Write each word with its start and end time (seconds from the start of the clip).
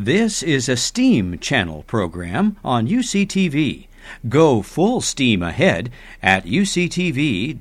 This 0.00 0.44
is 0.44 0.68
a 0.68 0.76
STEAM 0.76 1.40
channel 1.40 1.82
program 1.82 2.56
on 2.62 2.86
UCTV. 2.86 3.88
Go 4.28 4.62
full 4.62 5.00
steam 5.00 5.42
ahead 5.42 5.90
at 6.22 6.44
uctv.tv 6.44 7.58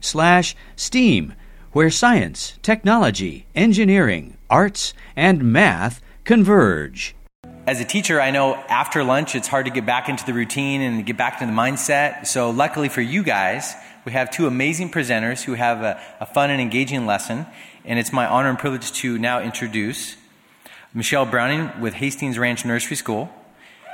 slash 0.00 0.54
STEAM, 0.76 1.34
where 1.72 1.90
science, 1.90 2.56
technology, 2.62 3.46
engineering, 3.52 4.36
arts, 4.48 4.94
and 5.16 5.52
math 5.52 6.00
converge. 6.22 7.16
As 7.66 7.80
a 7.80 7.84
teacher, 7.84 8.20
I 8.20 8.30
know 8.30 8.54
after 8.68 9.02
lunch 9.02 9.34
it's 9.34 9.48
hard 9.48 9.64
to 9.66 9.72
get 9.72 9.84
back 9.84 10.08
into 10.08 10.24
the 10.24 10.34
routine 10.34 10.82
and 10.82 11.04
get 11.04 11.16
back 11.16 11.42
into 11.42 11.52
the 11.52 11.60
mindset. 11.60 12.28
So, 12.28 12.50
luckily 12.50 12.88
for 12.88 13.00
you 13.00 13.24
guys, 13.24 13.74
we 14.04 14.12
have 14.12 14.30
two 14.30 14.46
amazing 14.46 14.92
presenters 14.92 15.42
who 15.42 15.54
have 15.54 15.82
a, 15.82 16.00
a 16.20 16.26
fun 16.26 16.50
and 16.50 16.60
engaging 16.60 17.06
lesson. 17.06 17.44
And 17.84 17.98
it's 17.98 18.12
my 18.12 18.24
honor 18.24 18.50
and 18.50 18.58
privilege 18.58 18.92
to 18.92 19.18
now 19.18 19.40
introduce 19.40 20.16
Michelle 20.96 21.26
Browning 21.26 21.80
with 21.80 21.94
Hastings 21.94 22.38
Ranch 22.38 22.64
Nursery 22.64 22.96
School, 22.96 23.28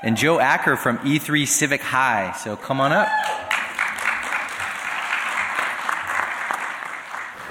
and 0.03 0.19
Joe 0.19 0.39
Acker 0.39 0.77
from 0.77 0.99
E3 0.99 1.49
Civic 1.49 1.81
High. 1.81 2.33
So 2.33 2.57
come 2.57 2.79
on 2.79 2.93
up. 2.93 3.09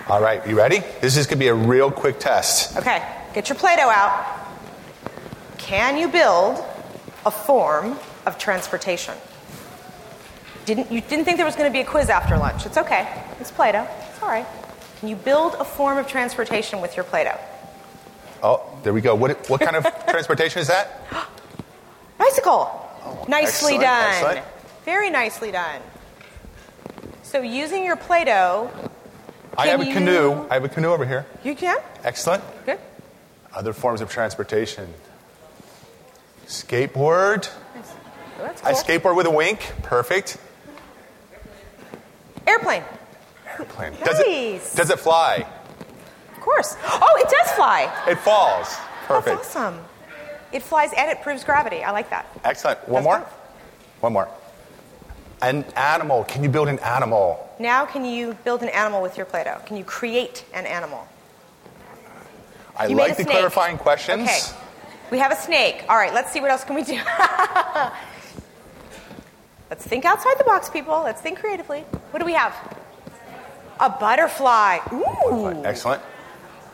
All 0.07 0.21
right, 0.21 0.45
you 0.47 0.55
ready? 0.55 0.81
This 1.01 1.17
is 1.17 1.25
going 1.25 1.38
to 1.38 1.43
be 1.43 1.47
a 1.47 1.53
real 1.53 1.89
quick 1.89 2.19
test. 2.19 2.77
Okay, 2.77 3.03
get 3.33 3.49
your 3.49 3.55
Play 3.55 3.75
Doh 3.75 3.89
out. 3.89 4.38
Can 5.57 5.97
you 5.97 6.07
build 6.07 6.63
a 7.25 7.31
form 7.31 7.97
of 8.27 8.38
transportation? 8.38 9.16
Didn't, 10.66 10.91
you 10.91 11.02
didn't 11.02 11.25
think 11.25 11.38
there 11.38 11.45
was 11.45 11.55
going 11.55 11.71
to 11.71 11.73
be 11.73 11.81
a 11.81 11.85
quiz 11.85 12.09
after 12.09 12.38
lunch. 12.38 12.67
It's 12.67 12.77
okay. 12.77 13.23
It's 13.39 13.49
Play 13.49 13.71
Doh. 13.71 13.88
It's 14.11 14.21
all 14.21 14.29
right. 14.29 14.45
Can 14.99 15.09
you 15.09 15.16
build 15.16 15.55
a 15.59 15.66
form 15.66 15.97
of 15.97 16.07
transportation 16.07 16.81
with 16.81 16.95
your 16.95 17.03
Play 17.03 17.23
Doh? 17.23 17.39
Oh, 18.41 18.61
there 18.84 18.93
we 18.93 19.02
go. 19.02 19.16
What, 19.16 19.49
what 19.49 19.61
kind 19.61 19.75
of 19.75 19.84
transportation 20.07 20.61
is 20.61 20.67
that? 20.67 21.02
Bicycle. 22.17 22.70
Oh, 23.03 23.25
nicely 23.27 23.75
excellent, 23.75 23.81
done. 23.81 24.13
excellent. 24.13 24.45
Very 24.86 25.09
nicely 25.09 25.52
done. 25.52 25.81
So 27.23 27.41
using 27.41 27.86
your 27.86 27.95
Play-Doh, 27.95 28.72
I 29.58 29.67
have 29.67 29.81
a 29.81 29.83
Can 29.83 29.94
canoe. 29.94 30.47
I 30.50 30.55
have 30.55 30.63
a 30.63 30.69
canoe 30.69 30.89
over 30.89 31.05
here. 31.05 31.25
you 31.44 31.55
can. 31.55 31.78
Excellent. 32.03 32.44
Good. 32.66 32.80
Other 33.53 33.73
forms 33.73 34.02
of 34.02 34.09
transportation. 34.09 34.94
Skateboard. 36.47 37.50
Nice. 37.75 37.91
That's 38.39 38.63
I 38.63 38.73
skateboard 38.73 39.16
with 39.16 39.25
a 39.28 39.31
wink. 39.31 39.59
Perfect. 39.83 40.38
Airplane. 42.47 42.83
Airplane. 43.47 43.94
Does 44.03 44.19
it, 44.19 44.75
does 44.75 44.89
it 44.89 45.00
fly? 45.00 45.45
Of 46.50 46.55
course. 46.55 46.75
Oh, 46.83 47.17
it 47.19 47.30
does 47.30 47.52
fly. 47.55 48.03
It 48.08 48.17
falls. 48.19 48.75
Perfect. 49.05 49.38
That's 49.44 49.55
awesome. 49.55 49.80
It 50.52 50.64
flies 50.64 50.91
and 50.97 51.11
it 51.11 51.22
proves 51.22 51.44
gravity. 51.44 51.83
I 51.83 51.91
like 51.91 52.09
that. 52.09 52.25
Excellent. 52.44 52.80
One 52.89 53.03
Does 53.03 53.06
more. 53.06 53.30
One 54.00 54.14
more. 54.14 54.30
An 55.41 55.64
animal. 55.75 56.23
Can 56.23 56.44
you 56.44 56.50
build 56.50 56.67
an 56.67 56.80
animal? 56.80 57.47
Now, 57.59 57.86
can 57.86 58.03
you 58.03 58.36
build 58.44 58.64
an 58.64 58.69
animal 58.69 59.02
with 59.02 59.16
your 59.16 59.25
Play-Doh? 59.25 59.61
Can 59.66 59.78
you 59.78 59.83
create 59.83 60.44
an 60.53 60.66
animal? 60.66 61.08
I 62.75 62.88
You 62.88 62.95
like 62.95 63.17
the 63.17 63.23
snake. 63.23 63.30
clarifying 63.30 63.78
questions. 63.78 64.22
Okay. 64.28 64.39
We 65.11 65.19
have 65.19 65.31
a 65.31 65.36
snake. 65.36 65.84
All 65.88 65.97
right, 65.97 66.13
let's 66.13 66.31
see 66.31 66.39
what 66.41 66.50
else 66.52 66.63
can 66.63 66.75
we 66.75 66.84
do. 66.84 66.94
let's 69.69 69.86
think 69.86 70.06
outside 70.06 70.36
the 70.38 70.44
box, 70.45 70.69
people. 70.69 71.02
Let's 71.03 71.22
think 71.22 71.39
creatively. 71.39 71.81
What 72.11 72.19
do 72.19 72.25
we 72.25 72.34
have? 72.34 72.56
A 73.80 73.89
butterfly. 73.89 74.80
Ooh. 74.94 75.63
Excellent. 75.63 76.02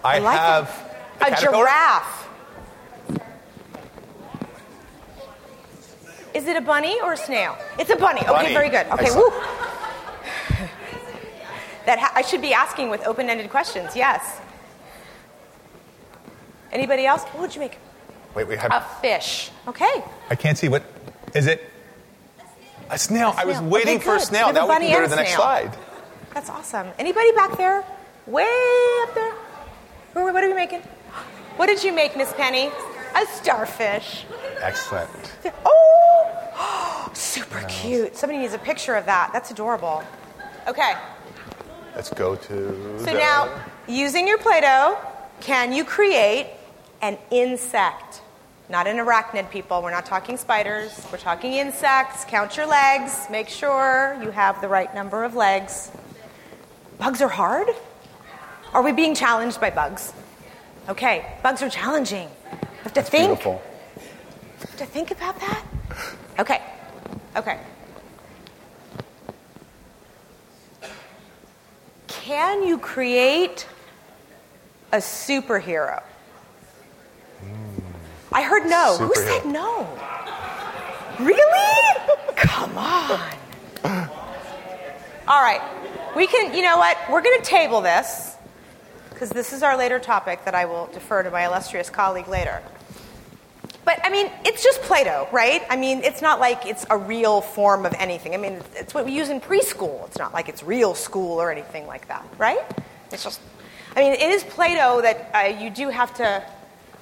I, 0.06 0.16
I 0.16 0.20
like 0.20 0.38
have. 0.40 0.92
A 1.22 1.26
caterpillar. 1.26 1.66
giraffe. 1.66 2.28
Is 6.34 6.48
it 6.48 6.56
a 6.58 6.62
bunny 6.62 7.00
or 7.02 7.14
a 7.14 7.18
snail? 7.18 7.58
It's 7.80 7.90
a 7.90 7.96
bunny. 7.96 8.22
Okay, 8.28 8.54
very 8.54 8.70
good. 8.70 8.86
Okay, 8.88 9.12
woo. 9.16 9.32
That 11.86 12.00
ha- 12.00 12.12
I 12.16 12.24
should 12.24 12.42
be 12.42 12.52
asking 12.52 12.90
with 12.90 13.06
open-ended 13.06 13.52
questions. 13.52 13.96
Yes. 13.96 14.40
Anybody 16.72 17.06
else? 17.06 17.22
What 17.26 17.42
would 17.42 17.54
you 17.54 17.62
make? 17.62 17.78
Wait, 18.34 18.48
we 18.48 18.56
have. 18.58 18.72
A 18.72 18.82
fish. 19.02 19.52
Okay. 19.68 20.04
I 20.32 20.36
can't 20.36 20.58
see 20.58 20.68
what 20.68 20.82
is 21.36 21.46
it. 21.46 21.62
A 22.90 22.98
snail. 22.98 23.36
I 23.38 23.46
was 23.46 23.60
waiting 23.62 23.98
Okay, 23.98 24.04
for 24.04 24.16
a 24.16 24.20
snail. 24.20 24.50
A 24.50 24.54
Now 24.54 24.64
we 24.66 24.74
bunny 24.74 24.88
can 24.88 24.96
go 24.98 25.02
to 25.04 25.08
the 25.10 25.14
a 25.14 25.18
next 25.18 25.36
slide. 25.36 25.78
That's 26.34 26.50
awesome. 26.50 26.88
Anybody 26.98 27.32
back 27.34 27.56
there? 27.56 27.84
Way 28.26 28.50
up 29.04 29.14
there? 29.14 29.34
What 30.16 30.44
are 30.44 30.48
we 30.48 30.54
making? 30.54 30.80
What 31.58 31.66
did 31.68 31.84
you 31.84 31.92
make, 31.92 32.16
Miss 32.16 32.32
Penny? 32.34 32.72
A 33.16 33.26
starfish. 33.28 34.26
Excellent. 34.62 35.10
Oh, 35.66 37.10
super 37.14 37.60
cute. 37.68 38.16
Somebody 38.16 38.40
needs 38.40 38.54
a 38.54 38.58
picture 38.58 38.96
of 38.96 39.06
that. 39.08 39.32
That's 39.34 39.52
adorable. 39.52 40.04
Okay, 40.68 40.94
Let's 41.96 42.10
go 42.14 42.36
to. 42.36 43.00
so 43.00 43.06
the- 43.06 43.14
now 43.14 43.50
using 43.88 44.26
your 44.28 44.38
Play 44.38 44.62
Doh, 44.62 44.98
can 45.42 45.74
you 45.74 45.84
create 45.84 46.48
an 47.02 47.18
insect? 47.30 48.22
Not 48.70 48.88
an 48.88 48.98
arachnid, 48.98 49.50
people. 49.52 49.82
We're 49.84 49.92
not 49.92 50.06
talking 50.06 50.38
spiders. 50.38 51.06
We're 51.12 51.18
talking 51.20 51.54
insects. 51.54 52.24
Count 52.26 52.56
your 52.58 52.66
legs. 52.66 53.28
Make 53.30 53.48
sure 53.50 54.18
you 54.24 54.32
have 54.32 54.60
the 54.62 54.68
right 54.70 54.94
number 54.96 55.24
of 55.26 55.36
legs. 55.36 55.92
Bugs 56.98 57.22
are 57.22 57.28
hard? 57.30 57.68
Are 58.76 58.82
we 58.82 58.92
being 58.92 59.16
challenged 59.16 59.62
by 59.62 59.70
bugs? 59.70 60.12
Okay, 60.90 61.26
bugs 61.42 61.62
are 61.64 61.70
challenging. 61.70 62.28
You 62.52 62.68
have 62.84 62.94
to 62.96 63.02
think. 63.02 63.30
Beautiful. 63.30 63.62
Have 64.60 64.76
to 64.76 64.86
think 64.86 65.12
about 65.12 65.40
that? 65.40 65.64
Okay. 66.40 66.62
Okay. 67.38 67.58
Can 72.08 72.68
you 72.68 72.78
create 72.78 73.66
a 74.92 74.98
superhero? 74.98 76.04
I 78.34 78.42
heard 78.42 78.66
no. 78.66 78.98
Who 78.98 79.16
said 79.16 79.46
no? 79.46 79.88
Really? 81.18 82.36
Come 82.36 82.78
on. 82.78 83.22
All 85.30 85.42
right. 85.42 85.62
We 86.18 86.28
can, 86.28 86.54
you 86.54 86.62
know 86.62 86.76
what? 86.78 86.98
We're 87.10 87.22
going 87.22 87.40
to 87.40 87.46
table 87.46 87.80
this 87.80 88.35
because 89.16 89.30
this 89.30 89.54
is 89.54 89.64
our 89.64 89.78
later 89.78 89.98
topic 89.98 90.44
that 90.44 90.54
I 90.54 90.66
will 90.66 90.88
defer 90.88 91.24
to 91.24 91.32
my 91.32 91.46
illustrious 91.46 91.90
colleague 91.90 92.28
later. 92.28 92.62
But 93.86 94.02
I 94.04 94.10
mean, 94.10 94.30
it's 94.44 94.62
just 94.62 94.82
Play 94.82 95.06
Doh, 95.06 95.30
right? 95.32 95.64
I 95.70 95.78
mean, 95.78 96.04
it's 96.04 96.22
not 96.22 96.42
like 96.42 96.66
it's 96.66 96.86
a 96.90 96.98
real 96.98 97.40
form 97.40 97.86
of 97.86 97.94
anything. 97.94 98.34
I 98.34 98.38
mean, 98.38 98.62
it's 98.76 98.94
what 98.94 99.06
we 99.06 99.14
use 99.14 99.30
in 99.30 99.40
preschool. 99.40 100.06
It's 100.08 100.18
not 100.18 100.34
like 100.34 100.50
it's 100.50 100.64
real 100.64 100.96
school 100.96 101.42
or 101.42 101.50
anything 101.50 101.88
like 101.88 102.10
that, 102.10 102.26
right? 102.38 102.60
It's 103.14 103.24
just, 103.24 103.40
I 103.96 104.02
mean, 104.02 104.12
it 104.12 104.22
is 104.22 104.44
Play 104.44 104.76
Doh 104.76 105.02
that 105.02 105.32
uh, 105.34 105.64
you 105.64 105.70
do 105.70 105.90
have 105.90 106.14
to, 106.16 106.44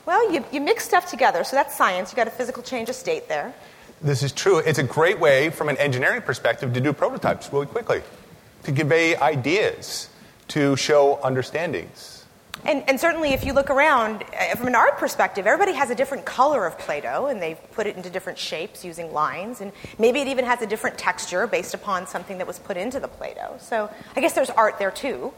well, 0.06 0.31
you, 0.31 0.46
you 0.52 0.62
mix 0.62 0.85
stuff 0.85 1.09
together. 1.09 1.44
So 1.44 1.56
that's 1.56 1.75
science. 1.75 2.12
You 2.12 2.16
got 2.16 2.28
a 2.28 2.31
physical 2.31 2.62
change 2.62 2.90
of 2.90 2.96
state 2.96 3.28
there. 3.28 3.56
This 4.02 4.22
is 4.22 4.31
true. 4.31 4.59
It's 4.59 4.78
a 4.78 4.84
great 4.84 5.19
way, 5.19 5.50
from 5.50 5.68
an 5.69 5.78
engineering 5.78 6.22
perspective, 6.22 6.73
to 6.73 6.81
do 6.81 6.94
prototypes 6.94 7.52
really 7.52 7.66
quickly, 7.66 8.03
to 8.63 8.72
convey 8.72 9.16
ideas, 9.16 10.09
to 10.53 10.75
show 10.75 11.19
understandings. 11.24 12.25
And, 12.64 12.88
and 12.88 13.00
certainly, 13.00 13.34
if 13.34 13.44
you 13.44 13.53
look 13.53 13.69
around 13.69 14.24
uh, 14.24 14.56
from 14.56 14.68
an 14.68 14.75
art 14.75 14.97
perspective, 14.97 15.47
everybody 15.47 15.74
has 15.75 15.90
a 15.90 15.96
different 15.96 16.25
color 16.25 16.66
of 16.66 16.78
Play 16.78 17.02
Doh, 17.02 17.25
and 17.25 17.41
they've 17.41 17.58
put 17.74 17.88
it 17.88 17.97
into 17.97 18.09
different 18.09 18.38
shapes 18.38 18.86
using 18.86 19.12
lines. 19.12 19.59
And 19.59 19.72
maybe 19.97 20.22
it 20.22 20.28
even 20.28 20.46
has 20.46 20.62
a 20.62 20.68
different 20.68 20.97
texture 20.97 21.47
based 21.47 21.74
upon 21.74 22.08
something 22.08 22.38
that 22.38 22.47
was 22.47 22.59
put 22.59 22.78
into 22.78 23.00
the 23.00 23.08
Play 23.08 23.34
Doh. 23.34 23.58
So 23.59 23.90
I 24.16 24.22
guess 24.22 24.34
there's 24.34 24.52
art 24.52 24.78
there 24.78 24.91
too. 24.91 25.34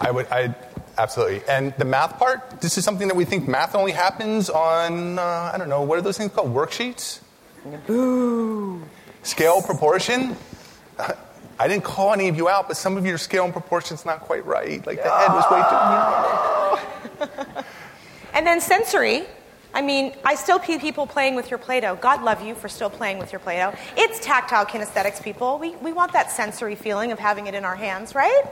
I 0.00 0.10
would, 0.12 0.26
I 0.28 0.54
absolutely. 0.96 1.42
And 1.48 1.74
the 1.76 1.84
math 1.84 2.16
part, 2.18 2.60
this 2.60 2.78
is 2.78 2.84
something 2.84 3.08
that 3.08 3.16
we 3.16 3.24
think 3.24 3.48
math 3.48 3.74
only 3.74 3.92
happens 3.92 4.48
on, 4.48 5.18
uh, 5.18 5.50
I 5.52 5.58
don't 5.58 5.68
know, 5.68 5.82
what 5.82 5.98
are 5.98 6.02
those 6.02 6.16
things 6.16 6.32
called? 6.32 6.54
Worksheets? 6.54 7.20
Boo! 7.86 8.82
Scale 9.22 9.60
proportion? 9.60 10.36
I 11.60 11.68
didn't 11.68 11.84
call 11.84 12.14
any 12.14 12.28
of 12.28 12.38
you 12.38 12.48
out, 12.48 12.68
but 12.68 12.78
some 12.78 12.96
of 12.96 13.04
your 13.04 13.18
scale 13.18 13.44
and 13.44 13.52
proportion's 13.52 14.06
not 14.06 14.20
quite 14.20 14.46
right. 14.46 14.84
Like 14.86 15.02
the 15.02 15.10
head 15.10 15.28
was 15.28 15.44
way 15.50 15.60
too. 17.28 17.64
And 18.32 18.46
then 18.46 18.62
sensory. 18.62 19.26
I 19.74 19.82
mean, 19.82 20.14
I 20.24 20.36
still 20.36 20.58
see 20.58 20.78
people 20.78 21.06
playing 21.06 21.34
with 21.34 21.50
your 21.50 21.58
Play 21.58 21.80
Doh. 21.80 21.96
God 21.96 22.22
love 22.22 22.42
you 22.42 22.54
for 22.54 22.68
still 22.68 22.88
playing 22.88 23.18
with 23.18 23.30
your 23.30 23.40
Play 23.40 23.58
Doh. 23.58 23.74
It's 23.94 24.18
tactile 24.24 24.64
kinesthetics, 24.64 25.22
people. 25.22 25.58
We, 25.58 25.76
we 25.76 25.92
want 25.92 26.14
that 26.14 26.30
sensory 26.30 26.76
feeling 26.76 27.12
of 27.12 27.18
having 27.18 27.46
it 27.46 27.54
in 27.54 27.66
our 27.66 27.76
hands, 27.76 28.14
right? 28.14 28.42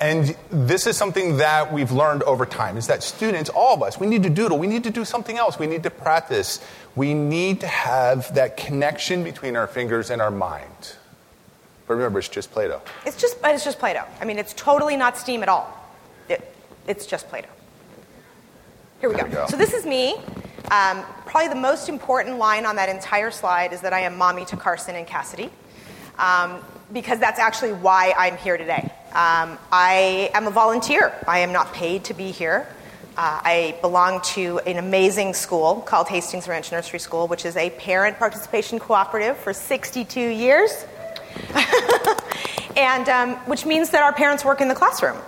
And 0.00 0.36
this 0.50 0.88
is 0.88 0.96
something 0.96 1.36
that 1.36 1.72
we've 1.72 1.92
learned 1.92 2.24
over 2.24 2.46
time 2.46 2.76
is 2.76 2.88
that 2.88 3.04
students, 3.04 3.48
all 3.48 3.74
of 3.74 3.82
us, 3.84 4.00
we 4.00 4.08
need 4.08 4.24
to 4.24 4.30
doodle, 4.30 4.58
we 4.58 4.66
need 4.66 4.82
to 4.84 4.90
do 4.90 5.04
something 5.04 5.38
else, 5.38 5.56
we 5.56 5.68
need 5.68 5.84
to 5.84 5.90
practice. 5.90 6.58
We 6.96 7.14
need 7.14 7.60
to 7.60 7.68
have 7.68 8.34
that 8.34 8.56
connection 8.56 9.22
between 9.22 9.54
our 9.54 9.68
fingers 9.68 10.10
and 10.10 10.20
our 10.20 10.32
mind. 10.32 10.96
But 11.86 11.94
remember, 11.94 12.18
it's 12.18 12.28
just 12.28 12.50
Play 12.50 12.68
Doh. 12.68 12.80
It's 13.04 13.20
just, 13.20 13.36
it's 13.44 13.64
just 13.64 13.78
Play-Doh. 13.78 14.04
I 14.20 14.24
mean, 14.24 14.38
it's 14.38 14.54
totally 14.54 14.96
not 14.96 15.18
steam 15.18 15.42
at 15.42 15.48
all. 15.48 15.68
It, 16.28 16.54
it's 16.86 17.06
just 17.06 17.28
Play-Doh. 17.28 17.48
Here 19.00 19.10
we 19.10 19.16
go. 19.16 19.24
we 19.24 19.30
go. 19.30 19.46
So 19.48 19.56
this 19.56 19.74
is 19.74 19.84
me 19.84 20.16
Um, 20.70 21.02
probably 21.26 21.48
the 21.48 21.60
most 21.60 21.90
important 21.90 22.38
line 22.38 22.64
on 22.64 22.76
that 22.76 22.88
entire 22.88 23.30
slide 23.30 23.74
is 23.74 23.82
that 23.82 23.92
I 23.92 24.00
am 24.00 24.16
mommy 24.16 24.46
to 24.46 24.56
Carson 24.56 24.96
and 24.96 25.06
Cassidy, 25.06 25.50
um, 26.18 26.64
because 26.90 27.18
that's 27.18 27.38
actually 27.38 27.74
why 27.74 28.14
I'm 28.16 28.38
here 28.38 28.56
today. 28.56 28.90
Um, 29.10 29.58
I 29.70 30.30
am 30.32 30.46
a 30.46 30.50
volunteer. 30.50 31.12
I 31.28 31.40
am 31.40 31.52
not 31.52 31.74
paid 31.74 32.04
to 32.04 32.14
be 32.14 32.30
here. 32.30 32.66
Uh, 33.16 33.40
I 33.44 33.76
belong 33.82 34.22
to 34.22 34.58
an 34.60 34.78
amazing 34.78 35.34
school 35.34 35.82
called 35.82 36.08
Hastings 36.08 36.48
Ranch 36.48 36.72
Nursery 36.72 36.98
School, 36.98 37.28
which 37.28 37.44
is 37.44 37.56
a 37.56 37.70
parent 37.70 38.18
participation 38.18 38.78
cooperative 38.78 39.36
for 39.36 39.52
62 39.52 40.18
years, 40.18 40.86
and 42.76 43.08
um, 43.08 43.34
which 43.46 43.64
means 43.66 43.90
that 43.90 44.02
our 44.02 44.12
parents 44.12 44.44
work 44.44 44.60
in 44.60 44.68
the 44.68 44.74
classroom. 44.74 45.18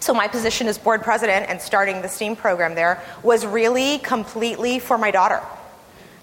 So, 0.00 0.12
my 0.12 0.28
position 0.28 0.66
as 0.66 0.76
board 0.76 1.02
president 1.02 1.48
and 1.48 1.60
starting 1.60 2.02
the 2.02 2.08
STEAM 2.08 2.36
program 2.36 2.74
there 2.74 3.02
was 3.22 3.46
really 3.46 3.98
completely 3.98 4.78
for 4.78 4.98
my 4.98 5.10
daughter. 5.10 5.40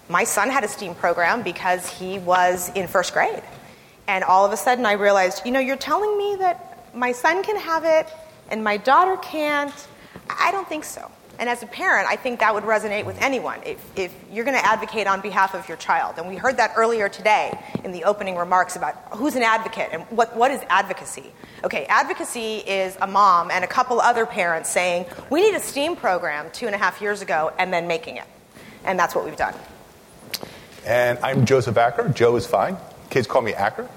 My 0.08 0.24
son 0.24 0.50
had 0.50 0.62
a 0.62 0.68
STEAM 0.68 0.94
program 0.94 1.42
because 1.42 1.88
he 1.88 2.18
was 2.18 2.70
in 2.76 2.86
first 2.86 3.12
grade. 3.12 3.42
And 4.06 4.24
all 4.24 4.44
of 4.44 4.52
a 4.52 4.56
sudden, 4.56 4.84
I 4.84 4.92
realized, 4.92 5.42
you 5.44 5.52
know, 5.52 5.60
you're 5.60 5.76
telling 5.76 6.16
me 6.18 6.36
that 6.36 6.94
my 6.94 7.12
son 7.12 7.42
can 7.42 7.56
have 7.56 7.84
it 7.84 8.12
and 8.50 8.62
my 8.62 8.76
daughter 8.76 9.16
can't. 9.16 9.74
I 10.28 10.52
don't 10.52 10.68
think 10.68 10.84
so. 10.84 11.10
And 11.38 11.48
as 11.48 11.62
a 11.62 11.66
parent, 11.66 12.06
I 12.08 12.16
think 12.16 12.40
that 12.40 12.54
would 12.54 12.64
resonate 12.64 13.04
with 13.04 13.20
anyone 13.20 13.60
if, 13.64 13.84
if 13.96 14.14
you're 14.30 14.44
going 14.44 14.56
to 14.56 14.64
advocate 14.64 15.06
on 15.06 15.22
behalf 15.22 15.54
of 15.54 15.66
your 15.66 15.76
child. 15.76 16.18
And 16.18 16.28
we 16.28 16.36
heard 16.36 16.58
that 16.58 16.74
earlier 16.76 17.08
today 17.08 17.58
in 17.82 17.90
the 17.90 18.04
opening 18.04 18.36
remarks 18.36 18.76
about 18.76 18.94
who's 19.12 19.34
an 19.34 19.42
advocate 19.42 19.88
and 19.92 20.02
what, 20.04 20.36
what 20.36 20.50
is 20.50 20.60
advocacy. 20.68 21.32
Okay, 21.64 21.84
advocacy 21.86 22.58
is 22.58 22.96
a 23.00 23.06
mom 23.06 23.50
and 23.50 23.64
a 23.64 23.66
couple 23.66 24.00
other 24.00 24.26
parents 24.26 24.68
saying, 24.70 25.06
we 25.30 25.40
need 25.40 25.56
a 25.56 25.60
STEAM 25.60 25.96
program 25.96 26.50
two 26.52 26.66
and 26.66 26.74
a 26.74 26.78
half 26.78 27.00
years 27.00 27.22
ago, 27.22 27.52
and 27.58 27.72
then 27.72 27.88
making 27.88 28.18
it. 28.18 28.26
And 28.84 28.98
that's 28.98 29.14
what 29.14 29.24
we've 29.24 29.36
done. 29.36 29.54
And 30.84 31.18
I'm 31.20 31.46
Joseph 31.46 31.76
Acker. 31.76 32.08
Joe 32.08 32.36
is 32.36 32.46
fine. 32.46 32.76
Kids 33.10 33.26
call 33.26 33.42
me 33.42 33.54
Acker. 33.54 33.88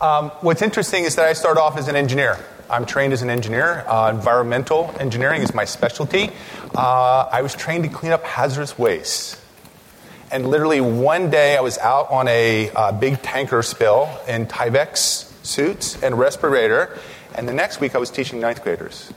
Um, 0.00 0.30
what's 0.40 0.62
interesting 0.62 1.04
is 1.04 1.16
that 1.16 1.26
I 1.26 1.32
started 1.32 1.60
off 1.60 1.76
as 1.76 1.88
an 1.88 1.96
engineer. 1.96 2.38
I'm 2.68 2.86
trained 2.86 3.12
as 3.12 3.22
an 3.22 3.30
engineer. 3.30 3.84
Uh, 3.86 4.10
environmental 4.14 4.94
engineering 4.98 5.42
is 5.42 5.54
my 5.54 5.64
specialty. 5.64 6.30
Uh, 6.74 7.28
I 7.30 7.42
was 7.42 7.54
trained 7.54 7.84
to 7.84 7.90
clean 7.90 8.12
up 8.12 8.24
hazardous 8.24 8.78
waste. 8.78 9.40
And 10.30 10.48
literally 10.48 10.80
one 10.80 11.30
day 11.30 11.56
I 11.56 11.60
was 11.60 11.78
out 11.78 12.10
on 12.10 12.26
a 12.26 12.70
uh, 12.70 12.92
big 12.92 13.22
tanker 13.22 13.62
spill 13.62 14.10
in 14.26 14.46
Tyvek 14.46 14.96
suits 14.96 16.02
and 16.02 16.18
respirator, 16.18 16.98
and 17.34 17.48
the 17.48 17.52
next 17.52 17.80
week 17.80 17.94
I 17.94 17.98
was 17.98 18.10
teaching 18.10 18.40
ninth 18.40 18.62
graders. 18.62 19.12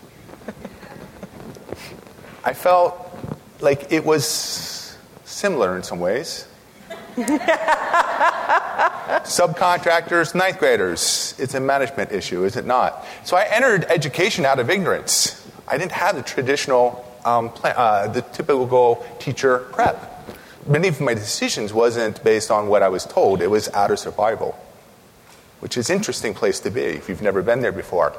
I 2.43 2.53
felt 2.53 3.09
like 3.59 3.91
it 3.91 4.05
was 4.05 4.95
similar 5.23 5.75
in 5.75 5.83
some 5.83 5.99
ways. 5.99 6.45
Subcontractors, 9.24 10.36
ninth 10.36 10.60
graders. 10.60 11.36
It's 11.38 11.54
a 11.54 11.60
management 11.60 12.12
issue, 12.12 12.45
is 12.45 12.56
it 12.56 12.66
not? 12.66 13.06
So 13.25 13.36
I 13.36 13.45
entered 13.45 13.86
education 13.86 14.45
out 14.45 14.60
of 14.60 14.69
ignorance. 14.69 15.36
I 15.68 15.77
didn't 15.77 15.92
have 15.92 16.16
the 16.16 16.21
traditional, 16.21 17.06
um, 17.25 17.50
plan, 17.50 17.75
uh, 17.77 18.07
the 18.07 18.21
typical 18.21 19.06
teacher 19.19 19.60
prep. 19.71 20.16
Many 20.66 20.88
of 20.88 21.01
my 21.01 21.13
decisions 21.13 21.74
wasn't 21.74 22.24
based 22.24 22.51
on 22.51 22.68
what 22.68 22.83
I 22.83 22.89
was 22.89 23.06
told. 23.06 23.42
It 23.42 23.48
was 23.48 23.69
out 23.69 23.92
of 23.92 24.00
survival, 24.00 24.57
which 25.60 25.77
is 25.77 25.89
an 25.89 25.98
interesting 25.98 26.33
place 26.33 26.60
to 26.62 26.71
be 26.71 26.81
if 26.81 27.10
you've 27.10 27.21
never 27.21 27.42
been 27.42 27.62
there 27.62 27.71
before. 27.71 28.13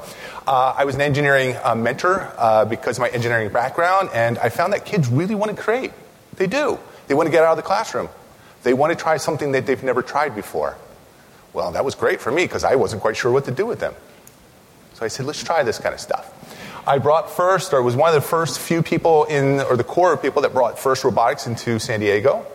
Uh, 0.45 0.75
I 0.77 0.85
was 0.85 0.95
an 0.95 1.01
engineering 1.01 1.55
uh, 1.63 1.75
mentor 1.75 2.31
uh, 2.37 2.65
because 2.65 2.97
of 2.97 3.01
my 3.01 3.09
engineering 3.09 3.51
background, 3.51 4.09
and 4.13 4.37
I 4.37 4.49
found 4.49 4.73
that 4.73 4.85
kids 4.85 5.07
really 5.07 5.35
want 5.35 5.55
to 5.55 5.61
create. 5.61 5.91
They 6.35 6.47
do. 6.47 6.77
They 7.07 7.15
want 7.15 7.27
to 7.27 7.31
get 7.31 7.43
out 7.43 7.51
of 7.51 7.57
the 7.57 7.63
classroom. 7.63 8.09
They 8.63 8.73
want 8.73 8.91
to 8.91 9.01
try 9.01 9.17
something 9.17 9.51
that 9.53 9.65
they've 9.65 9.83
never 9.83 10.01
tried 10.01 10.35
before. 10.35 10.77
Well, 11.53 11.71
that 11.73 11.83
was 11.83 11.95
great 11.95 12.21
for 12.21 12.31
me 12.31 12.45
because 12.45 12.63
I 12.63 12.75
wasn't 12.75 13.01
quite 13.01 13.17
sure 13.17 13.31
what 13.31 13.45
to 13.45 13.51
do 13.51 13.65
with 13.65 13.79
them. 13.79 13.93
So 14.93 15.05
I 15.05 15.07
said, 15.07 15.25
let's 15.25 15.43
try 15.43 15.63
this 15.63 15.79
kind 15.79 15.93
of 15.93 15.99
stuff. 15.99 16.31
I 16.87 16.97
brought 16.97 17.29
first, 17.29 17.73
or 17.73 17.81
was 17.83 17.95
one 17.95 18.09
of 18.09 18.15
the 18.15 18.27
first 18.27 18.59
few 18.59 18.81
people 18.81 19.25
in, 19.25 19.59
or 19.61 19.77
the 19.77 19.83
core 19.83 20.13
of 20.13 20.21
people 20.21 20.41
that 20.43 20.53
brought 20.53 20.79
FIRST 20.79 21.03
Robotics 21.03 21.45
into 21.45 21.79
San 21.79 21.99
Diego. 21.99 22.45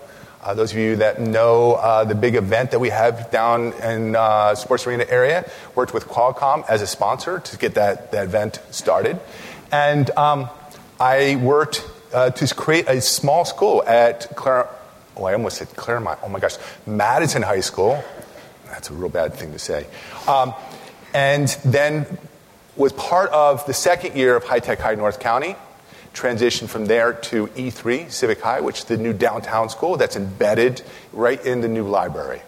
Uh, 0.42 0.54
those 0.54 0.72
of 0.72 0.78
you 0.78 0.96
that 0.96 1.20
know 1.20 1.74
uh, 1.74 2.04
the 2.04 2.14
big 2.14 2.36
event 2.36 2.70
that 2.70 2.78
we 2.78 2.88
have 2.88 3.30
down 3.30 3.72
in 3.82 4.14
uh, 4.14 4.54
Sports 4.54 4.86
Arena 4.86 5.04
area, 5.08 5.48
worked 5.74 5.92
with 5.92 6.06
Qualcomm 6.06 6.64
as 6.68 6.82
a 6.82 6.86
sponsor 6.86 7.40
to 7.40 7.56
get 7.56 7.74
that, 7.74 8.12
that 8.12 8.24
event 8.24 8.60
started. 8.70 9.18
And 9.72 10.08
um, 10.10 10.48
I 11.00 11.36
worked 11.36 11.84
uh, 12.12 12.30
to 12.30 12.54
create 12.54 12.88
a 12.88 13.00
small 13.00 13.44
school 13.44 13.82
at 13.84 14.34
Clar- 14.36 14.68
oh, 15.16 15.24
I 15.24 15.32
almost 15.32 15.58
said 15.58 15.68
Clairemont. 15.76 16.20
Oh 16.22 16.28
my 16.28 16.40
gosh, 16.40 16.56
Madison 16.86 17.42
High 17.42 17.60
School. 17.60 18.02
That's 18.66 18.90
a 18.90 18.94
real 18.94 19.08
bad 19.08 19.34
thing 19.34 19.52
to 19.52 19.58
say. 19.58 19.86
Um, 20.26 20.54
and 21.14 21.48
then 21.64 22.06
was 22.76 22.92
part 22.92 23.30
of 23.30 23.64
the 23.66 23.72
second 23.72 24.16
year 24.16 24.36
of 24.36 24.44
High 24.44 24.60
Tech 24.60 24.78
High 24.78 24.94
North 24.94 25.18
County. 25.18 25.56
Transitioned 26.12 26.68
from 26.68 26.86
there 26.86 27.12
to 27.12 27.46
E3 27.48 28.10
Civic 28.10 28.40
High, 28.40 28.60
which 28.60 28.78
is 28.78 28.84
the 28.84 28.96
new 28.96 29.12
downtown 29.12 29.68
school 29.68 29.96
that's 29.96 30.16
embedded 30.16 30.82
right 31.12 31.44
in 31.44 31.60
the 31.60 31.68
new 31.68 31.84
library. 31.84 32.40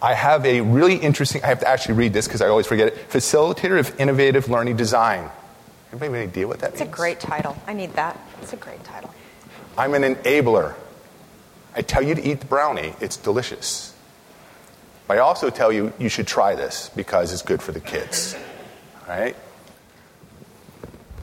I 0.00 0.14
have 0.14 0.44
a 0.44 0.60
really 0.60 0.96
interesting, 0.96 1.42
I 1.42 1.46
have 1.46 1.60
to 1.60 1.68
actually 1.68 1.94
read 1.94 2.12
this 2.12 2.26
because 2.26 2.42
I 2.42 2.48
always 2.48 2.66
forget 2.66 2.88
it 2.88 3.10
Facilitator 3.10 3.78
of 3.78 3.98
Innovative 3.98 4.48
Learning 4.48 4.76
Design. 4.76 5.30
Anybody 5.90 6.06
have 6.06 6.14
any 6.14 6.22
idea 6.24 6.46
what 6.46 6.60
that 6.60 6.72
it's 6.72 6.80
means? 6.80 6.90
It's 6.90 6.98
a 6.98 7.00
great 7.00 7.20
title. 7.20 7.56
I 7.66 7.72
need 7.72 7.94
that. 7.94 8.20
It's 8.42 8.52
a 8.52 8.56
great 8.56 8.84
title. 8.84 9.12
I'm 9.76 9.94
an 9.94 10.14
enabler. 10.14 10.74
I 11.74 11.82
tell 11.82 12.02
you 12.02 12.14
to 12.14 12.22
eat 12.22 12.40
the 12.40 12.46
brownie, 12.46 12.94
it's 13.00 13.16
delicious. 13.16 13.94
But 15.06 15.18
I 15.18 15.20
also 15.20 15.48
tell 15.50 15.72
you 15.72 15.92
you 15.98 16.08
should 16.08 16.26
try 16.26 16.54
this 16.54 16.90
because 16.94 17.32
it's 17.32 17.42
good 17.42 17.62
for 17.62 17.72
the 17.72 17.80
kids. 17.80 18.36
All 19.02 19.16
right? 19.16 19.36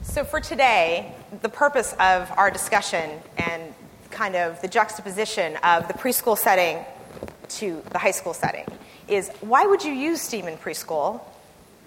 So, 0.02 0.24
for 0.24 0.40
today, 0.40 1.14
the 1.42 1.48
purpose 1.48 1.92
of 2.00 2.32
our 2.36 2.50
discussion 2.50 3.10
and 3.36 3.74
kind 4.10 4.34
of 4.34 4.60
the 4.62 4.68
juxtaposition 4.68 5.56
of 5.58 5.88
the 5.88 5.94
preschool 5.94 6.38
setting 6.38 6.84
to 7.48 7.82
the 7.90 7.98
high 7.98 8.12
school 8.12 8.34
setting 8.34 8.64
is 9.08 9.28
why 9.40 9.66
would 9.66 9.84
you 9.84 9.92
use 9.92 10.20
STEAM 10.20 10.48
in 10.48 10.56
preschool? 10.56 11.20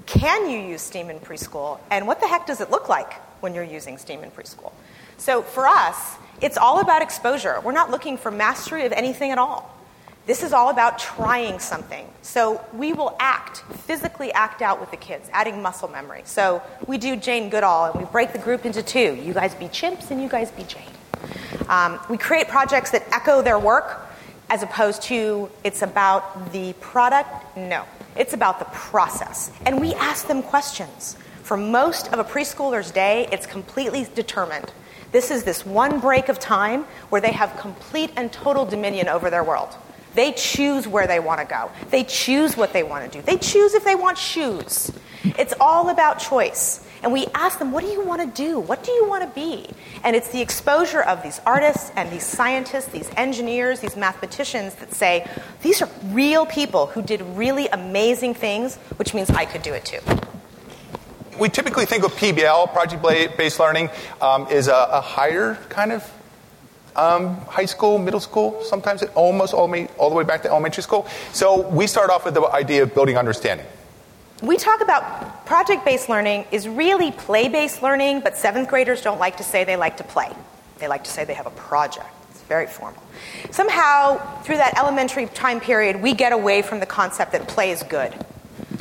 Can 0.05 0.49
you 0.49 0.59
use 0.59 0.81
STEAM 0.81 1.09
in 1.09 1.19
preschool? 1.19 1.79
And 1.91 2.07
what 2.07 2.21
the 2.21 2.27
heck 2.27 2.45
does 2.45 2.61
it 2.61 2.69
look 2.69 2.87
like 2.87 3.13
when 3.41 3.53
you're 3.53 3.63
using 3.63 3.97
STEAM 3.97 4.23
in 4.23 4.31
preschool? 4.31 4.71
So, 5.17 5.41
for 5.41 5.67
us, 5.67 6.15
it's 6.41 6.57
all 6.57 6.79
about 6.79 7.01
exposure. 7.01 7.59
We're 7.63 7.71
not 7.71 7.91
looking 7.91 8.17
for 8.17 8.31
mastery 8.31 8.85
of 8.85 8.91
anything 8.91 9.31
at 9.31 9.37
all. 9.37 9.75
This 10.25 10.43
is 10.43 10.53
all 10.53 10.69
about 10.69 10.99
trying 10.99 11.59
something. 11.59 12.07
So 12.21 12.63
we 12.73 12.93
will 12.93 13.15
act, 13.19 13.63
physically 13.85 14.31
act 14.31 14.61
out 14.61 14.79
with 14.79 14.91
the 14.91 14.97
kids, 14.97 15.27
adding 15.33 15.61
muscle 15.61 15.87
memory. 15.87 16.21
So 16.25 16.61
we 16.85 16.99
do 16.99 17.15
Jane 17.15 17.49
Goodall 17.49 17.85
and 17.85 17.99
we 17.99 18.05
break 18.11 18.31
the 18.31 18.37
group 18.37 18.65
into 18.65 18.83
two. 18.83 19.15
You 19.15 19.33
guys 19.33 19.55
be 19.55 19.65
chimps 19.65 20.11
and 20.11 20.21
you 20.21 20.29
guys 20.29 20.51
be 20.51 20.63
Jane. 20.63 20.83
Um, 21.67 21.99
we 22.09 22.17
create 22.17 22.47
projects 22.47 22.91
that 22.91 23.03
echo 23.11 23.41
their 23.41 23.57
work 23.57 24.07
as 24.49 24.63
opposed 24.63 25.01
to 25.03 25.49
it's 25.63 25.81
about 25.81 26.51
the 26.51 26.73
product. 26.73 27.57
No, 27.57 27.85
it's 28.15 28.33
about 28.33 28.59
the 28.59 28.65
process. 28.65 29.51
And 29.65 29.79
we 29.81 29.93
ask 29.95 30.27
them 30.27 30.43
questions. 30.43 31.17
For 31.43 31.57
most 31.57 32.13
of 32.13 32.19
a 32.19 32.23
preschooler's 32.23 32.91
day, 32.91 33.27
it's 33.31 33.47
completely 33.47 34.07
determined. 34.13 34.71
This 35.11 35.31
is 35.31 35.43
this 35.43 35.65
one 35.65 35.99
break 35.99 36.29
of 36.29 36.39
time 36.39 36.83
where 37.09 37.21
they 37.21 37.31
have 37.31 37.57
complete 37.57 38.11
and 38.15 38.31
total 38.31 38.65
dominion 38.65 39.07
over 39.07 39.29
their 39.29 39.43
world. 39.43 39.75
They 40.15 40.31
choose 40.33 40.87
where 40.87 41.07
they 41.07 41.19
want 41.19 41.39
to 41.39 41.45
go. 41.45 41.71
They 41.89 42.03
choose 42.03 42.57
what 42.57 42.73
they 42.73 42.83
want 42.83 43.11
to 43.11 43.19
do. 43.19 43.25
They 43.25 43.37
choose 43.37 43.73
if 43.73 43.83
they 43.83 43.95
want 43.95 44.17
shoes. 44.17 44.91
It's 45.23 45.53
all 45.59 45.89
about 45.89 46.19
choice. 46.19 46.85
And 47.01 47.13
we 47.13 47.27
ask 47.33 47.59
them, 47.59 47.71
what 47.71 47.83
do 47.83 47.89
you 47.89 48.03
want 48.03 48.21
to 48.21 48.27
do? 48.27 48.59
What 48.59 48.83
do 48.83 48.91
you 48.91 49.07
want 49.07 49.23
to 49.23 49.29
be? 49.29 49.69
And 50.03 50.15
it's 50.15 50.29
the 50.29 50.41
exposure 50.41 51.01
of 51.01 51.23
these 51.23 51.39
artists 51.45 51.91
and 51.95 52.11
these 52.11 52.25
scientists, 52.25 52.87
these 52.87 53.09
engineers, 53.15 53.79
these 53.79 53.95
mathematicians 53.95 54.75
that 54.75 54.93
say, 54.93 55.29
these 55.61 55.81
are 55.81 55.89
real 56.07 56.45
people 56.45 56.87
who 56.87 57.01
did 57.01 57.21
really 57.21 57.67
amazing 57.67 58.33
things, 58.33 58.75
which 58.97 59.13
means 59.13 59.29
I 59.29 59.45
could 59.45 59.61
do 59.61 59.73
it 59.73 59.85
too. 59.85 59.99
We 61.39 61.47
typically 61.47 61.85
think 61.85 62.03
of 62.03 62.11
PBL, 62.15 62.73
project 62.73 63.37
based 63.37 63.59
learning, 63.59 63.89
um, 64.21 64.47
is 64.47 64.67
a, 64.67 64.89
a 64.91 65.01
higher 65.01 65.55
kind 65.69 65.93
of 65.93 66.03
um, 66.95 67.37
high 67.45 67.65
school, 67.65 67.97
middle 67.97 68.19
school, 68.19 68.61
sometimes 68.63 69.01
it 69.01 69.11
almost 69.15 69.53
all, 69.53 69.73
all 69.97 70.09
the 70.09 70.15
way 70.15 70.23
back 70.23 70.41
to 70.43 70.49
elementary 70.49 70.83
school. 70.83 71.07
So 71.31 71.67
we 71.69 71.87
start 71.87 72.09
off 72.09 72.25
with 72.25 72.33
the 72.33 72.41
idea 72.41 72.83
of 72.83 72.93
building 72.93 73.17
understanding. 73.17 73.65
We 74.41 74.57
talk 74.57 74.81
about 74.81 75.45
project 75.45 75.85
based 75.85 76.09
learning 76.09 76.45
is 76.51 76.67
really 76.67 77.11
play 77.11 77.47
based 77.47 77.81
learning, 77.81 78.21
but 78.21 78.37
seventh 78.37 78.69
graders 78.69 79.01
don't 79.01 79.19
like 79.19 79.37
to 79.37 79.43
say 79.43 79.63
they 79.63 79.77
like 79.77 79.97
to 79.97 80.03
play. 80.03 80.31
They 80.79 80.87
like 80.87 81.05
to 81.05 81.11
say 81.11 81.25
they 81.25 81.33
have 81.33 81.47
a 81.47 81.51
project. 81.51 82.07
It's 82.31 82.41
very 82.43 82.67
formal. 82.67 83.01
Somehow, 83.51 84.17
through 84.43 84.57
that 84.57 84.77
elementary 84.77 85.27
time 85.27 85.59
period, 85.59 86.01
we 86.01 86.13
get 86.13 86.31
away 86.31 86.61
from 86.61 86.79
the 86.79 86.85
concept 86.85 87.31
that 87.31 87.47
play 87.47 87.71
is 87.71 87.83
good. 87.83 88.13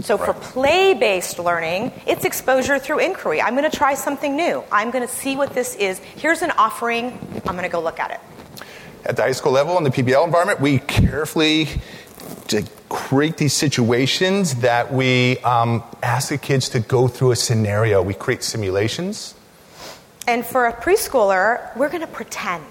So 0.00 0.16
for 0.16 0.32
play 0.32 0.94
based 0.94 1.38
learning, 1.38 1.92
it's 2.06 2.24
exposure 2.24 2.78
through 2.78 3.00
inquiry. 3.00 3.42
I'm 3.42 3.56
going 3.56 3.68
to 3.68 3.76
try 3.76 3.94
something 3.94 4.36
new. 4.36 4.62
I'm 4.70 4.90
going 4.90 5.06
to 5.06 5.12
see 5.12 5.36
what 5.36 5.54
this 5.54 5.74
is. 5.74 5.98
Here's 5.98 6.42
an 6.42 6.52
offering. 6.52 7.18
I'm 7.46 7.54
going 7.54 7.64
to 7.64 7.68
go 7.68 7.80
look 7.80 7.98
at 7.98 8.12
it. 8.12 8.20
at 9.04 9.16
the 9.16 9.22
high 9.22 9.32
school 9.32 9.52
level 9.52 9.76
in 9.76 9.84
the 9.84 9.90
PBL 9.90 10.24
environment, 10.24 10.60
we 10.60 10.78
carefully 10.78 11.68
to 12.48 12.64
create 12.88 13.36
these 13.38 13.52
situations 13.52 14.56
that 14.56 14.92
we 14.92 15.38
um, 15.38 15.82
ask 16.02 16.28
the 16.28 16.38
kids 16.38 16.68
to 16.70 16.80
go 16.80 17.08
through 17.08 17.32
a 17.32 17.36
scenario. 17.36 18.00
We 18.00 18.14
create 18.14 18.42
simulations. 18.42 19.34
And 20.28 20.46
for 20.46 20.66
a 20.66 20.72
preschooler, 20.72 21.74
we're 21.76 21.88
going 21.88 22.02
to 22.02 22.06
pretend. 22.06 22.64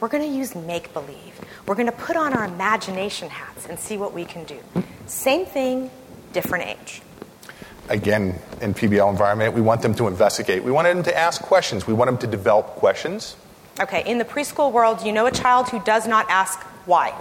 We're 0.00 0.08
going 0.08 0.22
to 0.22 0.36
use 0.36 0.54
make 0.54 0.92
believe. 0.94 1.40
We're 1.66 1.74
going 1.74 1.86
to 1.86 1.92
put 1.92 2.16
on 2.16 2.32
our 2.32 2.44
imagination 2.44 3.28
hats 3.28 3.66
and 3.66 3.78
see 3.78 3.96
what 3.96 4.12
we 4.12 4.24
can 4.24 4.44
do. 4.44 4.58
Same 5.06 5.46
thing, 5.46 5.90
different 6.32 6.66
age. 6.66 7.02
Again, 7.88 8.38
in 8.60 8.74
PBL 8.74 9.08
environment, 9.10 9.54
we 9.54 9.60
want 9.60 9.82
them 9.82 9.94
to 9.94 10.08
investigate. 10.08 10.64
We 10.64 10.72
want 10.72 10.88
them 10.88 11.02
to 11.04 11.16
ask 11.16 11.40
questions. 11.42 11.86
We 11.86 11.94
want 11.94 12.08
them 12.08 12.18
to 12.18 12.26
develop 12.26 12.66
questions. 12.76 13.36
Okay, 13.78 14.02
in 14.10 14.18
the 14.18 14.24
preschool 14.24 14.72
world, 14.72 15.04
you 15.04 15.12
know 15.12 15.26
a 15.26 15.30
child 15.30 15.68
who 15.68 15.80
does 15.84 16.06
not 16.08 16.26
ask 16.28 16.60
why? 16.86 17.12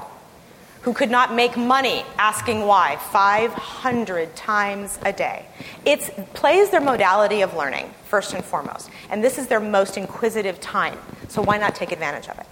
Who 0.81 0.93
could 0.93 1.12
not 1.12 1.33
make 1.33 1.57
money 1.57 2.05
asking 2.17 2.62
why 2.62 2.97
500 3.12 4.35
times 4.35 4.97
a 5.03 5.12
day. 5.12 5.45
It 5.83 6.00
plays 6.33 6.69
their 6.69 6.81
modality 6.81 7.41
of 7.41 7.55
learning, 7.55 7.91
first 8.05 8.33
and 8.33 8.45
foremost. 8.45 8.89
And 9.09 9.24
this 9.24 9.38
is 9.38 9.47
their 9.47 9.59
most 9.59 9.97
inquisitive 9.97 10.62
time. 10.62 10.97
So 11.27 11.41
why 11.41 11.57
not 11.57 11.75
take 11.75 11.91
advantage 11.91 12.29
of 12.29 12.39
it? 12.39 12.45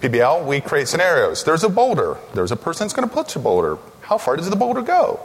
PBL, 0.00 0.44
we 0.44 0.60
create 0.60 0.88
scenarios. 0.88 1.44
There's 1.44 1.64
a 1.64 1.68
boulder. 1.68 2.16
There's 2.34 2.52
a 2.52 2.56
person 2.56 2.84
that's 2.84 2.94
going 2.94 3.08
to 3.08 3.14
put 3.14 3.28
the 3.28 3.38
boulder. 3.38 3.78
How 4.00 4.18
far 4.18 4.36
does 4.36 4.50
the 4.50 4.56
boulder 4.56 4.82
go? 4.82 5.20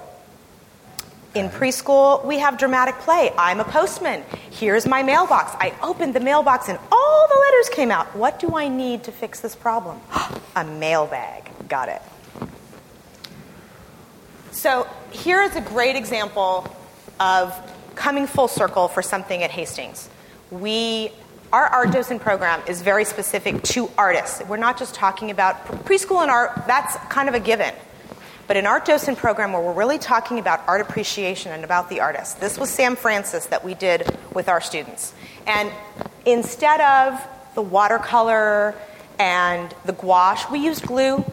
In 1.33 1.47
preschool, 1.49 2.25
we 2.25 2.39
have 2.39 2.57
dramatic 2.57 2.95
play. 2.99 3.31
I'm 3.37 3.61
a 3.61 3.63
postman. 3.63 4.23
Here's 4.49 4.85
my 4.85 5.01
mailbox. 5.01 5.53
I 5.55 5.73
opened 5.81 6.13
the 6.13 6.19
mailbox 6.19 6.67
and 6.67 6.77
all 6.91 7.27
the 7.29 7.39
letters 7.39 7.69
came 7.69 7.89
out. 7.89 8.13
What 8.15 8.39
do 8.39 8.55
I 8.55 8.67
need 8.67 9.05
to 9.05 9.13
fix 9.13 9.39
this 9.39 9.55
problem? 9.55 10.01
a 10.57 10.65
mailbag. 10.65 11.49
Got 11.69 11.87
it. 11.87 12.01
So 14.51 14.87
here 15.11 15.41
is 15.41 15.55
a 15.55 15.61
great 15.61 15.95
example 15.95 16.67
of 17.19 17.55
coming 17.95 18.27
full 18.27 18.49
circle 18.49 18.89
for 18.89 19.01
something 19.01 19.41
at 19.41 19.51
Hastings. 19.51 20.09
We 20.49 21.11
our 21.53 21.65
art 21.65 21.91
docent 21.91 22.21
program 22.21 22.61
is 22.67 22.81
very 22.81 23.03
specific 23.03 23.61
to 23.63 23.89
artists. 23.97 24.41
We're 24.47 24.55
not 24.55 24.77
just 24.77 24.95
talking 24.95 25.31
about 25.31 25.65
preschool 25.85 26.21
and 26.21 26.31
art, 26.31 26.63
that's 26.65 26.95
kind 27.09 27.27
of 27.27 27.35
a 27.35 27.41
given. 27.41 27.73
But 28.51 28.57
an 28.57 28.67
art 28.67 28.83
docent 28.83 29.17
program 29.17 29.53
where 29.53 29.61
we're 29.61 29.71
really 29.71 29.97
talking 29.97 30.37
about 30.37 30.67
art 30.67 30.81
appreciation 30.81 31.53
and 31.53 31.63
about 31.63 31.89
the 31.89 32.01
artist. 32.01 32.41
This 32.41 32.57
was 32.57 32.69
Sam 32.69 32.97
Francis 32.97 33.45
that 33.45 33.63
we 33.63 33.75
did 33.75 34.05
with 34.33 34.49
our 34.49 34.59
students. 34.59 35.13
And 35.47 35.71
instead 36.25 36.81
of 36.81 37.25
the 37.55 37.61
watercolor 37.61 38.75
and 39.17 39.73
the 39.85 39.93
gouache, 39.93 40.51
we 40.51 40.59
used 40.59 40.85
glue, 40.85 41.23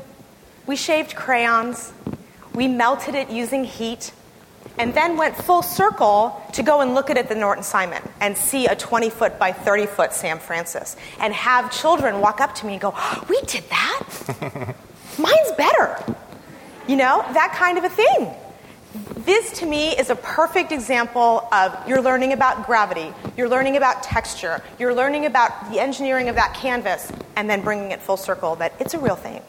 we 0.68 0.76
shaved 0.76 1.16
crayons, 1.16 1.92
we 2.54 2.68
melted 2.68 3.16
it 3.16 3.30
using 3.30 3.64
heat, 3.64 4.12
and 4.78 4.94
then 4.94 5.16
went 5.16 5.34
full 5.34 5.62
circle 5.62 6.40
to 6.52 6.62
go 6.62 6.82
and 6.82 6.94
look 6.94 7.10
at 7.10 7.16
it 7.16 7.28
the 7.28 7.34
Norton 7.34 7.64
Simon 7.64 8.08
and 8.20 8.38
see 8.38 8.68
a 8.68 8.76
20 8.76 9.10
foot 9.10 9.40
by 9.40 9.50
30 9.50 9.86
foot 9.86 10.12
Sam 10.12 10.38
Francis 10.38 10.94
and 11.18 11.34
have 11.34 11.72
children 11.72 12.20
walk 12.20 12.40
up 12.40 12.54
to 12.54 12.66
me 12.66 12.74
and 12.74 12.80
go, 12.80 12.94
oh, 12.96 13.24
We 13.28 13.40
did 13.40 13.64
that? 13.70 14.76
Mine's 15.18 15.52
better. 15.56 16.14
You 16.88 16.96
know, 16.96 17.22
that 17.34 17.52
kind 17.54 17.76
of 17.76 17.84
a 17.84 17.90
thing. 17.90 18.34
This 19.18 19.58
to 19.60 19.66
me 19.66 19.90
is 19.90 20.08
a 20.08 20.16
perfect 20.16 20.72
example 20.72 21.46
of 21.52 21.76
you're 21.86 22.00
learning 22.00 22.32
about 22.32 22.64
gravity, 22.64 23.12
you're 23.36 23.48
learning 23.48 23.76
about 23.76 24.02
texture, 24.02 24.62
you're 24.78 24.94
learning 24.94 25.26
about 25.26 25.70
the 25.70 25.78
engineering 25.78 26.30
of 26.30 26.36
that 26.36 26.54
canvas, 26.54 27.12
and 27.36 27.48
then 27.48 27.60
bringing 27.60 27.90
it 27.90 28.00
full 28.00 28.16
circle 28.16 28.56
that 28.56 28.72
it's 28.80 28.94
a 28.94 28.98
real 28.98 29.16
thing. 29.16 29.42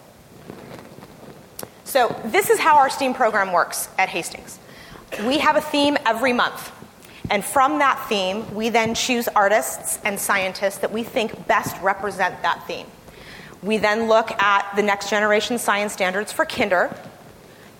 So, 1.86 2.14
this 2.26 2.50
is 2.50 2.60
how 2.60 2.78
our 2.78 2.90
STEAM 2.90 3.14
program 3.14 3.54
works 3.54 3.88
at 3.98 4.10
Hastings. 4.10 4.60
We 5.26 5.38
have 5.38 5.56
a 5.56 5.62
theme 5.62 5.98
every 6.06 6.34
month. 6.34 6.72
And 7.30 7.44
from 7.44 7.80
that 7.80 8.06
theme, 8.10 8.54
we 8.54 8.70
then 8.70 8.96
choose 8.96 9.30
artists 9.30 9.98
and 10.04 10.20
scientists 10.20 10.80
that 10.80 10.92
we 10.92 11.04
think 11.04 11.48
best 11.48 11.82
represent 11.82 12.42
that 12.42 12.68
theme. 12.68 12.88
We 13.64 13.78
then 13.78 14.08
look 14.08 14.32
at 14.32 14.76
the 14.76 14.84
next 14.84 15.10
generation 15.10 15.58
science 15.58 15.94
standards 15.94 16.32
for 16.32 16.46
kinder, 16.46 16.96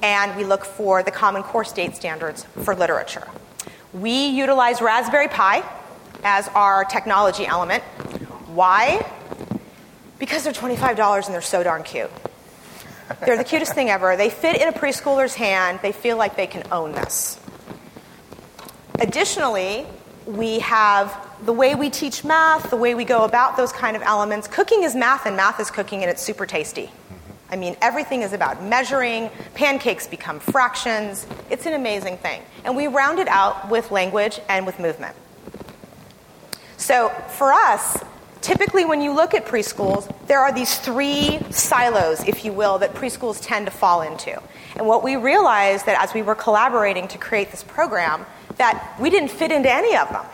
and 0.02 0.36
we 0.36 0.44
look 0.44 0.66
for 0.66 1.04
the 1.04 1.12
Common 1.12 1.44
Core 1.44 1.64
State 1.64 1.96
standards 1.96 2.46
for 2.64 2.76
literature. 2.76 3.28
We 3.94 4.28
utilize 4.28 4.82
Raspberry 4.82 5.28
Pi 5.28 5.64
as 6.24 6.48
our 6.50 6.86
technology 6.86 7.46
element. 7.46 7.84
Why? 8.54 9.06
Because 10.20 10.44
they're 10.44 10.54
$25 10.54 11.26
and 11.26 11.34
they're 11.34 11.42
so 11.42 11.64
darn 11.64 11.84
cute. 11.84 12.12
They're 13.26 13.38
the 13.38 13.44
cutest 13.44 13.74
thing 13.74 13.90
ever. 13.90 14.16
They 14.16 14.30
fit 14.30 14.62
in 14.62 14.68
a 14.68 14.72
preschooler's 14.72 15.34
hand. 15.34 15.80
They 15.82 15.92
feel 15.92 16.18
like 16.18 16.36
they 16.36 16.48
can 16.48 16.64
own 16.72 16.92
this. 16.92 17.40
Additionally, 19.00 19.86
we 20.26 20.60
have 20.60 21.28
the 21.46 21.54
way 21.54 21.74
we 21.74 21.90
teach 21.90 22.24
math, 22.24 22.70
the 22.70 22.78
way 22.78 22.94
we 22.96 23.06
go 23.06 23.24
about 23.24 23.58
those 23.58 23.72
kind 23.72 23.96
of 23.96 24.04
elements. 24.04 24.48
Cooking 24.48 24.84
is 24.84 24.96
math, 24.96 25.26
and 25.26 25.36
math 25.36 25.60
is 25.60 25.72
cooking, 25.72 26.02
and 26.02 26.12
it's 26.12 26.22
super 26.22 26.46
tasty. 26.46 26.92
I 27.52 27.56
mean, 27.56 27.76
everything 27.82 28.22
is 28.22 28.34
about 28.34 28.64
measuring. 28.64 29.30
Pancakes 29.56 30.08
become 30.08 30.40
fractions. 30.40 31.26
It's 31.50 31.66
an 31.66 31.74
amazing 31.74 32.18
thing. 32.18 32.42
And 32.64 32.76
we 32.76 32.88
round 32.88 33.20
it 33.20 33.28
out 33.28 33.70
with 33.70 33.92
language 33.92 34.40
and 34.50 34.66
with 34.66 34.80
movement. 34.80 35.16
So 36.78 37.10
for 37.10 37.52
us, 37.52 38.04
typically 38.42 38.86
when 38.86 39.02
you 39.02 39.14
look 39.14 39.34
at 39.34 39.46
preschools, 39.46 40.12
there 40.28 40.40
are 40.40 40.54
these 40.54 40.78
three 40.78 41.40
silos, 41.50 42.24
if 42.28 42.46
you 42.46 42.54
will, 42.54 42.78
that 42.80 42.94
preschools 42.94 43.40
tend 43.42 43.66
to 43.66 43.72
fall 43.72 44.02
into. 44.02 44.42
And 44.76 44.88
what 44.88 45.04
we 45.04 45.16
realized 45.16 45.86
that 45.88 46.02
as 46.02 46.14
we 46.14 46.22
were 46.22 46.36
collaborating 46.36 47.08
to 47.10 47.18
create 47.18 47.52
this 47.52 47.64
program, 47.64 48.26
that 48.58 48.96
we 49.00 49.10
didn't 49.10 49.30
fit 49.30 49.52
into 49.52 49.72
any 49.72 49.98
of 49.98 50.10
them. 50.10 50.26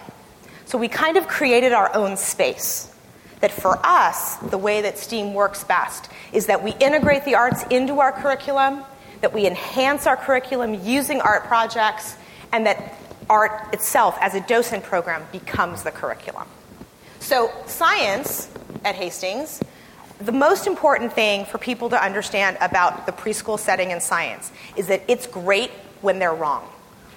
So 0.66 0.78
we 0.78 0.88
kind 0.88 1.18
of 1.18 1.28
created 1.28 1.74
our 1.74 1.94
own 1.96 2.18
space. 2.18 2.92
That 3.46 3.52
for 3.52 3.78
us, 3.86 4.38
the 4.38 4.58
way 4.58 4.82
that 4.82 4.98
STEAM 4.98 5.36
works 5.36 5.64
best 5.64 6.10
is 6.34 6.48
that 6.48 6.64
we 6.64 6.72
integrate 6.80 7.26
the 7.26 7.36
arts 7.36 7.62
into 7.70 8.00
our 8.00 8.12
curriculum, 8.12 8.84
that 9.22 9.34
we 9.34 9.46
enhance 9.46 10.08
our 10.08 10.18
curriculum 10.18 10.74
using 10.84 11.22
art 11.22 11.44
projects, 11.44 12.16
and 12.52 12.66
that 12.66 12.96
art 13.30 13.72
itself 13.72 14.18
as 14.20 14.34
a 14.34 14.42
docent 14.42 14.84
program 14.84 15.28
becomes 15.32 15.84
the 15.84 15.92
curriculum. 15.92 16.48
So, 17.20 17.52
science 17.68 18.50
at 18.84 18.96
Hastings, 18.96 19.62
the 20.18 20.32
most 20.32 20.66
important 20.66 21.14
thing 21.14 21.46
for 21.46 21.60
people 21.60 21.92
to 21.92 22.04
understand 22.04 22.58
about 22.62 23.06
the 23.06 23.12
preschool 23.12 23.60
setting 23.60 23.92
in 23.92 24.02
science 24.02 24.52
is 24.76 24.88
that 24.88 25.04
it's 25.08 25.28
great 25.28 25.70
when 26.02 26.18
they're 26.18 26.34
wrong. 26.34 26.68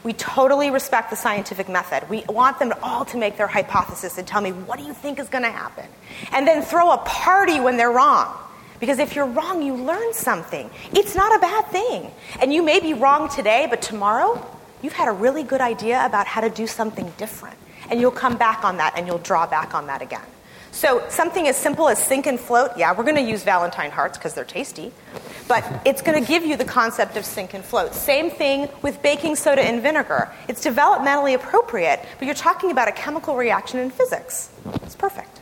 We 0.05 0.13
totally 0.13 0.71
respect 0.71 1.11
the 1.11 1.17
scientific 1.17 1.69
method. 1.69 2.09
We 2.09 2.25
want 2.29 2.59
them 2.59 2.73
all 2.83 3.05
to 3.07 3.17
make 3.17 3.37
their 3.37 3.47
hypothesis 3.47 4.17
and 4.19 4.27
tell 4.27 4.41
me, 4.41 4.53
what 4.53 4.79
do 4.79 4.85
you 4.85 4.95
think 4.95 5.19
is 5.19 5.29
going 5.29 5.45
to 5.45 5.51
happen? 5.51 5.87
And 6.33 6.47
then 6.47 6.63
throw 6.63 6.93
a 6.93 6.99
party 6.99 7.61
when 7.61 7.77
they're 7.77 7.91
wrong. 7.91 8.33
Because 8.81 9.01
if 9.01 9.17
you're 9.17 9.27
wrong, 9.27 9.63
you 9.63 9.75
learn 9.75 10.15
something. 10.15 10.71
It's 10.93 11.17
not 11.17 11.35
a 11.35 11.41
bad 11.41 11.67
thing. 11.67 12.11
And 12.41 12.53
you 12.55 12.63
may 12.63 12.79
be 12.79 12.95
wrong 12.95 13.29
today, 13.29 13.67
but 13.69 13.83
tomorrow, 13.83 14.45
you've 14.83 14.93
had 14.93 15.09
a 15.09 15.13
really 15.13 15.43
good 15.43 15.61
idea 15.61 16.07
about 16.07 16.27
how 16.27 16.41
to 16.43 16.51
do 16.51 16.67
something 16.67 17.13
different 17.17 17.59
and 17.91 18.01
you'll 18.01 18.11
come 18.11 18.37
back 18.37 18.65
on 18.65 18.77
that 18.79 18.95
and 18.97 19.07
you'll 19.07 19.19
draw 19.19 19.47
back 19.47 19.75
on 19.75 19.87
that 19.87 20.03
again. 20.03 20.23
So 20.73 21.05
something 21.09 21.49
as 21.49 21.57
simple 21.57 21.89
as 21.89 22.03
sink 22.03 22.27
and 22.27 22.39
float, 22.39 22.73
yeah, 22.77 22.97
we're 22.97 23.05
going 23.05 23.17
to 23.17 23.23
use 23.23 23.43
Valentine 23.43 23.91
hearts 23.91 24.19
because 24.19 24.35
they're 24.35 24.45
tasty, 24.45 24.93
but 25.49 25.65
it's 25.85 26.03
going 26.03 26.23
to 26.23 26.27
give 26.27 26.45
you 26.45 26.57
the 26.57 26.65
concept 26.65 27.17
of 27.17 27.25
sink 27.25 27.55
and 27.55 27.65
float. 27.65 27.95
Same 27.95 28.31
thing 28.31 28.69
with 28.83 29.03
baking 29.03 29.37
soda 29.37 29.63
and 29.63 29.83
vinegar. 29.83 30.31
It's 30.47 30.65
developmentally 30.65 31.35
appropriate, 31.35 32.05
but 32.19 32.27
you're 32.27 32.35
talking 32.35 32.71
about 32.71 32.89
a 32.89 32.93
chemical 32.93 33.37
reaction 33.37 33.81
in 33.81 33.91
physics. 33.91 34.51
It's 34.83 34.97
perfect. 34.97 35.41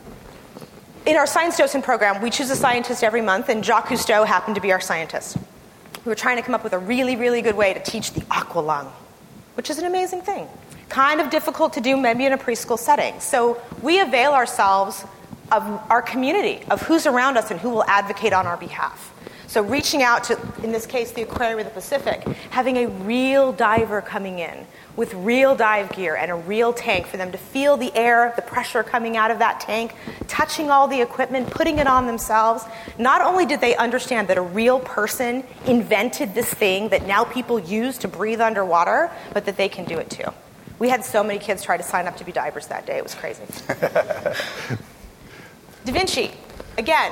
In 1.05 1.15
our 1.15 1.27
science 1.27 1.57
docent 1.57 1.85
program, 1.85 2.21
we 2.21 2.29
choose 2.29 2.49
a 2.49 2.55
scientist 2.55 3.03
every 3.03 3.21
month, 3.21 3.49
and 3.49 3.63
Jacques 3.63 3.89
Cousteau 3.89 4.25
happened 4.25 4.55
to 4.55 4.61
be 4.61 4.71
our 4.71 4.81
scientist. 4.81 5.37
We 6.03 6.09
were 6.09 6.15
trying 6.15 6.37
to 6.37 6.41
come 6.41 6.55
up 6.55 6.63
with 6.63 6.73
a 6.73 6.79
really, 6.79 7.15
really 7.15 7.41
good 7.41 7.55
way 7.55 7.73
to 7.73 7.79
teach 7.79 8.13
the 8.13 8.25
aqua 8.31 8.59
lung, 8.59 8.91
which 9.55 9.69
is 9.69 9.77
an 9.77 9.85
amazing 9.85 10.21
thing 10.21 10.47
kind 10.89 11.19
of 11.19 11.29
difficult 11.29 11.73
to 11.73 11.81
do 11.81 11.97
maybe 11.97 12.25
in 12.25 12.33
a 12.33 12.37
preschool 12.37 12.79
setting. 12.79 13.19
So 13.19 13.61
we 13.81 13.99
avail 13.99 14.33
ourselves 14.33 15.03
of 15.51 15.63
our 15.89 16.01
community, 16.01 16.61
of 16.69 16.81
who's 16.81 17.05
around 17.05 17.37
us 17.37 17.51
and 17.51 17.59
who 17.59 17.69
will 17.69 17.83
advocate 17.85 18.33
on 18.33 18.47
our 18.47 18.57
behalf. 18.57 19.13
So 19.47 19.63
reaching 19.63 20.03
out 20.03 20.25
to, 20.25 20.37
in 20.61 20.73
this 20.73 20.85
case, 20.85 21.13
the 21.13 21.21
Aquarium 21.21 21.59
of 21.59 21.65
the 21.65 21.71
Pacific, 21.71 22.21
having 22.49 22.75
a 22.77 22.87
real 22.87 23.53
diver 23.53 24.01
coming 24.01 24.39
in 24.39 24.67
with 24.97 25.13
real 25.13 25.55
dive 25.55 25.89
gear 25.93 26.17
and 26.17 26.29
a 26.29 26.35
real 26.35 26.73
tank 26.73 27.07
for 27.07 27.15
them 27.15 27.31
to 27.31 27.37
feel 27.37 27.77
the 27.77 27.95
air, 27.95 28.33
the 28.35 28.41
pressure 28.41 28.83
coming 28.83 29.15
out 29.15 29.31
of 29.31 29.39
that 29.39 29.61
tank, 29.61 29.95
touching 30.27 30.69
all 30.69 30.89
the 30.89 31.01
equipment, 31.01 31.49
putting 31.49 31.79
it 31.79 31.87
on 31.87 32.07
themselves. 32.07 32.65
Not 32.97 33.21
only 33.21 33.45
did 33.45 33.61
they 33.61 33.75
understand 33.77 34.27
that 34.27 34.37
a 34.37 34.41
real 34.41 34.81
person 34.81 35.45
invented 35.65 36.35
this 36.35 36.53
thing 36.53 36.89
that 36.89 37.07
now 37.07 37.23
people 37.23 37.57
use 37.57 37.97
to 37.99 38.09
breathe 38.09 38.41
underwater, 38.41 39.09
but 39.33 39.45
that 39.45 39.55
they 39.55 39.69
can 39.69 39.85
do 39.85 39.97
it 39.97 40.09
too. 40.09 40.29
We 40.77 40.89
had 40.89 41.05
so 41.05 41.23
many 41.23 41.39
kids 41.39 41.63
try 41.63 41.77
to 41.77 41.83
sign 41.83 42.05
up 42.05 42.17
to 42.17 42.25
be 42.25 42.33
divers 42.33 42.67
that 42.67 42.85
day. 42.85 42.97
It 42.97 43.03
was 43.03 43.15
crazy. 43.15 43.43
da 45.87 45.93
Vinci, 45.93 46.31
again, 46.77 47.11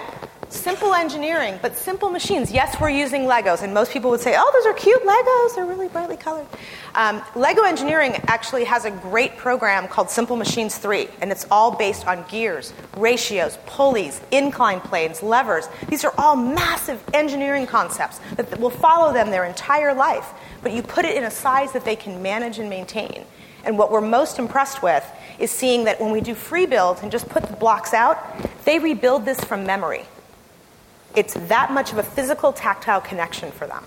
Simple 0.50 0.94
engineering, 0.94 1.58
but 1.62 1.75
simple 1.75 2.10
machines. 2.10 2.51
Yes, 2.51 2.79
we're 2.79 2.89
using 2.89 3.24
Legos, 3.24 3.63
and 3.63 3.74
most 3.74 3.91
people 3.91 4.12
would 4.12 4.22
say, 4.22 4.36
oh, 4.38 4.51
those 4.53 4.65
are 4.65 4.74
cute 4.74 5.01
Legos, 5.01 5.55
they're 5.55 5.65
really 5.65 5.88
brightly 5.88 6.17
colored. 6.17 6.46
Um, 6.94 7.22
Lego 7.36 7.63
Engineering 7.63 8.13
actually 8.27 8.63
has 8.63 8.86
a 8.86 8.91
great 8.91 9.38
program 9.38 9.88
called 9.88 10.10
Simple 10.10 10.36
Machines 10.36 10.77
3, 10.77 11.08
and 11.22 11.32
it's 11.32 11.46
all 11.50 11.75
based 11.75 12.08
on 12.08 12.24
gears, 12.29 12.74
ratios, 12.96 13.58
pulleys, 13.65 14.22
incline 14.32 14.79
planes, 14.79 15.24
levers. 15.24 15.67
These 15.89 16.05
are 16.05 16.13
all 16.17 16.36
massive 16.36 17.03
engineering 17.13 17.65
concepts 17.65 18.20
that 18.36 18.60
will 18.60 18.70
follow 18.70 19.12
them 19.12 19.32
their 19.32 19.46
entire 19.46 19.94
life, 19.94 20.32
but 20.62 20.74
you 20.74 20.84
put 20.84 21.05
it 21.05 21.17
in 21.17 21.24
a 21.24 21.32
size 21.32 21.74
that 21.74 21.86
they 21.86 21.96
can 21.96 22.22
manage 22.22 22.60
and 22.60 22.70
maintain. 22.70 23.25
And 23.65 23.77
what 23.77 23.91
we're 23.91 24.01
most 24.01 24.39
impressed 24.39 24.81
with 24.84 25.05
is 25.39 25.51
seeing 25.51 25.86
that 25.86 26.00
when 26.00 26.12
we 26.12 26.22
do 26.22 26.36
free 26.36 26.65
builds 26.65 27.01
and 27.01 27.12
just 27.12 27.27
put 27.27 27.43
the 27.43 27.55
blocks 27.55 27.93
out, 27.93 28.17
they 28.63 28.79
rebuild 28.79 29.25
this 29.25 29.43
from 29.43 29.65
memory. 29.65 30.05
It's 31.15 31.34
that 31.34 31.72
much 31.72 31.91
of 31.91 31.98
a 31.98 32.03
physical, 32.03 32.53
tactile 32.53 33.01
connection 33.01 33.51
for 33.51 33.67
them. 33.67 33.84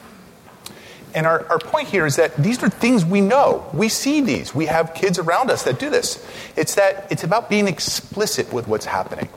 And 1.14 1.26
our, 1.26 1.47
our 1.49 1.58
point 1.58 1.88
here 1.88 2.04
is 2.04 2.16
that 2.16 2.37
these 2.37 2.62
are 2.62 2.68
things 2.68 3.04
we 3.04 3.20
know. 3.20 3.68
We 3.73 3.88
see 3.88 4.20
these. 4.20 4.54
We 4.54 4.66
have 4.66 4.94
kids 4.94 5.18
around 5.18 5.50
us 5.50 5.62
that 5.62 5.78
do 5.78 5.88
this. 5.88 6.25
It's 6.56 6.75
that 6.75 7.06
it's 7.11 7.25
about 7.25 7.49
being 7.49 7.66
explicit 7.66 8.52
with 8.52 8.68
what's 8.68 8.85
happening. 8.85 9.28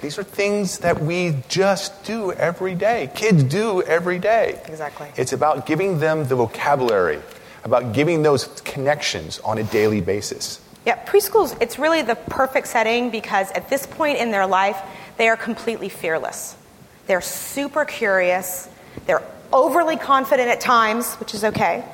These 0.00 0.18
are 0.18 0.24
things 0.24 0.78
that 0.78 1.00
we 1.00 1.36
just 1.48 2.04
do 2.04 2.32
every 2.32 2.74
day. 2.74 3.10
Kids 3.14 3.42
do 3.44 3.82
every 3.82 4.18
day. 4.18 4.60
Exactly. 4.66 5.10
It's 5.16 5.32
about 5.32 5.66
giving 5.66 6.00
them 6.00 6.28
the 6.28 6.36
vocabulary, 6.36 7.20
about 7.66 7.92
giving 7.92 8.22
those 8.22 8.46
connections 8.64 9.40
on 9.40 9.58
a 9.58 9.64
daily 9.64 10.00
basis. 10.00 10.60
Yeah, 10.86 11.04
preschools, 11.04 11.60
it's 11.60 11.80
really 11.80 12.02
the 12.02 12.14
perfect 12.14 12.68
setting 12.68 13.10
because 13.10 13.50
at 13.52 13.68
this 13.68 13.86
point 13.86 14.18
in 14.18 14.30
their 14.30 14.46
life, 14.46 14.80
they 15.16 15.28
are 15.28 15.36
completely 15.36 15.88
fearless. 15.88 16.56
They're 17.08 17.20
super 17.20 17.84
curious. 17.84 18.68
They're 19.06 19.22
overly 19.52 19.96
confident 19.96 20.48
at 20.48 20.60
times, 20.60 21.14
which 21.16 21.34
is 21.34 21.42
okay. 21.42 21.84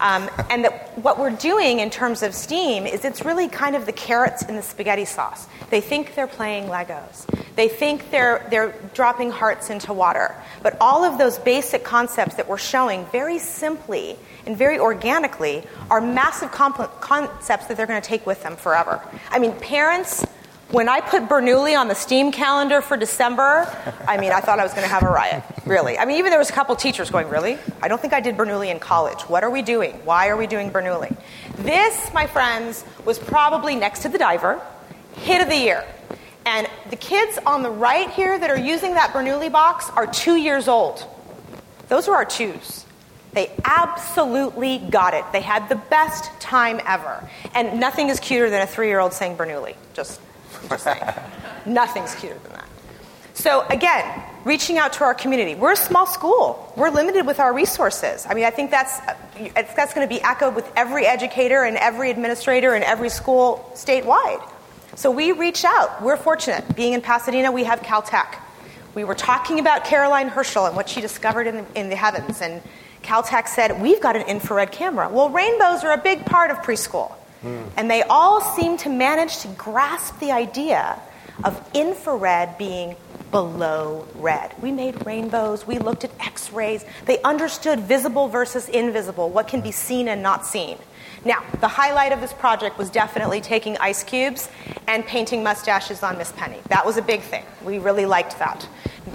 Um, 0.00 0.30
and 0.48 0.64
that 0.64 0.96
what 0.98 1.18
we're 1.18 1.30
doing 1.30 1.80
in 1.80 1.90
terms 1.90 2.22
of 2.22 2.34
STEAM 2.34 2.86
is 2.86 3.04
it's 3.04 3.24
really 3.24 3.48
kind 3.48 3.74
of 3.74 3.86
the 3.86 3.92
carrots 3.92 4.42
in 4.44 4.56
the 4.56 4.62
spaghetti 4.62 5.04
sauce. 5.04 5.48
They 5.70 5.80
think 5.80 6.14
they're 6.14 6.26
playing 6.26 6.64
Legos. 6.64 7.26
They 7.56 7.68
think 7.68 8.10
they're, 8.10 8.46
they're 8.50 8.74
dropping 8.94 9.30
hearts 9.32 9.70
into 9.70 9.92
water. 9.92 10.36
But 10.62 10.76
all 10.80 11.04
of 11.04 11.18
those 11.18 11.38
basic 11.38 11.82
concepts 11.82 12.36
that 12.36 12.48
we're 12.48 12.58
showing 12.58 13.06
very 13.06 13.38
simply 13.38 14.16
and 14.46 14.56
very 14.56 14.78
organically 14.78 15.64
are 15.90 16.00
massive 16.00 16.52
comp- 16.52 17.00
concepts 17.00 17.66
that 17.66 17.76
they're 17.76 17.86
going 17.86 18.00
to 18.00 18.08
take 18.08 18.24
with 18.26 18.42
them 18.42 18.56
forever. 18.56 19.02
I 19.30 19.40
mean, 19.40 19.52
parents 19.54 20.24
when 20.70 20.88
I 20.88 21.00
put 21.00 21.28
Bernoulli 21.28 21.78
on 21.78 21.88
the 21.88 21.94
STEAM 21.94 22.30
calendar 22.30 22.82
for 22.82 22.96
December, 22.96 23.66
I 24.06 24.18
mean, 24.18 24.32
I 24.32 24.40
thought 24.40 24.60
I 24.60 24.64
was 24.64 24.72
going 24.72 24.84
to 24.86 24.92
have 24.92 25.02
a 25.02 25.08
riot. 25.08 25.42
Really. 25.64 25.98
I 25.98 26.04
mean, 26.04 26.18
even 26.18 26.30
there 26.30 26.38
was 26.38 26.50
a 26.50 26.52
couple 26.52 26.76
teachers 26.76 27.10
going, 27.10 27.28
"Really? 27.28 27.58
I 27.82 27.88
don't 27.88 28.00
think 28.00 28.12
I 28.12 28.20
did 28.20 28.36
Bernoulli 28.36 28.70
in 28.70 28.78
college. 28.78 29.22
What 29.22 29.44
are 29.44 29.50
we 29.50 29.62
doing? 29.62 29.92
Why 30.04 30.28
are 30.28 30.36
we 30.36 30.46
doing 30.46 30.70
Bernoulli?" 30.70 31.16
This, 31.56 32.12
my 32.12 32.26
friends, 32.26 32.84
was 33.04 33.18
probably 33.18 33.76
next 33.76 34.02
to 34.02 34.08
the 34.08 34.18
diver, 34.18 34.60
hit 35.16 35.42
of 35.42 35.48
the 35.48 35.56
year. 35.56 35.84
And 36.44 36.68
the 36.90 36.96
kids 36.96 37.38
on 37.44 37.62
the 37.62 37.70
right 37.70 38.08
here 38.10 38.38
that 38.38 38.50
are 38.50 38.58
using 38.58 38.94
that 38.94 39.12
Bernoulli 39.12 39.50
box 39.50 39.90
are 39.90 40.06
two 40.06 40.36
years 40.36 40.68
old. 40.68 41.04
Those 41.88 42.08
are 42.08 42.14
our 42.14 42.24
twos. 42.24 42.84
They 43.32 43.50
absolutely 43.64 44.78
got 44.78 45.14
it. 45.14 45.24
They 45.32 45.42
had 45.42 45.68
the 45.68 45.76
best 45.76 46.30
time 46.40 46.80
ever. 46.86 47.28
And 47.54 47.78
nothing 47.78 48.08
is 48.08 48.20
cuter 48.20 48.48
than 48.48 48.62
a 48.62 48.66
three 48.66 48.88
year 48.88 49.00
old 49.00 49.12
saying 49.12 49.36
Bernoulli. 49.36 49.74
Just 49.92 50.20
just. 50.68 50.86
Nothing's 51.66 52.14
cuter 52.14 52.38
than 52.38 52.52
that. 52.52 52.68
So, 53.34 53.64
again, 53.68 54.04
reaching 54.44 54.78
out 54.78 54.94
to 54.94 55.04
our 55.04 55.14
community. 55.14 55.54
We're 55.54 55.72
a 55.72 55.76
small 55.76 56.06
school. 56.06 56.72
We're 56.76 56.90
limited 56.90 57.24
with 57.24 57.38
our 57.38 57.54
resources. 57.54 58.26
I 58.28 58.34
mean, 58.34 58.44
I 58.44 58.50
think 58.50 58.70
that's, 58.70 58.98
that's 59.54 59.94
going 59.94 60.08
to 60.08 60.12
be 60.12 60.20
echoed 60.22 60.56
with 60.56 60.68
every 60.74 61.06
educator 61.06 61.62
and 61.62 61.76
every 61.76 62.10
administrator 62.10 62.74
and 62.74 62.82
every 62.82 63.10
school 63.10 63.70
statewide. 63.74 64.42
So 64.96 65.12
we 65.12 65.30
reach 65.30 65.64
out. 65.64 66.02
We're 66.02 66.16
fortunate. 66.16 66.74
Being 66.74 66.94
in 66.94 67.00
Pasadena, 67.00 67.52
we 67.52 67.62
have 67.62 67.80
Caltech. 67.80 68.40
We 68.94 69.04
were 69.04 69.14
talking 69.14 69.60
about 69.60 69.84
Caroline 69.84 70.28
Herschel 70.28 70.66
and 70.66 70.74
what 70.74 70.88
she 70.88 71.00
discovered 71.00 71.46
in 71.46 71.56
the, 71.58 71.66
in 71.78 71.88
the 71.88 71.94
heavens, 71.94 72.40
and 72.40 72.60
Caltech 73.02 73.46
said, 73.46 73.80
We've 73.80 74.00
got 74.00 74.16
an 74.16 74.22
infrared 74.22 74.72
camera. 74.72 75.08
Well, 75.08 75.30
rainbows 75.30 75.84
are 75.84 75.92
a 75.92 75.98
big 75.98 76.24
part 76.24 76.50
of 76.50 76.58
preschool. 76.58 77.14
And 77.42 77.90
they 77.90 78.02
all 78.02 78.40
seem 78.40 78.76
to 78.78 78.88
manage 78.88 79.38
to 79.38 79.48
grasp 79.48 80.18
the 80.18 80.32
idea 80.32 81.00
of 81.44 81.60
infrared 81.74 82.58
being 82.58 82.96
below 83.30 84.06
red. 84.14 84.54
We 84.60 84.72
made 84.72 85.06
rainbows, 85.06 85.66
we 85.66 85.78
looked 85.78 86.04
at 86.04 86.10
x 86.18 86.52
rays, 86.52 86.84
they 87.04 87.20
understood 87.22 87.80
visible 87.80 88.28
versus 88.28 88.68
invisible, 88.68 89.28
what 89.30 89.48
can 89.48 89.60
be 89.60 89.70
seen 89.70 90.08
and 90.08 90.22
not 90.22 90.46
seen. 90.46 90.78
Now, 91.24 91.44
the 91.60 91.68
highlight 91.68 92.12
of 92.12 92.20
this 92.20 92.32
project 92.32 92.78
was 92.78 92.90
definitely 92.90 93.40
taking 93.40 93.76
ice 93.78 94.02
cubes 94.04 94.48
and 94.86 95.04
painting 95.04 95.42
mustaches 95.42 96.02
on 96.02 96.16
Miss 96.16 96.32
Penny. 96.32 96.58
That 96.68 96.86
was 96.86 96.96
a 96.96 97.02
big 97.02 97.20
thing. 97.20 97.44
We 97.64 97.78
really 97.78 98.06
liked 98.06 98.38
that. 98.38 98.66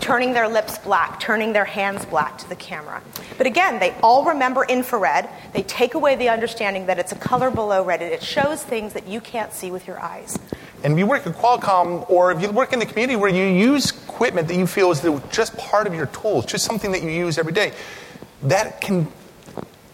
Turning 0.01 0.33
their 0.33 0.47
lips 0.47 0.77
black, 0.79 1.19
turning 1.19 1.53
their 1.53 1.65
hands 1.65 2.05
black 2.05 2.37
to 2.39 2.49
the 2.49 2.55
camera. 2.55 3.01
But 3.37 3.47
again, 3.47 3.79
they 3.79 3.95
all 4.03 4.25
remember 4.25 4.65
infrared. 4.65 5.29
They 5.53 5.63
take 5.63 5.93
away 5.93 6.15
the 6.15 6.29
understanding 6.29 6.87
that 6.87 6.99
it's 6.99 7.11
a 7.11 7.15
color 7.15 7.49
below 7.49 7.83
red, 7.83 8.01
and 8.01 8.11
it 8.11 8.23
shows 8.23 8.63
things 8.63 8.93
that 8.93 9.07
you 9.07 9.21
can't 9.21 9.53
see 9.53 9.71
with 9.71 9.87
your 9.87 9.99
eyes. 9.99 10.37
And 10.83 10.93
if 10.93 10.99
you 10.99 11.07
work 11.07 11.25
at 11.25 11.33
Qualcomm, 11.33 12.09
or 12.09 12.31
if 12.31 12.41
you 12.41 12.51
work 12.51 12.73
in 12.73 12.79
the 12.79 12.85
community 12.85 13.15
where 13.15 13.29
you 13.29 13.45
use 13.45 13.91
equipment 13.91 14.47
that 14.49 14.55
you 14.55 14.67
feel 14.67 14.91
is 14.91 15.01
just 15.31 15.55
part 15.57 15.87
of 15.87 15.93
your 15.93 16.07
tools, 16.07 16.45
just 16.45 16.65
something 16.65 16.91
that 16.91 17.01
you 17.01 17.09
use 17.09 17.37
every 17.37 17.53
day, 17.53 17.71
that 18.43 18.81
can 18.81 19.07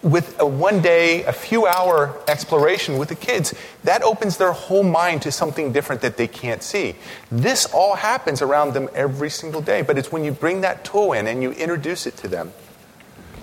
with 0.02 0.40
a 0.40 0.46
one 0.46 0.80
day, 0.80 1.24
a 1.24 1.32
few 1.32 1.66
hour 1.66 2.18
exploration 2.26 2.96
with 2.96 3.10
the 3.10 3.14
kids, 3.14 3.54
that 3.84 4.02
opens 4.02 4.38
their 4.38 4.52
whole 4.52 4.82
mind 4.82 5.22
to 5.22 5.32
something 5.32 5.72
different 5.72 6.00
that 6.02 6.16
they 6.16 6.26
can't 6.26 6.62
see. 6.62 6.96
This 7.30 7.66
all 7.66 7.96
happens 7.96 8.40
around 8.40 8.72
them 8.72 8.88
every 8.94 9.30
single 9.30 9.60
day, 9.60 9.82
but 9.82 9.98
it's 9.98 10.10
when 10.10 10.24
you 10.24 10.32
bring 10.32 10.62
that 10.62 10.84
tool 10.84 11.12
in 11.12 11.26
and 11.26 11.42
you 11.42 11.52
introduce 11.52 12.06
it 12.06 12.16
to 12.18 12.28
them, 12.28 12.52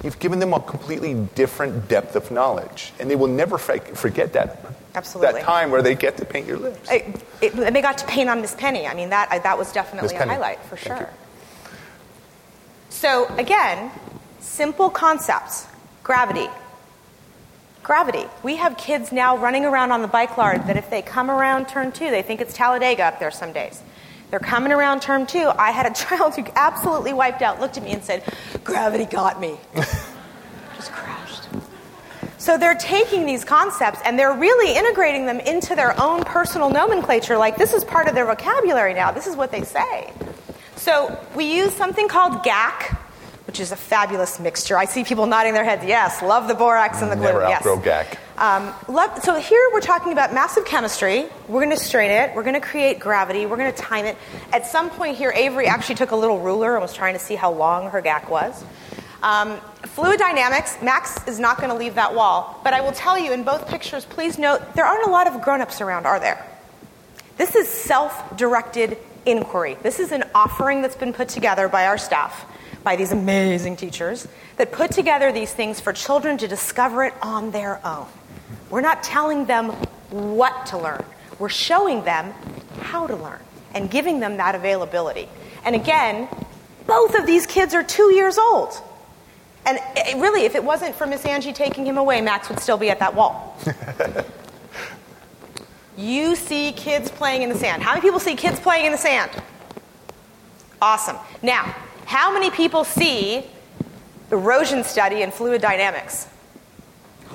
you've 0.03 0.19
given 0.19 0.39
them 0.39 0.53
a 0.53 0.59
completely 0.59 1.13
different 1.35 1.87
depth 1.87 2.15
of 2.15 2.31
knowledge, 2.31 2.91
and 2.99 3.09
they 3.09 3.15
will 3.15 3.27
never 3.27 3.57
forget 3.57 4.33
that. 4.33 4.59
Absolutely. 4.95 5.33
That 5.33 5.45
time 5.45 5.69
where 5.69 5.83
they 5.83 5.93
get 5.93 6.17
to 6.17 6.25
paint 6.25 6.47
your 6.47 6.57
lips. 6.57 6.89
It, 6.91 7.23
it, 7.39 7.55
they 7.55 7.81
got 7.81 7.99
to 7.99 8.05
paint 8.07 8.31
on 8.31 8.41
Miss 8.41 8.55
Penny. 8.55 8.87
I 8.87 8.95
mean, 8.95 9.09
that, 9.09 9.29
that 9.43 9.57
was 9.59 9.71
definitely 9.71 10.15
a 10.15 10.25
highlight 10.25 10.59
for 10.63 10.75
sure. 10.75 11.07
So, 12.89 13.27
again, 13.37 13.91
simple 14.39 14.89
concepts 14.89 15.67
Gravity. 16.07 16.47
Gravity. 17.83 18.23
We 18.41 18.55
have 18.55 18.77
kids 18.77 19.11
now 19.11 19.37
running 19.37 19.65
around 19.65 19.91
on 19.91 20.01
the 20.01 20.07
bike 20.07 20.37
yard 20.37 20.65
that 20.67 20.77
if 20.77 20.89
they 20.89 21.01
come 21.01 21.29
around 21.29 21.67
turn 21.67 21.91
two, 21.91 22.09
they 22.09 22.21
think 22.21 22.39
it's 22.39 22.53
Talladega 22.53 23.03
up 23.03 23.19
there 23.19 23.29
some 23.29 23.51
days. 23.51 23.83
They're 24.31 24.39
coming 24.39 24.71
around 24.71 25.01
turn 25.01 25.25
two. 25.25 25.51
I 25.57 25.71
had 25.71 25.85
a 25.85 25.93
child 26.05 26.35
who 26.35 26.45
absolutely 26.55 27.11
wiped 27.11 27.41
out, 27.41 27.59
looked 27.59 27.75
at 27.75 27.83
me 27.83 27.91
and 27.91 28.01
said, 28.01 28.23
Gravity 28.63 29.03
got 29.03 29.41
me. 29.41 29.57
Just 29.75 30.93
crashed. 30.93 31.43
So 32.37 32.57
they're 32.57 32.75
taking 32.75 33.25
these 33.25 33.43
concepts 33.43 33.99
and 34.05 34.17
they're 34.17 34.33
really 34.33 34.77
integrating 34.77 35.25
them 35.25 35.41
into 35.41 35.75
their 35.75 35.99
own 36.01 36.23
personal 36.23 36.69
nomenclature. 36.69 37.37
Like, 37.37 37.57
this 37.57 37.73
is 37.73 37.83
part 37.83 38.07
of 38.07 38.15
their 38.15 38.25
vocabulary 38.25 38.93
now. 38.93 39.11
This 39.11 39.27
is 39.27 39.35
what 39.35 39.51
they 39.51 39.63
say. 39.63 40.13
So 40.77 41.19
we 41.35 41.53
use 41.53 41.73
something 41.73 42.07
called 42.07 42.45
GAC, 42.45 42.97
which 43.47 43.61
is 43.61 43.71
a 43.71 43.77
fabulous 43.77 44.39
mixture. 44.41 44.77
I 44.77 44.85
see 44.85 45.05
people 45.05 45.25
nodding 45.25 45.53
their 45.53 45.63
heads. 45.63 45.85
Yes, 45.85 46.21
love 46.21 46.49
the 46.49 46.53
borax 46.53 47.01
and 47.01 47.09
the 47.09 47.15
glue. 47.15 47.25
Never 47.25 47.41
yes. 47.41 47.63
GAC. 47.63 48.17
Um, 48.37 48.73
love, 48.93 49.23
so 49.23 49.39
here 49.39 49.69
we're 49.73 49.79
talking 49.79 50.11
about 50.11 50.33
massive 50.33 50.65
chemistry. 50.65 51.25
We're 51.47 51.63
going 51.63 51.75
to 51.75 51.81
strain 51.81 52.11
it. 52.11 52.35
We're 52.35 52.43
going 52.43 52.59
to 52.59 52.67
create 52.67 52.99
gravity. 52.99 53.45
We're 53.45 53.55
going 53.55 53.71
to 53.71 53.77
time 53.81 54.05
it. 54.05 54.17
At 54.51 54.67
some 54.67 54.89
point 54.89 55.17
here, 55.17 55.31
Avery 55.33 55.65
actually 55.65 55.95
took 55.95 56.11
a 56.11 56.15
little 56.15 56.39
ruler 56.41 56.73
and 56.73 56.81
was 56.81 56.93
trying 56.93 57.13
to 57.13 57.19
see 57.19 57.35
how 57.35 57.51
long 57.51 57.89
her 57.89 58.01
GAC 58.01 58.29
was. 58.29 58.63
Um, 59.23 59.57
fluid 59.83 60.19
dynamics, 60.19 60.77
Max 60.83 61.25
is 61.25 61.39
not 61.39 61.57
going 61.57 61.69
to 61.69 61.75
leave 61.75 61.95
that 61.95 62.13
wall. 62.13 62.59
But 62.65 62.73
I 62.73 62.81
will 62.81 62.91
tell 62.91 63.17
you 63.17 63.31
in 63.31 63.43
both 63.43 63.67
pictures, 63.69 64.03
please 64.03 64.37
note 64.37 64.75
there 64.75 64.85
aren't 64.85 65.07
a 65.07 65.09
lot 65.09 65.25
of 65.25 65.41
grown 65.41 65.61
ups 65.61 65.79
around, 65.79 66.05
are 66.05 66.19
there? 66.19 66.45
This 67.37 67.55
is 67.55 67.67
self 67.69 68.35
directed 68.35 68.97
inquiry. 69.25 69.77
This 69.81 69.99
is 69.99 70.11
an 70.11 70.25
offering 70.35 70.81
that's 70.81 70.95
been 70.95 71.13
put 71.13 71.29
together 71.29 71.69
by 71.69 71.87
our 71.87 71.97
staff 71.97 72.45
by 72.87 72.95
these 72.95 73.11
amazing 73.11 73.75
teachers 73.75 74.29
that 74.55 74.71
put 74.71 74.91
together 74.91 75.29
these 75.33 75.51
things 75.51 75.77
for 75.77 75.91
children 75.91 76.37
to 76.37 76.47
discover 76.47 77.03
it 77.03 77.13
on 77.21 77.51
their 77.51 77.85
own. 77.85 78.07
We're 78.69 78.79
not 78.79 79.03
telling 79.03 79.43
them 79.43 79.71
what 80.09 80.67
to 80.67 80.77
learn, 80.77 81.03
we're 81.37 81.49
showing 81.49 82.05
them 82.05 82.31
how 82.79 83.05
to 83.07 83.17
learn 83.17 83.41
and 83.73 83.91
giving 83.91 84.21
them 84.21 84.37
that 84.37 84.55
availability. 84.55 85.27
And 85.65 85.75
again, 85.75 86.29
both 86.85 87.13
of 87.15 87.25
these 87.25 87.45
kids 87.45 87.73
are 87.73 87.83
two 87.83 88.13
years 88.13 88.37
old. 88.37 88.81
And 89.65 89.79
it, 89.97 90.15
really, 90.15 90.45
if 90.45 90.55
it 90.55 90.63
wasn't 90.63 90.95
for 90.95 91.05
Miss 91.05 91.25
Angie 91.25 91.51
taking 91.51 91.85
him 91.85 91.97
away, 91.97 92.21
Max 92.21 92.47
would 92.47 92.61
still 92.61 92.77
be 92.77 92.89
at 92.89 92.99
that 92.99 93.13
wall. 93.13 93.57
you 95.97 96.37
see 96.37 96.71
kids 96.71 97.11
playing 97.11 97.41
in 97.41 97.49
the 97.49 97.57
sand. 97.57 97.83
How 97.83 97.91
many 97.91 98.01
people 98.01 98.21
see 98.21 98.37
kids 98.37 98.61
playing 98.61 98.85
in 98.85 98.93
the 98.93 98.97
sand? 98.97 99.29
Awesome. 100.81 101.17
Now, 101.41 101.75
how 102.07 102.33
many 102.33 102.49
people 102.49 102.85
see 102.85 103.45
erosion 104.31 104.85
study 104.85 105.23
and 105.23 105.33
fluid 105.33 105.61
dynamics? 105.61 106.29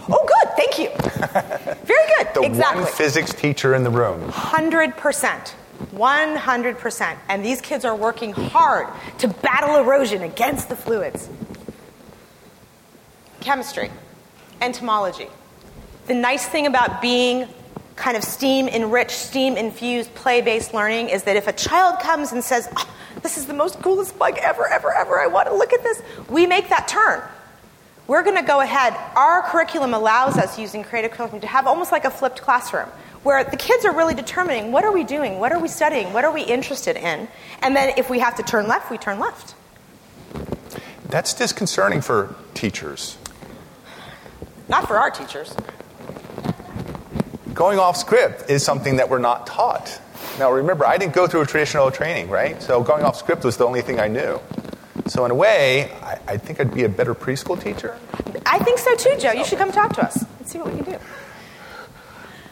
Oh, 0.09 0.27
good. 0.27 0.57
Thank 0.57 0.79
you. 0.79 0.89
Very 1.85 2.09
good. 2.17 2.29
The 2.35 2.43
exactly. 2.43 2.85
one 2.85 2.93
physics 2.93 3.35
teacher 3.35 3.75
in 3.75 3.85
the 3.85 3.91
room. 3.91 4.31
100%. 4.31 5.53
100%. 5.93 7.17
And 7.29 7.45
these 7.45 7.61
kids 7.61 7.85
are 7.85 7.95
working 7.95 8.33
hard 8.33 8.89
to 9.19 9.29
battle 9.29 9.77
erosion 9.77 10.23
against 10.23 10.71
the 10.71 10.77
fluids. 10.77 11.29
Chemistry, 13.41 13.91
entomology. 14.63 15.29
The 16.07 16.15
nice 16.15 16.47
thing 16.47 16.67
about 16.67 17.03
being 17.03 17.47
kind 17.97 18.17
of 18.17 18.25
STEAM 18.25 18.69
enriched, 18.69 19.11
STEAM 19.11 19.59
infused, 19.59 20.15
play 20.15 20.41
based 20.41 20.73
learning 20.73 21.11
is 21.11 21.25
that 21.25 21.37
if 21.37 21.47
a 21.47 21.53
child 21.53 22.01
comes 22.01 22.33
and 22.33 22.43
says, 22.43 22.69
oh, 22.75 22.89
This 23.23 23.39
is 23.39 23.47
the 23.47 23.55
most 23.55 23.81
coolest 23.81 24.19
bug 24.19 24.37
ever, 24.39 24.67
ever, 24.67 24.93
ever, 24.93 25.21
I 25.21 25.27
want 25.27 25.49
to 25.49 25.55
look 25.55 25.73
at 25.73 25.83
this, 25.83 26.03
we 26.29 26.47
make 26.47 26.69
that 26.69 26.89
turn. 26.89 27.23
We're 28.09 28.25
going 28.25 28.37
to 28.37 28.43
go 28.43 28.61
ahead. 28.61 28.95
Our 29.17 29.43
curriculum 29.43 29.95
allows 29.95 30.37
us, 30.37 30.59
using 30.59 30.83
creative 30.83 31.13
curriculum, 31.13 31.41
to 31.41 31.47
have 31.47 31.67
almost 31.67 31.93
like 31.93 32.05
a 32.05 32.11
flipped 32.11 32.43
classroom 32.43 32.89
where 33.23 33.45
the 33.45 33.57
kids 33.57 33.85
are 33.85 33.95
really 33.95 34.15
determining 34.15 34.73
what 34.73 34.85
are 34.85 34.93
we 34.93 35.05
doing, 35.05 35.39
what 35.39 35.53
are 35.53 35.61
we 35.61 35.69
studying, 35.69 36.13
what 36.13 36.25
are 36.25 36.33
we 36.33 36.43
interested 36.43 36.97
in, 36.97 37.29
and 37.63 37.77
then 37.77 37.95
if 37.97 38.11
we 38.11 38.19
have 38.19 38.37
to 38.37 38.43
turn 38.43 38.67
left, 38.67 38.91
we 38.91 38.99
turn 38.99 39.19
left. 39.21 39.55
That's 41.07 41.33
disconcerting 41.35 42.01
for 42.01 42.35
teachers. 42.55 43.17
Not 44.69 44.89
for 44.89 44.97
our 44.97 45.11
teachers. 45.11 45.55
Going 47.55 47.79
off 47.79 47.97
script 47.97 48.51
is 48.51 48.65
something 48.65 48.97
that 48.97 49.09
we're 49.09 49.19
not 49.19 49.47
taught. 49.47 50.01
Now, 50.39 50.53
remember, 50.53 50.87
I 50.87 50.97
didn't 50.97 51.15
go 51.15 51.27
through 51.27 51.43
a 51.43 51.47
traditional 51.47 51.91
training, 51.91 52.31
right? 52.31 52.61
So 52.63 52.83
going 52.83 53.05
off 53.05 53.17
script 53.17 53.45
was 53.45 53.57
the 53.57 53.67
only 53.67 53.83
thing 53.83 54.01
I 54.01 54.09
knew. 54.09 54.41
So, 55.07 55.25
in 55.25 55.31
a 55.31 55.35
way, 55.35 55.91
I, 56.03 56.19
I 56.29 56.37
think 56.37 56.61
I'd 56.61 56.73
be 56.73 56.85
a 56.85 56.89
better 56.89 57.15
preschool 57.15 57.61
teacher. 57.61 57.99
I 58.47 58.59
think 58.61 58.79
so 58.79 58.95
too, 58.95 59.17
Joe. 59.19 59.33
You 59.33 59.45
should 59.45 59.59
come 59.59 59.73
talk 59.73 59.95
to 59.95 60.05
us. 60.05 60.25
Let's 60.39 60.53
see 60.53 60.59
what 60.59 60.73
we 60.73 60.83
can 60.83 60.93
do. 60.93 60.99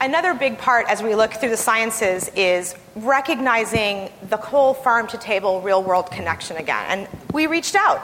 Another 0.00 0.32
big 0.32 0.56
part 0.56 0.86
as 0.88 1.02
we 1.02 1.14
look 1.14 1.34
through 1.34 1.50
the 1.50 1.58
sciences 1.58 2.30
is 2.34 2.74
recognizing 2.96 4.10
the 4.30 4.38
whole 4.38 4.72
farm 4.72 5.06
to 5.08 5.18
table 5.18 5.60
real 5.60 5.82
world 5.82 6.10
connection 6.10 6.56
again. 6.56 6.86
And 6.88 7.08
we 7.34 7.46
reached 7.46 7.74
out. 7.74 8.00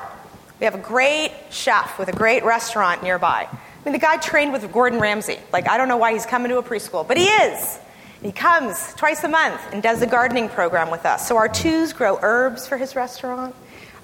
We 0.61 0.65
have 0.65 0.75
a 0.75 0.79
great 0.79 1.33
chef 1.51 1.99
with 1.99 2.09
a 2.09 2.13
great 2.13 2.45
restaurant 2.45 3.03
nearby. 3.03 3.49
I 3.51 3.59
mean, 3.85 3.93
the 3.93 3.99
guy 3.99 4.19
trained 4.19 4.53
with 4.53 4.71
Gordon 4.73 5.01
Ramsay. 5.01 5.39
Like, 5.53 5.69
I 5.69 5.79
don't 5.79 5.89
know 5.89 5.97
why 5.97 6.13
he's 6.13 6.27
coming 6.27 6.51
to 6.51 6.59
a 6.59 6.63
preschool, 6.63 7.07
but 7.07 7.17
he 7.17 7.25
is. 7.25 7.79
He 8.23 8.33
comes 8.33 8.95
twice 8.95 9.23
a 9.25 9.29
month 9.29 9.61
and 9.73 9.83
does 9.83 10.03
a 10.03 10.07
gardening 10.07 10.49
program 10.49 10.91
with 10.91 11.05
us. 11.05 11.29
So 11.29 11.37
our 11.37 11.49
twos 11.49 11.93
grow 11.93 12.19
herbs 12.23 12.67
for 12.67 12.77
his 12.77 12.97
restaurant. 12.97 13.55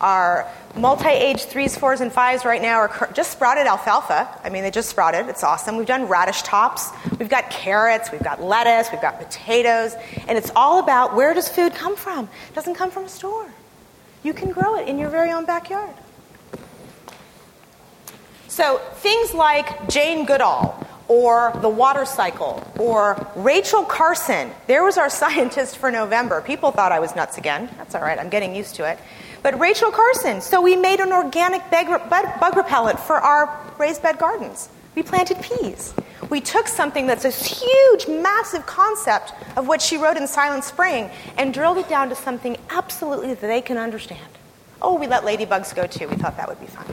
Our 0.00 0.48
multi-age 0.74 1.44
threes, 1.44 1.76
fours, 1.76 2.00
and 2.00 2.12
fives 2.12 2.44
right 2.44 2.60
now 2.60 2.78
are 2.80 3.10
just 3.14 3.30
sprouted 3.30 3.66
alfalfa. 3.66 4.28
I 4.42 4.50
mean, 4.50 4.64
they 4.64 4.70
just 4.70 4.90
sprouted. 4.90 5.28
It's 5.28 5.44
awesome. 5.44 5.76
We've 5.76 5.86
done 5.86 6.08
radish 6.08 6.42
tops. 6.42 6.90
We've 7.18 7.28
got 7.28 7.50
carrots. 7.50 8.10
We've 8.10 8.22
got 8.22 8.42
lettuce. 8.42 8.90
We've 8.90 9.00
got 9.00 9.18
potatoes. 9.18 9.94
And 10.26 10.36
it's 10.36 10.50
all 10.56 10.80
about 10.80 11.14
where 11.14 11.32
does 11.34 11.48
food 11.48 11.72
come 11.74 11.94
from? 11.94 12.24
It 12.48 12.54
doesn't 12.54 12.74
come 12.74 12.90
from 12.90 13.04
a 13.04 13.08
store. 13.08 13.48
You 14.24 14.34
can 14.34 14.50
grow 14.50 14.76
it 14.76 14.88
in 14.88 14.98
your 14.98 15.08
very 15.08 15.30
own 15.30 15.46
backyard. 15.46 15.94
So 18.48 18.78
things 18.96 19.32
like 19.32 19.88
Jane 19.88 20.26
Goodall 20.26 20.86
or 21.12 21.52
the 21.60 21.68
water 21.68 22.06
cycle 22.06 22.66
or 22.78 23.28
Rachel 23.36 23.84
Carson. 23.84 24.50
There 24.66 24.82
was 24.82 24.96
our 24.96 25.10
scientist 25.22 25.76
for 25.76 25.90
November. 25.90 26.40
People 26.40 26.70
thought 26.70 26.90
I 26.90 27.00
was 27.00 27.14
nuts 27.14 27.36
again. 27.36 27.68
That's 27.76 27.94
all 27.94 28.00
right. 28.00 28.18
I'm 28.18 28.30
getting 28.30 28.54
used 28.54 28.76
to 28.76 28.90
it. 28.90 28.98
But 29.42 29.58
Rachel 29.60 29.90
Carson, 29.90 30.40
so 30.40 30.62
we 30.62 30.74
made 30.74 31.00
an 31.00 31.12
organic 31.12 31.68
bug 31.70 32.56
repellent 32.56 32.98
for 32.98 33.16
our 33.16 33.60
raised 33.78 34.02
bed 34.02 34.18
gardens. 34.18 34.70
We 34.94 35.02
planted 35.02 35.42
peas. 35.42 35.92
We 36.30 36.40
took 36.40 36.66
something 36.66 37.06
that's 37.06 37.24
a 37.24 37.30
huge, 37.30 38.06
massive 38.08 38.64
concept 38.64 39.34
of 39.56 39.68
what 39.68 39.82
she 39.82 39.98
wrote 39.98 40.16
in 40.16 40.26
Silent 40.26 40.64
Spring 40.64 41.10
and 41.36 41.52
drilled 41.52 41.78
it 41.78 41.88
down 41.88 42.08
to 42.08 42.14
something 42.14 42.56
absolutely 42.70 43.34
that 43.34 43.40
they 43.40 43.60
can 43.60 43.76
understand. 43.76 44.20
Oh, 44.80 44.94
we 44.94 45.06
let 45.06 45.24
ladybugs 45.24 45.74
go 45.74 45.86
too. 45.86 46.08
We 46.08 46.16
thought 46.16 46.36
that 46.36 46.48
would 46.48 46.60
be 46.60 46.66
fun. 46.66 46.86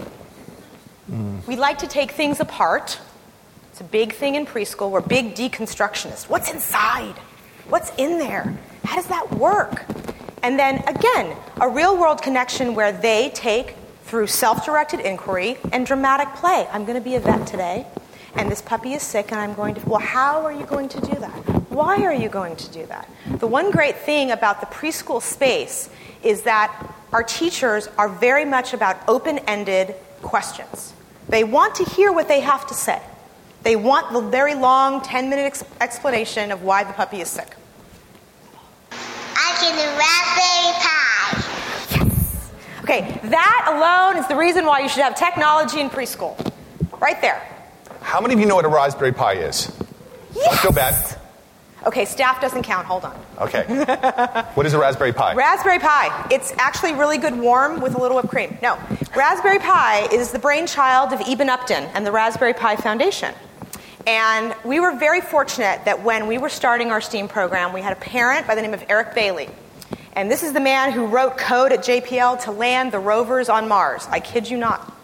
Mm. 1.11 1.47
We 1.47 1.55
like 1.55 1.77
to 1.79 1.87
take 1.87 2.11
things 2.11 2.39
apart. 2.39 2.99
It's 3.79 3.87
a 3.87 3.91
big 3.91 4.11
thing 4.11 4.35
in 4.35 4.45
preschool. 4.45 4.91
We're 4.91 4.99
big 4.99 5.35
deconstructionists. 5.35 6.27
What's 6.27 6.51
inside? 6.51 7.15
What's 7.69 7.93
in 7.95 8.19
there? 8.19 8.57
How 8.83 8.97
does 8.97 9.07
that 9.07 9.33
work? 9.35 9.85
And 10.43 10.59
then 10.59 10.83
again, 10.85 11.33
a 11.61 11.69
real 11.69 11.97
world 11.97 12.21
connection 12.21 12.75
where 12.75 12.91
they 12.91 13.29
take 13.29 13.77
through 14.03 14.27
self 14.27 14.65
directed 14.65 14.99
inquiry 14.99 15.55
and 15.71 15.85
dramatic 15.85 16.27
play. 16.35 16.67
I'm 16.73 16.83
going 16.83 16.97
to 16.97 17.01
be 17.01 17.15
a 17.15 17.21
vet 17.21 17.47
today, 17.47 17.87
and 18.35 18.51
this 18.51 18.61
puppy 18.61 18.95
is 18.95 19.01
sick, 19.01 19.31
and 19.31 19.39
I'm 19.39 19.53
going 19.53 19.75
to. 19.75 19.89
Well, 19.89 20.01
how 20.01 20.43
are 20.43 20.51
you 20.51 20.65
going 20.65 20.89
to 20.89 20.99
do 20.99 21.17
that? 21.17 21.31
Why 21.71 22.03
are 22.03 22.13
you 22.13 22.27
going 22.27 22.57
to 22.57 22.69
do 22.71 22.85
that? 22.87 23.09
The 23.37 23.47
one 23.47 23.71
great 23.71 23.95
thing 23.95 24.31
about 24.31 24.59
the 24.59 24.67
preschool 24.67 25.21
space 25.21 25.89
is 26.21 26.41
that 26.41 26.93
our 27.13 27.23
teachers 27.23 27.87
are 27.97 28.09
very 28.09 28.43
much 28.43 28.73
about 28.73 28.97
open 29.07 29.39
ended 29.47 29.95
questions. 30.21 30.91
They 31.29 31.45
want 31.45 31.75
to 31.75 31.85
hear 31.85 32.11
what 32.11 32.27
they 32.27 32.41
have 32.41 32.67
to 32.67 32.73
say. 32.73 33.01
They 33.63 33.75
want 33.75 34.13
the 34.13 34.21
very 34.21 34.55
long 34.55 35.01
10 35.01 35.29
minute 35.29 35.43
ex- 35.43 35.63
explanation 35.81 36.51
of 36.51 36.63
why 36.63 36.83
the 36.83 36.93
puppy 36.93 37.21
is 37.21 37.29
sick. 37.29 37.55
I 38.91 39.55
can 39.59 39.73
do 39.75 39.85
raspberry 39.97 40.73
pie. 40.83 42.05
Yes. 42.05 42.51
Okay, 42.83 43.29
that 43.29 43.65
alone 43.67 44.21
is 44.21 44.27
the 44.27 44.35
reason 44.35 44.65
why 44.65 44.79
you 44.79 44.89
should 44.89 45.03
have 45.03 45.15
technology 45.15 45.79
in 45.79 45.89
preschool. 45.89 46.35
Right 46.99 47.21
there. 47.21 47.41
How 48.01 48.21
many 48.21 48.33
of 48.33 48.39
you 48.39 48.45
know 48.45 48.55
what 48.55 48.65
a 48.65 48.69
Raspberry 48.69 49.11
Pi 49.11 49.33
is? 49.33 49.71
Yes. 50.33 50.45
Don't 50.45 50.59
feel 50.59 50.71
bad. 50.71 51.17
Okay, 51.85 52.05
staff 52.05 52.41
doesn't 52.41 52.63
count. 52.63 52.85
Hold 52.87 53.05
on. 53.05 53.17
Okay. 53.39 53.63
what 54.53 54.65
is 54.65 54.73
a 54.73 54.79
Raspberry 54.79 55.13
Pi? 55.13 55.33
Raspberry 55.35 55.79
Pi. 55.79 56.27
It's 56.29 56.51
actually 56.57 56.93
really 56.93 57.17
good 57.17 57.37
warm 57.37 57.79
with 57.79 57.95
a 57.95 57.97
little 57.97 58.17
whipped 58.17 58.29
cream. 58.29 58.57
No. 58.61 58.77
Raspberry 59.15 59.59
Pi 59.59 60.07
is 60.11 60.31
the 60.31 60.39
brainchild 60.39 61.13
of 61.13 61.21
Eben 61.21 61.49
Upton 61.49 61.83
and 61.93 62.05
the 62.05 62.11
Raspberry 62.11 62.53
Pi 62.53 62.75
Foundation. 62.75 63.33
And 64.07 64.55
we 64.63 64.79
were 64.79 64.95
very 64.97 65.21
fortunate 65.21 65.85
that 65.85 66.03
when 66.03 66.27
we 66.27 66.37
were 66.37 66.49
starting 66.49 66.91
our 66.91 67.01
STEAM 67.01 67.27
program, 67.27 67.73
we 67.73 67.81
had 67.81 67.93
a 67.93 67.99
parent 67.99 68.47
by 68.47 68.55
the 68.55 68.61
name 68.61 68.73
of 68.73 68.83
Eric 68.89 69.13
Bailey. 69.13 69.49
And 70.13 70.29
this 70.31 70.43
is 70.43 70.53
the 70.53 70.59
man 70.59 70.91
who 70.91 71.05
wrote 71.05 71.37
code 71.37 71.71
at 71.71 71.79
JPL 71.79 72.43
to 72.43 72.51
land 72.51 72.91
the 72.91 72.99
rovers 72.99 73.49
on 73.49 73.67
Mars. 73.67 74.07
I 74.09 74.19
kid 74.19 74.49
you 74.49 74.57
not. 74.57 74.95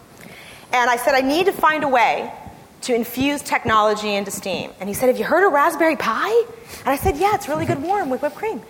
And 0.72 0.90
I 0.90 0.96
said, 0.96 1.14
I 1.14 1.20
need 1.20 1.46
to 1.46 1.52
find 1.52 1.84
a 1.84 1.88
way 1.88 2.32
to 2.82 2.94
infuse 2.94 3.42
technology 3.42 4.14
into 4.14 4.30
STEAM. 4.30 4.72
And 4.80 4.88
he 4.88 4.94
said, 4.94 5.08
Have 5.08 5.18
you 5.18 5.24
heard 5.24 5.46
of 5.46 5.52
Raspberry 5.52 5.96
Pi? 5.96 6.30
And 6.80 6.88
I 6.88 6.96
said, 6.96 7.16
Yeah, 7.16 7.34
it's 7.34 7.48
really 7.48 7.66
good 7.66 7.82
warm 7.82 8.10
with 8.10 8.22
whipped 8.22 8.36
cream. 8.36 8.62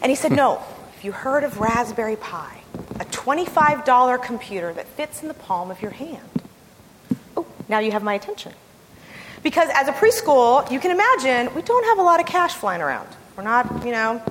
And 0.00 0.10
he 0.10 0.16
said, 0.16 0.32
No, 0.32 0.56
have 0.56 1.04
you 1.04 1.12
heard 1.12 1.44
of 1.44 1.58
Raspberry 1.58 2.16
Pi? 2.16 2.60
A 3.00 3.04
$25 3.04 4.22
computer 4.22 4.72
that 4.72 4.86
fits 4.86 5.22
in 5.22 5.28
the 5.28 5.34
palm 5.34 5.70
of 5.70 5.82
your 5.82 5.90
hand. 5.90 6.28
Oh, 7.36 7.46
now 7.68 7.80
you 7.80 7.92
have 7.92 8.02
my 8.02 8.14
attention. 8.14 8.52
Because 9.42 9.68
as 9.74 9.88
a 9.88 9.92
preschool, 9.92 10.70
you 10.70 10.78
can 10.78 10.90
imagine 10.90 11.54
we 11.54 11.62
don't 11.62 11.84
have 11.84 11.98
a 11.98 12.02
lot 12.02 12.20
of 12.20 12.26
cash 12.26 12.54
flying 12.54 12.80
around. 12.80 13.08
We're 13.36 13.42
not, 13.42 13.84
you 13.84 13.92
know, 13.92 14.22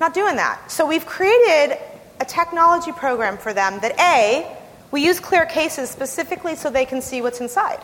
not 0.00 0.14
doing 0.14 0.36
that. 0.36 0.70
So 0.70 0.86
we've 0.86 1.06
created 1.06 1.78
a 2.20 2.24
technology 2.24 2.92
program 2.92 3.38
for 3.38 3.52
them 3.52 3.80
that 3.80 3.98
A, 4.00 4.56
we 4.90 5.04
use 5.04 5.20
clear 5.20 5.46
cases 5.46 5.90
specifically 5.90 6.56
so 6.56 6.70
they 6.70 6.86
can 6.86 7.00
see 7.02 7.20
what's 7.20 7.40
inside. 7.40 7.80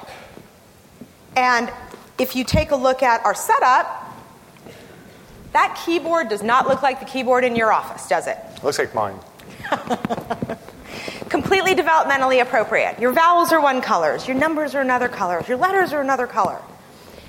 And 1.37 1.73
if 2.19 2.37
you 2.37 2.45
take 2.45 2.71
a 2.71 2.77
look 2.77 3.03
at 3.03 3.25
our 3.25 3.35
setup, 3.35 3.97
that 5.53 5.81
keyboard 5.85 6.29
does 6.29 6.43
not 6.43 6.69
look 6.69 6.83
like 6.83 7.01
the 7.01 7.07
keyboard 7.07 7.45
in 7.45 7.57
your 7.57 7.73
office, 7.73 8.09
does 8.09 8.27
it? 8.27 8.39
Looks 8.63 8.79
like 8.79 8.95
mine. 8.95 9.19
Completely 11.29 11.75
developmentally 11.75 12.43
appropriate. 12.43 12.99
Your 12.99 13.13
vowels 13.13 13.53
are 13.53 13.61
one 13.61 13.81
color, 13.81 14.19
your 14.27 14.37
numbers 14.37 14.75
are 14.75 14.81
another 14.81 15.09
color, 15.09 15.43
your 15.47 15.57
letters 15.57 15.93
are 15.93 16.01
another 16.01 16.27
color. 16.27 16.61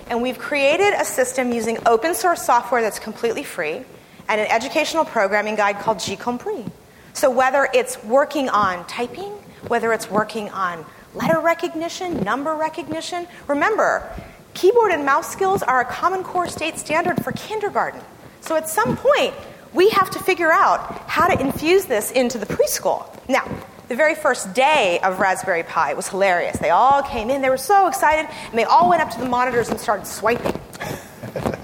And 0.10 0.22
we've 0.22 0.40
created 0.40 0.94
a 0.94 1.06
system 1.06 1.52
using 1.52 1.78
open 1.86 2.16
source 2.16 2.44
software 2.44 2.82
that's 2.82 3.00
completely 3.00 3.44
free 3.44 3.84
and 4.28 4.42
an 4.42 4.48
educational 4.48 5.06
programming 5.06 5.56
guide 5.56 5.80
called 5.80 5.98
GCompris. 5.98 6.70
So 7.14 7.30
whether 7.30 7.68
it's 7.74 8.04
working 8.04 8.50
on 8.50 8.86
typing, 8.88 9.32
whether 9.68 9.94
it's 9.94 10.10
working 10.10 10.50
on 10.50 10.86
letter 11.14 11.40
recognition, 11.40 12.22
number 12.22 12.56
recognition, 12.56 13.28
remember, 13.48 14.10
keyboard 14.54 14.92
and 14.92 15.06
mouse 15.06 15.32
skills 15.32 15.62
are 15.64 15.82
a 15.82 15.86
Common 15.86 16.24
Core 16.24 16.48
state 16.48 16.78
standard 16.78 17.24
for 17.24 17.32
kindergarten. 17.34 18.02
So 18.42 18.56
at 18.56 18.70
some 18.70 18.98
point, 18.98 19.34
we 19.74 19.90
have 19.90 20.10
to 20.12 20.20
figure 20.20 20.52
out 20.52 21.10
how 21.10 21.28
to 21.28 21.40
infuse 21.40 21.86
this 21.86 22.12
into 22.12 22.38
the 22.38 22.46
preschool. 22.46 23.06
Now, 23.30 23.50
the 23.88 23.96
very 23.96 24.16
first 24.16 24.54
day 24.54 25.00
of 25.04 25.20
Raspberry 25.20 25.64
Pi 25.64 25.94
was 25.94 26.08
hilarious. 26.08 26.58
They 26.58 26.70
all 26.70 27.04
came 27.04 27.30
in, 27.30 27.42
they 27.42 27.50
were 27.50 27.58
so 27.58 27.88
excited, 27.88 28.30
and 28.50 28.58
they 28.58 28.64
all 28.64 28.90
went 28.90 29.02
up 29.02 29.10
to 29.12 29.20
the 29.20 29.28
monitors 29.28 29.70
and 29.70 29.80
started 29.80 30.08
swiping. 30.08 30.60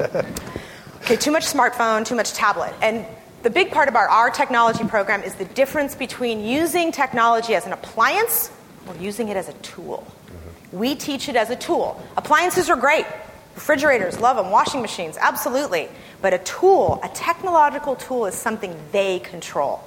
okay, 1.01 1.15
too 1.15 1.31
much 1.31 1.45
smartphone, 1.45 2.05
too 2.05 2.15
much 2.15 2.33
tablet. 2.33 2.73
And 2.81 3.05
the 3.43 3.49
big 3.49 3.71
part 3.71 3.87
about 3.87 4.09
our 4.09 4.29
technology 4.29 4.83
program 4.83 5.23
is 5.23 5.35
the 5.35 5.45
difference 5.45 5.95
between 5.95 6.43
using 6.43 6.91
technology 6.91 7.55
as 7.55 7.65
an 7.65 7.71
appliance 7.71 8.51
or 8.87 8.95
using 8.97 9.29
it 9.29 9.37
as 9.37 9.47
a 9.47 9.53
tool. 9.53 10.05
We 10.71 10.95
teach 10.95 11.29
it 11.29 11.35
as 11.35 11.49
a 11.49 11.55
tool. 11.55 12.01
Appliances 12.17 12.69
are 12.69 12.75
great. 12.75 13.05
Refrigerators, 13.57 14.19
love 14.19 14.37
them. 14.37 14.51
Washing 14.51 14.83
machines, 14.83 15.17
absolutely. 15.19 15.89
But 16.21 16.31
a 16.31 16.37
tool, 16.37 16.99
a 17.03 17.09
technological 17.09 17.95
tool, 17.95 18.27
is 18.27 18.35
something 18.35 18.79
they 18.91 19.17
control. 19.17 19.81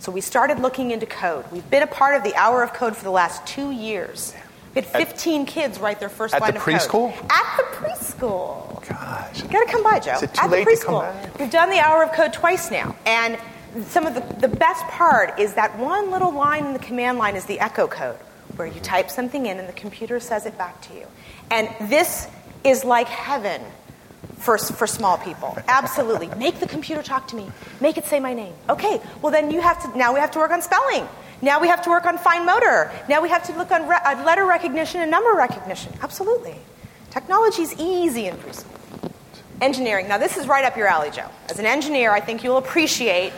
So 0.00 0.12
we 0.12 0.20
started 0.20 0.58
looking 0.58 0.90
into 0.90 1.06
code. 1.06 1.46
We've 1.50 1.68
been 1.70 1.82
a 1.82 1.86
part 1.86 2.14
of 2.14 2.24
the 2.24 2.34
Hour 2.34 2.62
of 2.62 2.74
Code 2.74 2.94
for 2.94 3.04
the 3.04 3.10
last 3.10 3.46
two 3.46 3.70
years. 3.70 4.34
We 4.74 4.82
had 4.82 4.90
15 4.90 5.46
kids 5.46 5.80
write 5.80 5.98
their 5.98 6.10
first 6.10 6.38
line 6.38 6.52
the 6.52 6.58
of 6.58 6.62
preschool? 6.62 7.14
code. 7.14 7.30
At 7.30 7.56
the 7.56 7.62
preschool. 7.62 8.74
At 8.74 8.80
the 8.80 8.84
preschool. 8.84 8.88
Gosh. 8.90 9.42
You 9.42 9.48
gotta 9.48 9.72
come 9.72 9.82
by, 9.82 9.98
Joe. 9.98 10.16
Is 10.16 10.22
it 10.24 10.34
too 10.34 10.42
At 10.42 10.50
late 10.50 10.66
the 10.66 10.72
preschool. 10.72 11.38
We've 11.40 11.50
done 11.50 11.70
the 11.70 11.78
hour 11.78 12.02
of 12.02 12.12
code 12.12 12.34
twice 12.34 12.70
now. 12.70 12.94
And 13.06 13.38
some 13.86 14.04
of 14.04 14.12
the, 14.12 14.46
the 14.46 14.54
best 14.54 14.84
part 14.88 15.40
is 15.40 15.54
that 15.54 15.78
one 15.78 16.10
little 16.10 16.32
line 16.32 16.66
in 16.66 16.72
the 16.74 16.78
command 16.78 17.16
line 17.16 17.34
is 17.34 17.46
the 17.46 17.60
echo 17.60 17.86
code, 17.86 18.18
where 18.56 18.68
you 18.68 18.78
type 18.80 19.08
something 19.08 19.46
in 19.46 19.58
and 19.58 19.66
the 19.66 19.72
computer 19.72 20.20
says 20.20 20.44
it 20.44 20.58
back 20.58 20.82
to 20.82 20.94
you. 20.94 21.06
And 21.50 21.70
this 21.90 22.28
is 22.64 22.84
like 22.84 23.08
heaven 23.08 23.62
for, 24.38 24.58
for 24.58 24.86
small 24.86 25.18
people. 25.18 25.56
Absolutely. 25.68 26.28
Make 26.36 26.60
the 26.60 26.66
computer 26.66 27.02
talk 27.02 27.28
to 27.28 27.36
me. 27.36 27.50
Make 27.80 27.98
it 27.98 28.04
say 28.04 28.20
my 28.20 28.34
name. 28.34 28.54
Okay, 28.68 29.00
well 29.22 29.32
then 29.32 29.50
you 29.50 29.60
have 29.60 29.82
to, 29.82 29.98
now 29.98 30.12
we 30.12 30.20
have 30.20 30.30
to 30.32 30.38
work 30.38 30.50
on 30.50 30.62
spelling. 30.62 31.06
Now 31.42 31.60
we 31.60 31.68
have 31.68 31.82
to 31.82 31.90
work 31.90 32.06
on 32.06 32.16
fine 32.18 32.46
motor. 32.46 32.90
Now 33.08 33.20
we 33.20 33.28
have 33.28 33.42
to 33.44 33.56
look 33.56 33.70
on 33.70 33.86
re- 33.88 33.98
uh, 34.04 34.22
letter 34.24 34.46
recognition 34.46 35.00
and 35.02 35.10
number 35.10 35.32
recognition. 35.32 35.92
Absolutely. 36.00 36.56
Technology 37.10 37.62
is 37.62 37.74
easy 37.78 38.26
in 38.26 38.36
preschool. 38.36 38.64
Engineering. 39.60 40.08
Now 40.08 40.18
this 40.18 40.36
is 40.36 40.46
right 40.46 40.64
up 40.64 40.76
your 40.76 40.86
alley, 40.86 41.10
Joe. 41.10 41.28
As 41.48 41.58
an 41.58 41.66
engineer, 41.66 42.10
I 42.10 42.20
think 42.20 42.42
you'll 42.44 42.58
appreciate 42.58 43.32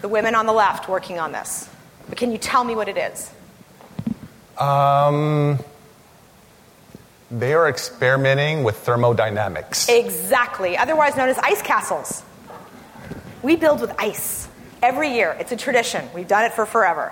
the 0.00 0.08
women 0.08 0.34
on 0.34 0.46
the 0.46 0.52
left 0.52 0.88
working 0.88 1.18
on 1.18 1.32
this. 1.32 1.68
But 2.08 2.18
can 2.18 2.32
you 2.32 2.38
tell 2.38 2.64
me 2.64 2.74
what 2.74 2.88
it 2.88 2.96
is? 2.96 3.30
Um, 4.58 5.58
they 7.32 7.54
are 7.54 7.66
experimenting 7.66 8.62
with 8.62 8.76
thermodynamics. 8.76 9.88
Exactly, 9.88 10.76
otherwise 10.76 11.16
known 11.16 11.30
as 11.30 11.38
ice 11.38 11.62
castles. 11.62 12.22
We 13.42 13.56
build 13.56 13.80
with 13.80 13.92
ice 13.98 14.48
every 14.82 15.14
year. 15.14 15.34
It's 15.40 15.50
a 15.50 15.56
tradition. 15.56 16.08
We've 16.14 16.28
done 16.28 16.44
it 16.44 16.52
for 16.52 16.66
forever. 16.66 17.10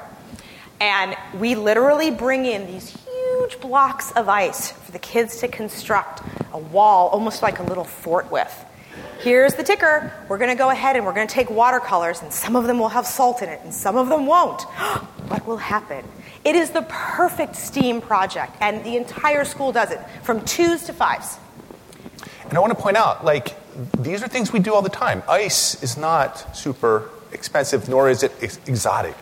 And 0.79 1.17
we 1.39 1.55
literally 1.55 2.11
bring 2.11 2.45
in 2.45 2.67
these 2.67 2.91
huge 2.91 3.61
blocks 3.61 4.13
of 4.13 4.29
ice 4.29 4.71
for 4.71 4.93
the 4.93 4.99
kids 4.99 5.39
to 5.39 5.49
construct 5.49 6.23
a 6.53 6.59
wall, 6.59 7.09
almost 7.09 7.43
like 7.43 7.59
a 7.59 7.63
little 7.63 7.85
fort 7.85 8.31
with. 8.31 8.67
Here's 9.21 9.55
the 9.55 9.63
ticker. 9.63 10.13
We're 10.29 10.39
going 10.39 10.51
to 10.51 10.57
go 10.57 10.71
ahead 10.71 10.97
and 10.97 11.05
we're 11.05 11.13
going 11.13 11.29
to 11.29 11.35
take 11.35 11.51
watercolors, 11.51 12.23
and 12.23 12.33
some 12.33 12.57
of 12.57 12.67
them 12.67 12.79
will 12.79 12.89
have 12.89 13.07
salt 13.07 13.43
in 13.43 13.49
it, 13.49 13.61
and 13.65 13.73
some 13.73 13.97
of 13.97 14.09
them 14.09 14.27
won't. 14.27 14.63
what 15.29 15.47
will 15.47 15.59
happen? 15.59 16.05
It 16.45 16.57
is 16.57 16.71
the 16.71 16.83
perfect 16.89 17.55
STEAM 17.57 18.01
project, 18.01 18.57
and 18.61 18.83
the 18.85 18.97
entire 18.97 19.45
school 19.45 19.73
does 19.73 19.91
it 19.91 20.01
from 20.23 20.43
twos 20.45 20.85
to 20.85 20.93
fives. 20.93 21.39
And 22.49 22.57
I 22.57 22.61
want 22.61 22.77
to 22.77 22.83
point 22.83 22.97
out, 22.97 23.25
like, 23.25 23.55
these 23.99 24.23
are 24.23 24.29
things 24.29 24.53
we 24.53 24.59
do 24.59 24.75
all 24.75 24.83
the 24.83 24.89
time. 24.89 25.23
Ice 25.29 25.81
is 25.83 25.97
not 25.97 26.57
super 26.57 27.11
expensive, 27.33 27.89
nor 27.89 28.09
is 28.09 28.23
it 28.23 28.33
ex- 28.43 28.59
exotic. 28.67 29.15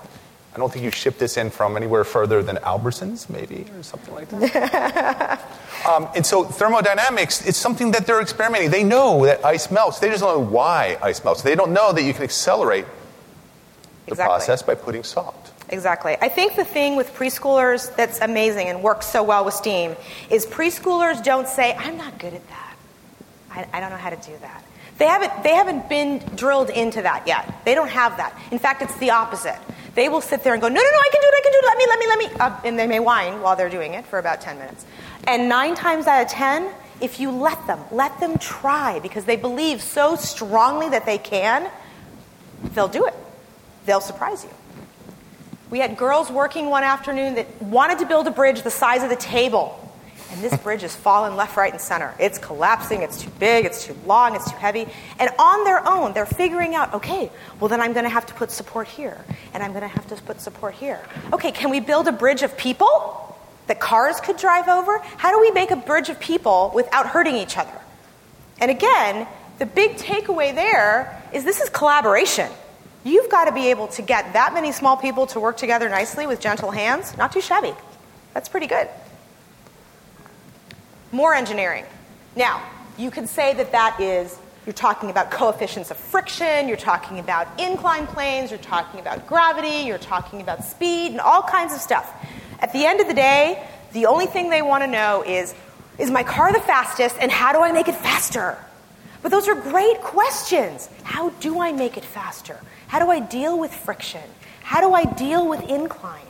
I 0.55 0.59
don't 0.59 0.73
think 0.73 0.85
you 0.85 0.91
ship 0.91 1.19
this 1.19 1.37
in 1.37 1.51
from 1.51 1.77
anywhere 1.77 2.05
further 2.05 2.43
than 2.43 2.57
Albertsons, 2.57 3.29
maybe, 3.29 3.67
or 3.77 3.83
something 3.83 4.15
like 4.15 4.29
that. 4.31 5.41
um, 5.89 6.09
and 6.17 6.25
so, 6.25 6.45
thermodynamics, 6.45 7.47
it's 7.47 7.59
something 7.59 7.91
that 7.93 8.07
they're 8.07 8.21
experimenting. 8.23 8.71
They 8.71 8.83
know 8.83 9.25
that 9.27 9.45
ice 9.45 9.71
melts. 9.71 9.99
They 9.99 10.09
just 10.09 10.23
don't 10.23 10.41
know 10.41 10.51
why 10.51 10.99
ice 11.03 11.23
melts. 11.23 11.43
They 11.43 11.55
don't 11.55 11.73
know 11.73 11.93
that 11.93 12.03
you 12.03 12.15
can 12.15 12.23
accelerate 12.23 12.87
the 14.07 14.13
Exactly. 14.13 14.25
process 14.37 14.63
by 14.63 14.75
putting 14.75 15.05
salt. 15.05 15.53
Exactly. 15.71 16.17
I 16.21 16.29
think 16.29 16.57
the 16.57 16.65
thing 16.65 16.97
with 16.97 17.15
preschoolers 17.15 17.95
that's 17.95 18.21
amazing 18.21 18.69
and 18.69 18.83
works 18.83 19.07
so 19.07 19.23
well 19.23 19.45
with 19.45 19.55
STEAM 19.55 19.97
is 20.31 20.47
preschoolers 20.47 21.23
don't 21.23 21.47
say, 21.47 21.75
I'm 21.75 21.97
not 21.97 22.19
good 22.19 22.33
at 22.33 22.49
that. 22.49 22.77
I, 23.51 23.67
I 23.73 23.81
don't 23.81 23.91
know 23.91 23.97
how 23.97 24.11
to 24.11 24.17
do 24.17 24.37
that. 24.41 24.65
They 24.99 25.07
haven't, 25.07 25.43
they 25.45 25.55
haven't 25.55 25.89
been 25.89 26.19
drilled 26.35 26.71
into 26.71 27.03
that 27.03 27.27
yet. 27.27 27.65
They 27.65 27.75
don't 27.75 27.91
have 27.91 28.17
that. 28.17 28.37
In 28.51 28.59
fact, 28.59 28.83
it's 28.83 28.97
the 28.97 29.11
opposite. 29.11 29.59
They 29.95 30.09
will 30.09 30.21
sit 30.21 30.43
there 30.43 30.55
and 30.55 30.63
go, 30.63 30.69
no, 30.69 30.75
no, 30.75 30.81
no, 30.81 30.99
I 30.99 31.09
can 31.13 31.21
do 31.21 31.29
it, 31.29 31.35
I 31.37 31.41
can 31.43 31.53
do 31.53 31.59
it, 31.59 31.67
let 31.67 31.79
me, 31.79 31.87
let 31.89 31.99
me, 31.99 32.07
let 32.07 32.19
me. 32.19 32.41
Uh, 32.41 32.61
and 32.65 32.79
they 32.79 32.87
may 32.87 33.01
whine 33.01 33.41
while 33.41 33.55
they're 33.55 33.71
doing 33.71 33.95
it 33.95 34.07
for 34.07 34.19
about 34.19 34.41
10 34.41 34.59
minutes. 34.59 34.87
And 35.27 35.49
nine 35.49 35.75
times 35.75 36.07
out 36.07 36.23
of 36.23 36.29
10, 36.29 36.69
if 37.01 37.21
you 37.21 37.31
let 37.31 37.65
them, 37.67 37.81
let 37.93 38.19
them 38.19 38.39
try 38.39 38.99
because 38.99 39.25
they 39.25 39.37
believe 39.37 39.83
so 39.83 40.17
strongly 40.17 40.89
that 40.91 41.07
they 41.07 41.19
can, 41.19 41.71
they'll 42.75 42.89
do 42.89 43.07
it. 43.07 43.15
They'll 43.87 44.01
surprise 44.01 44.45
you. 44.45 44.51
We 45.71 45.81
had 45.81 45.97
girls 45.97 46.31
working 46.31 46.71
one 46.71 46.83
afternoon 46.83 47.35
that 47.35 47.61
wanted 47.61 47.99
to 47.99 48.07
build 48.07 48.27
a 48.27 48.31
bridge 48.31 48.63
the 48.63 48.71
size 48.71 49.03
of 49.03 49.11
the 49.11 49.17
table. 49.17 49.85
And 50.31 50.43
this 50.43 50.57
bridge 50.59 50.83
has 50.83 50.95
fallen 50.95 51.37
left, 51.37 51.57
right, 51.57 51.73
and 51.73 51.81
center. 51.81 52.15
It's 52.19 52.39
collapsing, 52.39 53.03
it's 53.03 53.23
too 53.23 53.31
big, 53.39 53.65
it's 53.65 53.85
too 53.85 53.97
long, 54.05 54.35
it's 54.35 54.51
too 54.51 54.57
heavy. 54.57 54.87
And 55.19 55.31
on 55.39 55.65
their 55.65 55.87
own, 55.87 56.13
they're 56.13 56.27
figuring 56.27 56.75
out 56.75 56.93
okay, 56.95 57.31
well, 57.61 57.69
then 57.69 57.81
I'm 57.81 57.93
going 57.93 58.05
to 58.05 58.11
have 58.11 58.27
to 58.27 58.35
put 58.35 58.51
support 58.51 58.89
here, 58.89 59.25
and 59.55 59.63
I'm 59.63 59.73
going 59.73 59.83
to 59.83 59.89
have 59.89 60.07
to 60.09 60.17
put 60.23 60.41
support 60.41 60.75
here. 60.75 61.01
Okay, 61.33 61.51
can 61.51 61.71
we 61.71 61.81
build 61.81 62.09
a 62.09 62.13
bridge 62.13 62.43
of 62.43 62.57
people 62.59 63.39
that 63.69 63.81
cars 63.81 64.21
could 64.21 64.37
drive 64.37 64.69
over? 64.69 64.99
How 64.99 65.33
do 65.33 65.41
we 65.41 65.51
make 65.51 65.71
a 65.71 65.77
bridge 65.77 66.11
of 66.11 66.21
people 66.21 66.73
without 66.75 67.07
hurting 67.07 67.37
each 67.37 67.57
other? 67.57 67.81
And 68.61 68.71
again, 68.71 69.27
the 69.59 69.67
big 69.67 69.97
takeaway 69.97 70.55
there 70.55 71.23
is 71.33 71.45
this 71.45 71.61
is 71.61 71.71
collaboration. 71.71 72.51
You've 73.09 73.31
got 73.31 73.47
to 73.47 73.53
be 73.53 73.71
able 73.71 73.89
to 73.89 74.03
get 74.03 74.35
that 74.35 74.53
many 74.53 74.71
small 74.71 74.95
people 74.95 75.27
to 75.29 75.41
work 75.41 75.57
together 75.57 75.89
nicely 75.89 76.27
with 76.27 76.41
gentle 76.41 76.71
hands. 76.71 77.17
Not 77.17 77.33
too 77.33 77.41
shabby. 77.41 77.73
That's 78.35 78.51
pretty 78.51 78.67
good. 78.67 78.87
More 81.11 81.33
engineering. 81.33 81.87
Now, 82.37 82.63
you 82.99 83.11
could 83.11 83.27
say 83.27 83.55
that 83.55 83.73
that 83.73 83.99
is, 83.99 84.39
you're 84.67 84.75
talking 84.75 85.09
about 85.09 85.31
coefficients 85.31 85.91
of 85.91 85.97
friction, 85.97 86.69
you're 86.69 86.77
talking 86.77 87.19
about 87.19 87.49
incline 87.59 88.07
planes, 88.07 88.51
you're 88.51 88.59
talking 88.59 89.01
about 89.01 89.27
gravity, 89.27 89.87
you're 89.87 89.97
talking 89.97 90.43
about 90.43 90.63
speed, 90.63 91.13
and 91.13 91.21
all 91.21 91.41
kinds 91.41 91.73
of 91.73 91.81
stuff. 91.81 92.15
At 92.61 92.75
the 92.75 92.85
end 92.85 93.01
of 93.01 93.09
the 93.09 93.15
day, 93.15 93.67
the 93.95 94.05
only 94.05 94.27
thing 94.27 94.51
they 94.51 94.61
want 94.61 94.85
to 94.85 94.87
know 94.87 95.25
is 95.27 95.55
is 95.97 96.11
my 96.11 96.23
car 96.23 96.53
the 96.53 96.61
fastest, 96.61 97.17
and 97.19 97.33
how 97.33 97.53
do 97.53 97.61
I 97.61 97.73
make 97.73 97.89
it 97.89 97.95
faster? 97.95 98.59
But 99.23 99.33
those 99.33 99.49
are 99.49 99.55
great 99.55 100.01
questions. 100.01 100.89
How 101.03 101.31
do 101.31 101.61
I 101.61 101.73
make 101.73 101.97
it 101.97 102.05
faster? 102.05 102.61
How 102.89 102.99
do 102.99 103.11
I 103.11 103.21
deal 103.21 103.59
with 103.59 103.73
friction? 103.73 104.23
How 104.63 104.81
do 104.81 104.95
I 104.95 105.05
deal 105.05 105.47
with 105.47 105.63
incline? 105.69 106.25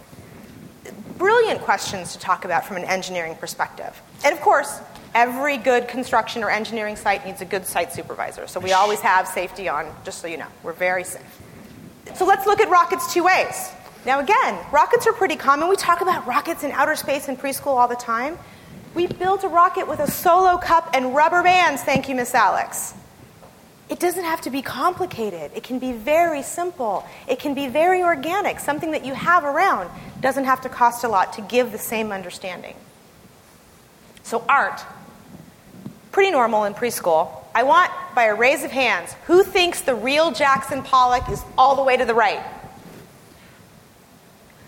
Brilliant 1.16 1.60
questions 1.62 2.12
to 2.12 2.18
talk 2.18 2.44
about 2.44 2.66
from 2.66 2.76
an 2.76 2.84
engineering 2.84 3.36
perspective. 3.36 4.00
And 4.24 4.32
of 4.32 4.40
course, 4.40 4.80
every 5.14 5.56
good 5.56 5.88
construction 5.88 6.42
or 6.44 6.50
engineering 6.50 6.96
site 6.96 7.24
needs 7.24 7.40
a 7.40 7.44
good 7.44 7.64
site 7.64 7.92
supervisor. 7.92 8.46
So 8.46 8.60
we 8.60 8.72
always 8.72 9.00
have 9.00 9.26
safety 9.26 9.68
on, 9.68 9.92
just 10.04 10.20
so 10.20 10.26
you 10.26 10.36
know. 10.36 10.46
We're 10.62 10.72
very 10.72 11.04
safe. 11.04 11.22
So 12.14 12.26
let's 12.26 12.46
look 12.46 12.60
at 12.60 12.68
rockets 12.68 13.12
two 13.12 13.24
ways. 13.24 13.70
Now, 14.04 14.20
again, 14.20 14.58
rockets 14.72 15.06
are 15.06 15.12
pretty 15.12 15.36
common. 15.36 15.68
We 15.68 15.76
talk 15.76 16.00
about 16.00 16.26
rockets 16.26 16.64
in 16.64 16.72
outer 16.72 16.96
space 16.96 17.28
in 17.28 17.36
preschool 17.36 17.76
all 17.76 17.88
the 17.88 17.96
time. 17.96 18.38
We 18.94 19.06
built 19.06 19.44
a 19.44 19.48
rocket 19.48 19.86
with 19.86 20.00
a 20.00 20.10
solo 20.10 20.56
cup 20.58 20.90
and 20.94 21.14
rubber 21.14 21.42
bands, 21.42 21.82
thank 21.82 22.08
you, 22.08 22.14
Miss 22.14 22.34
Alex. 22.34 22.94
It 23.88 24.00
doesn't 24.00 24.24
have 24.24 24.42
to 24.42 24.50
be 24.50 24.60
complicated. 24.60 25.50
It 25.54 25.62
can 25.62 25.78
be 25.78 25.92
very 25.92 26.42
simple. 26.42 27.06
It 27.26 27.38
can 27.38 27.54
be 27.54 27.68
very 27.68 28.02
organic. 28.02 28.60
Something 28.60 28.90
that 28.90 29.04
you 29.04 29.14
have 29.14 29.44
around 29.44 29.90
doesn't 30.20 30.44
have 30.44 30.60
to 30.62 30.68
cost 30.68 31.04
a 31.04 31.08
lot 31.08 31.32
to 31.34 31.40
give 31.40 31.72
the 31.72 31.78
same 31.78 32.12
understanding. 32.12 32.76
So, 34.24 34.44
art, 34.46 34.84
pretty 36.12 36.30
normal 36.30 36.64
in 36.64 36.74
preschool. 36.74 37.30
I 37.54 37.62
want, 37.62 37.90
by 38.14 38.24
a 38.24 38.34
raise 38.34 38.62
of 38.62 38.70
hands, 38.70 39.14
who 39.26 39.42
thinks 39.42 39.80
the 39.80 39.94
real 39.94 40.32
Jackson 40.32 40.82
Pollock 40.82 41.28
is 41.30 41.42
all 41.56 41.74
the 41.74 41.82
way 41.82 41.96
to 41.96 42.04
the 42.04 42.14
right? 42.14 42.42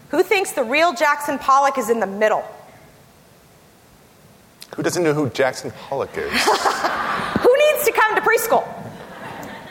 Who 0.08 0.22
thinks 0.22 0.52
the 0.52 0.64
real 0.64 0.94
Jackson 0.94 1.38
Pollock 1.38 1.76
is 1.76 1.90
in 1.90 2.00
the 2.00 2.06
middle? 2.06 2.42
Who 4.74 4.82
doesn't 4.82 5.02
know 5.02 5.12
who 5.12 5.28
Jackson 5.28 5.72
Pollock 5.72 6.16
is? 6.16 6.32
Who 6.32 7.56
needs 7.58 7.84
to 7.84 7.92
come 7.92 8.14
to 8.14 8.20
preschool? 8.22 8.79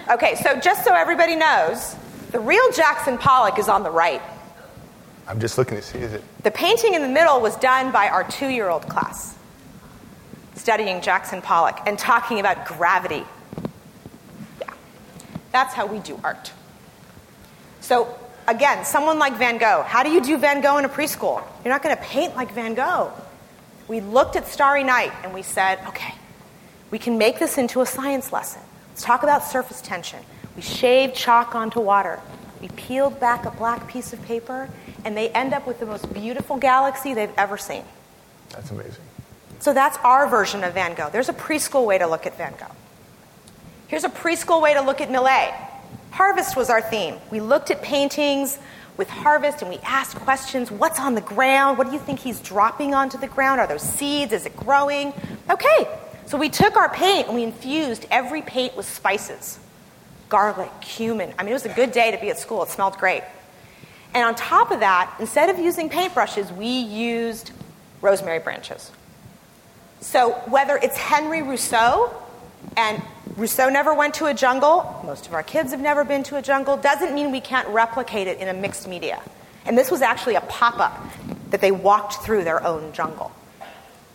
Okay, 0.10 0.34
so 0.36 0.60
just 0.60 0.84
so 0.84 0.96
everybody 0.96 1.36
knows, 1.36 1.96
the 2.32 2.40
real 2.40 2.72
Jackson 2.72 3.20
Pollock 3.20 3.60
is 3.60 3.70
on 3.70 3.84
the 3.84 3.92
right. 3.92 4.22
I'm 5.28 5.40
just 5.40 5.60
looking 5.60 5.78
to 5.78 5.84
see 5.84 6.00
is 6.00 6.14
it. 6.14 6.24
The 6.42 6.50
painting 6.50 6.96
in 6.96 7.04
the 7.04 7.08
middle 7.08 7.40
was 7.40 7.56
done 7.58 7.92
by 7.92 8.10
our 8.10 8.24
two 8.24 8.48
year 8.48 8.70
old 8.70 8.90
class, 8.90 9.38
studying 10.56 11.02
Jackson 11.02 11.44
Pollock 11.44 11.80
and 11.86 12.00
talking 12.00 12.40
about 12.40 12.66
gravity. 12.66 13.24
Yeah, 14.60 14.74
that's 15.52 15.76
how 15.76 15.86
we 15.86 16.00
do 16.00 16.20
art. 16.24 16.52
So, 17.82 18.18
again, 18.48 18.86
someone 18.86 19.20
like 19.20 19.38
Van 19.38 19.60
Gogh, 19.60 19.84
how 19.84 20.02
do 20.02 20.10
you 20.10 20.22
do 20.22 20.40
Van 20.40 20.62
Gogh 20.62 20.78
in 20.78 20.86
a 20.86 20.90
preschool? 20.90 21.44
You're 21.64 21.72
not 21.72 21.84
going 21.84 21.96
to 21.96 22.02
paint 22.02 22.36
like 22.36 22.52
Van 22.54 22.74
Gogh. 22.74 23.14
We 23.88 24.02
looked 24.02 24.36
at 24.36 24.48
Starry 24.48 24.84
Night 24.84 25.12
and 25.24 25.36
we 25.36 25.44
said, 25.44 25.80
okay, 25.90 26.16
we 26.90 26.98
can 26.98 27.20
make 27.20 27.38
this 27.38 27.60
into 27.60 27.82
a 27.82 27.86
science 27.86 28.34
lesson. 28.34 28.64
Let's 29.00 29.06
talk 29.06 29.24
about 29.24 29.46
surface 29.46 29.80
tension. 29.80 30.20
We 30.58 30.62
shaved 30.62 31.16
chalk 31.16 31.56
onto 31.56 31.80
water. 31.80 32.20
We 32.60 32.68
peeled 32.68 33.18
back 33.18 33.46
a 33.46 33.52
black 33.52 33.88
piece 33.88 34.12
of 34.12 34.22
paper, 34.24 34.68
and 35.06 35.16
they 35.16 35.30
end 35.30 35.54
up 35.54 35.66
with 35.66 35.80
the 35.80 35.86
most 35.86 36.14
beautiful 36.14 36.58
galaxy 36.58 37.14
they've 37.14 37.32
ever 37.38 37.58
seen. 37.58 37.86
That's 38.50 38.72
amazing. 38.72 39.06
So 39.60 39.74
that's 39.74 39.98
our 40.00 40.28
version 40.28 40.66
of 40.66 40.74
Van 40.74 40.96
Gogh. 40.96 41.10
There's 41.14 41.30
a 41.30 41.34
preschool 41.34 41.86
way 41.86 41.98
to 41.98 42.08
look 42.08 42.26
at 42.26 42.38
Van 42.38 42.54
Gogh. 42.60 42.76
Here's 43.88 44.04
a 44.04 44.10
preschool 44.10 44.62
way 44.62 44.74
to 44.74 44.82
look 44.82 45.00
at 45.00 45.10
Millet. 45.10 45.54
Harvest 46.12 46.58
was 46.58 46.70
our 46.70 46.82
theme. 46.82 47.16
We 47.32 47.40
looked 47.40 47.72
at 47.72 47.82
paintings 47.82 48.60
with 48.98 49.10
harvest 49.10 49.62
and 49.62 49.72
we 49.72 49.78
asked 49.78 50.18
questions 50.18 50.70
what's 50.72 51.00
on 51.00 51.16
the 51.16 51.22
ground? 51.22 51.78
What 51.78 51.88
do 51.88 51.94
you 51.94 52.00
think 52.00 52.20
he's 52.20 52.42
dropping 52.42 52.94
onto 52.94 53.18
the 53.18 53.28
ground? 53.28 53.62
Are 53.62 53.68
those 53.68 53.82
seeds? 53.82 54.34
Is 54.34 54.46
it 54.46 54.58
growing? 54.58 55.14
Okay, 55.50 55.88
so 56.30 56.38
we 56.38 56.50
took 56.50 56.78
our 56.78 56.90
paint 56.90 57.28
and 57.28 57.36
we 57.36 57.44
infused 57.44 58.06
every 58.10 58.42
paint 58.42 58.78
with 58.78 58.88
spices 58.88 59.60
garlic, 60.30 60.70
cumin. 60.80 61.34
I 61.40 61.44
mean, 61.44 61.50
it 61.50 61.54
was 61.54 61.66
a 61.66 61.74
good 61.74 61.92
day 61.92 62.12
to 62.12 62.18
be 62.20 62.30
at 62.30 62.38
school. 62.38 62.62
It 62.62 62.70
smelled 62.70 63.00
great. 63.00 63.24
And 64.14 64.24
on 64.24 64.36
top 64.36 64.70
of 64.70 64.82
that, 64.82 65.12
instead 65.20 65.50
of 65.50 65.58
using 65.58 65.90
paintbrushes, 65.90 66.56
we 66.56 66.68
used 66.68 67.52
rosemary 68.02 68.38
branches. 68.38 68.92
So 70.02 70.34
whether 70.46 70.78
it's 70.78 70.96
Henry 70.98 71.42
Rousseau, 71.42 72.14
and 72.78 73.02
Rousseau 73.36 73.70
never 73.70 73.92
went 73.94 74.14
to 74.16 74.28
a 74.28 74.34
jungle, 74.36 75.02
most 75.04 75.26
of 75.26 75.34
our 75.34 75.42
kids 75.42 75.72
have 75.72 75.82
never 75.82 76.04
been 76.04 76.22
to 76.26 76.38
a 76.38 76.44
jungle, 76.44 76.78
doesn't 76.78 77.16
mean 77.16 77.32
we 77.32 77.42
can't 77.42 77.68
replicate 77.70 78.28
it 78.28 78.38
in 78.38 78.48
a 78.48 78.54
mixed 78.54 78.88
media. 78.88 79.20
And 79.66 79.76
this 79.76 79.90
was 79.90 80.04
actually 80.04 80.36
a 80.36 80.42
pop 80.42 80.80
up 80.80 81.04
that 81.50 81.60
they 81.60 81.72
walked 81.72 82.24
through 82.24 82.44
their 82.44 82.64
own 82.64 82.94
jungle. 82.94 83.32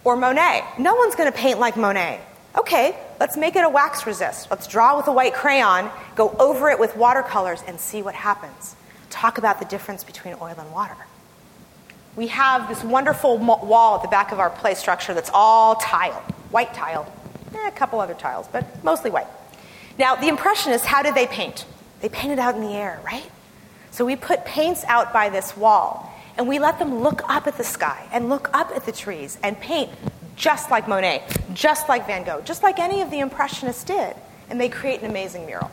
Or 0.04 0.16
Monet. 0.16 0.64
No 0.78 0.94
one's 0.94 1.14
going 1.14 1.30
to 1.30 1.36
paint 1.36 1.58
like 1.58 1.76
Monet. 1.76 2.20
Okay, 2.56 2.96
let's 3.18 3.36
make 3.36 3.56
it 3.56 3.64
a 3.64 3.68
wax 3.68 4.06
resist. 4.06 4.48
Let's 4.50 4.66
draw 4.66 4.96
with 4.96 5.08
a 5.08 5.12
white 5.12 5.34
crayon, 5.34 5.90
go 6.14 6.30
over 6.38 6.70
it 6.70 6.78
with 6.78 6.96
watercolors, 6.96 7.62
and 7.66 7.80
see 7.80 8.00
what 8.00 8.14
happens. 8.14 8.76
Talk 9.10 9.38
about 9.38 9.58
the 9.58 9.64
difference 9.64 10.04
between 10.04 10.34
oil 10.40 10.54
and 10.56 10.70
water. 10.72 10.96
We 12.16 12.28
have 12.28 12.68
this 12.68 12.84
wonderful 12.84 13.38
wall 13.38 13.96
at 13.96 14.02
the 14.02 14.08
back 14.08 14.30
of 14.30 14.38
our 14.38 14.50
play 14.50 14.74
structure 14.74 15.14
that's 15.14 15.30
all 15.34 15.74
tile, 15.76 16.22
white 16.50 16.72
tile. 16.74 17.12
Eh, 17.54 17.68
a 17.68 17.72
couple 17.72 18.00
other 18.00 18.14
tiles, 18.14 18.46
but 18.48 18.84
mostly 18.84 19.10
white. 19.10 19.26
Now, 19.98 20.14
the 20.14 20.28
Impressionists, 20.28 20.86
how 20.86 21.02
did 21.02 21.14
they 21.14 21.26
paint? 21.26 21.64
They 22.00 22.08
painted 22.08 22.38
out 22.38 22.54
in 22.54 22.60
the 22.60 22.74
air, 22.74 23.00
right? 23.04 23.28
So 23.90 24.04
we 24.04 24.16
put 24.16 24.44
paints 24.44 24.84
out 24.84 25.12
by 25.12 25.28
this 25.28 25.56
wall, 25.56 26.12
and 26.36 26.48
we 26.48 26.58
let 26.58 26.78
them 26.78 27.00
look 27.00 27.22
up 27.28 27.46
at 27.46 27.56
the 27.56 27.64
sky 27.64 28.08
and 28.12 28.28
look 28.28 28.50
up 28.52 28.70
at 28.74 28.86
the 28.86 28.92
trees 28.92 29.38
and 29.42 29.58
paint 29.60 29.90
just 30.36 30.70
like 30.70 30.88
Monet, 30.88 31.24
just 31.52 31.88
like 31.88 32.06
Van 32.06 32.24
Gogh, 32.24 32.40
just 32.42 32.62
like 32.62 32.78
any 32.78 33.00
of 33.00 33.10
the 33.10 33.20
Impressionists 33.20 33.84
did. 33.84 34.16
And 34.50 34.60
they 34.60 34.68
create 34.68 35.00
an 35.00 35.10
amazing 35.10 35.46
mural. 35.46 35.70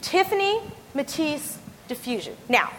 Tiffany, 0.00 0.60
Matisse, 0.94 1.58
diffusion. 1.88 2.36
Now, 2.48 2.70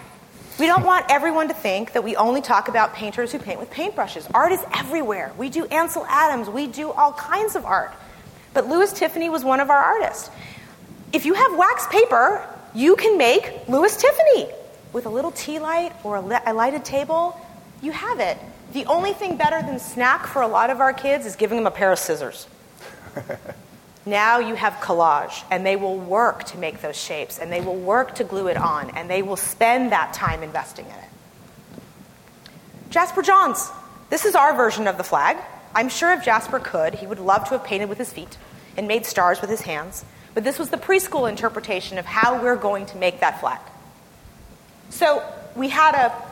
we 0.59 0.65
don't 0.65 0.83
want 0.83 1.05
everyone 1.09 1.47
to 1.47 1.53
think 1.53 1.93
that 1.93 2.03
we 2.03 2.15
only 2.15 2.41
talk 2.41 2.67
about 2.67 2.93
painters 2.93 3.31
who 3.31 3.39
paint 3.39 3.59
with 3.59 3.69
paintbrushes. 3.71 4.29
Art 4.33 4.51
is 4.51 4.61
everywhere. 4.73 5.31
We 5.37 5.49
do 5.49 5.65
Ansel 5.65 6.05
Adams, 6.07 6.49
we 6.49 6.67
do 6.67 6.91
all 6.91 7.13
kinds 7.13 7.55
of 7.55 7.65
art. 7.65 7.93
But 8.53 8.67
Louis 8.67 8.91
Tiffany 8.91 9.29
was 9.29 9.43
one 9.43 9.59
of 9.59 9.69
our 9.69 9.77
artists. 9.77 10.29
If 11.13 11.25
you 11.25 11.33
have 11.33 11.57
wax 11.57 11.87
paper, 11.87 12.47
you 12.73 12.95
can 12.95 13.17
make 13.17 13.67
Louis 13.67 13.95
Tiffany 13.95 14.49
with 14.93 15.05
a 15.05 15.09
little 15.09 15.31
tea 15.31 15.59
light 15.59 15.93
or 16.03 16.17
a 16.17 16.53
lighted 16.53 16.85
table. 16.85 17.39
You 17.81 17.91
have 17.91 18.19
it. 18.19 18.37
The 18.73 18.85
only 18.85 19.13
thing 19.13 19.37
better 19.37 19.61
than 19.61 19.79
snack 19.79 20.27
for 20.27 20.41
a 20.41 20.47
lot 20.47 20.69
of 20.69 20.79
our 20.79 20.93
kids 20.93 21.25
is 21.25 21.35
giving 21.35 21.57
them 21.57 21.67
a 21.67 21.71
pair 21.71 21.91
of 21.91 21.99
scissors. 21.99 22.47
now 24.05 24.39
you 24.39 24.55
have 24.55 24.73
collage, 24.73 25.43
and 25.49 25.65
they 25.65 25.75
will 25.75 25.97
work 25.97 26.43
to 26.45 26.57
make 26.57 26.81
those 26.81 26.95
shapes, 26.95 27.39
and 27.39 27.51
they 27.51 27.61
will 27.61 27.75
work 27.75 28.15
to 28.15 28.23
glue 28.23 28.47
it 28.47 28.57
on, 28.57 28.91
and 28.91 29.09
they 29.09 29.21
will 29.21 29.37
spend 29.37 29.91
that 29.91 30.13
time 30.13 30.43
investing 30.43 30.85
in 30.85 30.91
it. 30.91 31.09
Jasper 32.89 33.21
Johns. 33.21 33.69
This 34.09 34.25
is 34.25 34.33
our 34.33 34.55
version 34.55 34.87
of 34.87 34.97
the 34.97 35.03
flag. 35.03 35.37
I'm 35.75 35.89
sure 35.89 36.11
if 36.13 36.25
Jasper 36.25 36.59
could, 36.59 36.95
he 36.95 37.05
would 37.05 37.19
love 37.19 37.43
to 37.45 37.51
have 37.51 37.63
painted 37.63 37.89
with 37.89 37.99
his 37.99 38.11
feet 38.11 38.37
and 38.75 38.87
made 38.87 39.05
stars 39.05 39.41
with 39.41 39.49
his 39.49 39.61
hands, 39.61 40.03
but 40.33 40.43
this 40.43 40.57
was 40.57 40.69
the 40.69 40.77
preschool 40.77 41.29
interpretation 41.29 41.97
of 41.97 42.05
how 42.05 42.41
we're 42.41 42.55
going 42.55 42.87
to 42.87 42.97
make 42.97 43.19
that 43.19 43.39
flag. 43.39 43.59
So 44.89 45.23
we 45.55 45.69
had 45.69 45.95
a 45.95 46.29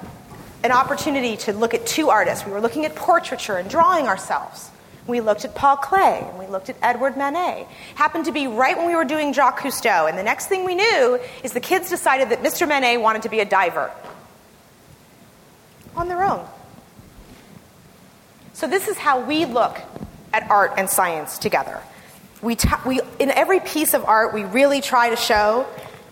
an 0.63 0.71
opportunity 0.71 1.37
to 1.37 1.53
look 1.53 1.73
at 1.73 1.85
two 1.85 2.09
artists. 2.09 2.45
We 2.45 2.51
were 2.51 2.61
looking 2.61 2.85
at 2.85 2.95
portraiture 2.95 3.57
and 3.57 3.69
drawing 3.69 4.07
ourselves. 4.07 4.69
We 5.05 5.21
looked 5.21 5.45
at 5.45 5.55
Paul 5.55 5.77
Klee 5.77 6.27
and 6.29 6.37
we 6.37 6.47
looked 6.47 6.69
at 6.69 6.75
Edward 6.81 7.15
Manet. 7.15 7.67
Happened 7.95 8.25
to 8.25 8.31
be 8.31 8.47
right 8.47 8.77
when 8.77 8.87
we 8.87 8.95
were 8.95 9.05
doing 9.05 9.31
Jacques 9.31 9.61
Cousteau, 9.61 10.09
and 10.09 10.17
the 10.17 10.23
next 10.23 10.47
thing 10.47 10.65
we 10.65 10.75
knew 10.75 11.19
is 11.43 11.53
the 11.53 11.61
kids 11.61 11.89
decided 11.89 12.29
that 12.29 12.43
Mr. 12.43 12.67
Manet 12.67 12.97
wanted 12.97 13.21
to 13.21 13.29
be 13.29 13.39
a 13.39 13.45
diver 13.45 13.91
on 15.95 16.09
their 16.09 16.23
own. 16.23 16.45
So 18.53 18.67
this 18.67 18.87
is 18.87 18.97
how 18.97 19.21
we 19.21 19.45
look 19.45 19.79
at 20.33 20.49
art 20.49 20.73
and 20.77 20.89
science 20.89 21.37
together. 21.37 21.79
We, 22.41 22.55
t- 22.55 22.67
we 22.85 22.99
in 23.19 23.31
every 23.31 23.59
piece 23.59 23.93
of 23.93 24.03
art, 24.03 24.33
we 24.33 24.43
really 24.43 24.81
try 24.81 25.09
to 25.11 25.15
show 25.15 25.65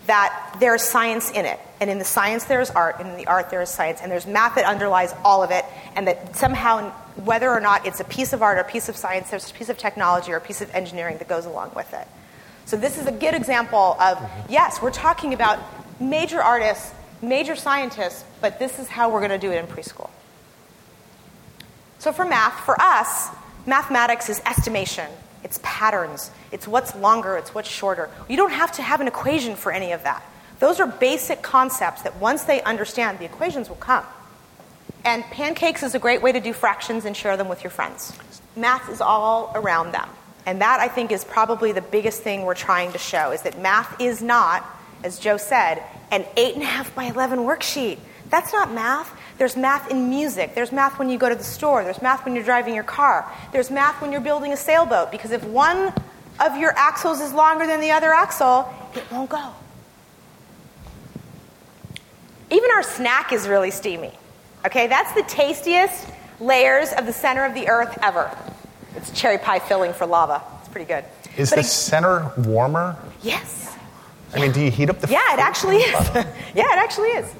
that 0.06 0.56
there's 0.60 0.82
science 0.82 1.30
in 1.30 1.44
it. 1.44 1.60
And 1.80 1.90
in 1.90 1.98
the 1.98 2.04
science, 2.04 2.44
there's 2.44 2.70
art, 2.70 2.96
and 3.00 3.10
in 3.10 3.16
the 3.16 3.26
art, 3.26 3.50
there 3.50 3.60
is 3.60 3.68
science, 3.68 4.00
and 4.02 4.10
there's 4.10 4.26
math 4.26 4.54
that 4.54 4.64
underlies 4.64 5.14
all 5.24 5.42
of 5.42 5.50
it, 5.50 5.64
and 5.94 6.06
that 6.06 6.34
somehow, 6.36 6.90
whether 7.16 7.50
or 7.50 7.60
not 7.60 7.86
it's 7.86 8.00
a 8.00 8.04
piece 8.04 8.32
of 8.32 8.42
art 8.42 8.58
or 8.58 8.62
a 8.62 8.64
piece 8.64 8.88
of 8.88 8.96
science, 8.96 9.30
there's 9.30 9.50
a 9.50 9.54
piece 9.54 9.68
of 9.68 9.76
technology 9.76 10.32
or 10.32 10.36
a 10.36 10.40
piece 10.40 10.60
of 10.60 10.74
engineering 10.74 11.18
that 11.18 11.28
goes 11.28 11.44
along 11.44 11.72
with 11.76 11.92
it. 11.92 12.06
So, 12.64 12.76
this 12.76 12.98
is 12.98 13.06
a 13.06 13.12
good 13.12 13.34
example 13.34 13.96
of 14.00 14.18
mm-hmm. 14.18 14.52
yes, 14.52 14.80
we're 14.80 14.90
talking 14.90 15.34
about 15.34 15.60
major 16.00 16.42
artists, 16.42 16.92
major 17.20 17.54
scientists, 17.54 18.24
but 18.40 18.58
this 18.58 18.78
is 18.78 18.88
how 18.88 19.10
we're 19.10 19.20
going 19.20 19.30
to 19.30 19.38
do 19.38 19.52
it 19.52 19.58
in 19.58 19.66
preschool. 19.66 20.10
So, 21.98 22.12
for 22.12 22.24
math, 22.24 22.64
for 22.64 22.80
us, 22.80 23.28
mathematics 23.66 24.28
is 24.28 24.40
estimation. 24.46 25.10
It's 25.46 25.60
patterns. 25.62 26.32
It's 26.50 26.66
what's 26.66 26.92
longer, 26.96 27.36
it's 27.36 27.54
what's 27.54 27.68
shorter. 27.68 28.10
You 28.28 28.36
don't 28.36 28.50
have 28.50 28.72
to 28.72 28.82
have 28.82 29.00
an 29.00 29.06
equation 29.06 29.54
for 29.54 29.70
any 29.70 29.92
of 29.92 30.02
that. 30.02 30.24
Those 30.58 30.80
are 30.80 30.88
basic 30.88 31.40
concepts 31.40 32.02
that 32.02 32.16
once 32.16 32.42
they 32.42 32.60
understand, 32.62 33.20
the 33.20 33.26
equations 33.26 33.68
will 33.68 33.76
come. 33.76 34.04
And 35.04 35.22
pancakes 35.22 35.84
is 35.84 35.94
a 35.94 36.00
great 36.00 36.20
way 36.20 36.32
to 36.32 36.40
do 36.40 36.52
fractions 36.52 37.04
and 37.04 37.16
share 37.16 37.36
them 37.36 37.48
with 37.48 37.62
your 37.62 37.70
friends. 37.70 38.12
Math 38.56 38.90
is 38.90 39.00
all 39.00 39.52
around 39.54 39.92
them. 39.92 40.08
And 40.46 40.60
that, 40.62 40.80
I 40.80 40.88
think, 40.88 41.12
is 41.12 41.22
probably 41.22 41.70
the 41.70 41.80
biggest 41.80 42.24
thing 42.24 42.42
we're 42.42 42.54
trying 42.56 42.90
to 42.90 42.98
show 42.98 43.30
is 43.30 43.42
that 43.42 43.56
math 43.56 44.00
is 44.00 44.20
not, 44.20 44.66
as 45.04 45.20
Joe 45.20 45.36
said, 45.36 45.80
an 46.10 46.24
8.5 46.36 46.92
by 46.96 47.04
11 47.04 47.38
worksheet. 47.38 48.00
That's 48.30 48.52
not 48.52 48.74
math. 48.74 49.15
There's 49.38 49.56
math 49.56 49.90
in 49.90 50.08
music. 50.08 50.54
There's 50.54 50.72
math 50.72 50.98
when 50.98 51.10
you 51.10 51.18
go 51.18 51.28
to 51.28 51.34
the 51.34 51.44
store. 51.44 51.84
There's 51.84 52.00
math 52.00 52.24
when 52.24 52.34
you're 52.34 52.44
driving 52.44 52.74
your 52.74 52.84
car. 52.84 53.30
There's 53.52 53.70
math 53.70 54.00
when 54.00 54.10
you're 54.12 54.20
building 54.20 54.52
a 54.52 54.56
sailboat 54.56 55.10
because 55.10 55.30
if 55.30 55.44
one 55.44 55.92
of 56.40 56.56
your 56.56 56.72
axles 56.76 57.20
is 57.20 57.32
longer 57.32 57.66
than 57.66 57.80
the 57.80 57.90
other 57.90 58.12
axle, 58.12 58.72
it 58.94 59.04
won't 59.10 59.30
go. 59.30 59.52
Even 62.50 62.70
our 62.70 62.82
snack 62.82 63.32
is 63.32 63.48
really 63.48 63.70
steamy. 63.70 64.12
Okay, 64.64 64.86
that's 64.86 65.12
the 65.12 65.22
tastiest 65.22 66.08
layers 66.40 66.92
of 66.92 67.06
the 67.06 67.12
center 67.12 67.44
of 67.44 67.54
the 67.54 67.68
earth 67.68 67.98
ever. 68.02 68.30
It's 68.94 69.10
cherry 69.10 69.38
pie 69.38 69.58
filling 69.58 69.92
for 69.92 70.06
lava. 70.06 70.42
It's 70.60 70.68
pretty 70.68 70.86
good. 70.86 71.04
Is 71.36 71.50
but 71.50 71.56
the 71.56 71.60
it, 71.60 71.64
center 71.64 72.32
warmer? 72.38 72.96
Yes. 73.22 73.76
I 74.34 74.40
mean, 74.40 74.52
do 74.52 74.60
you 74.60 74.70
heat 74.70 74.90
up 74.90 75.00
the? 75.00 75.08
Yeah, 75.08 75.34
it 75.34 75.38
actually 75.38 75.76
is. 75.76 76.08
yeah, 76.54 76.72
it 76.72 76.78
actually 76.78 77.10
is. 77.10 77.32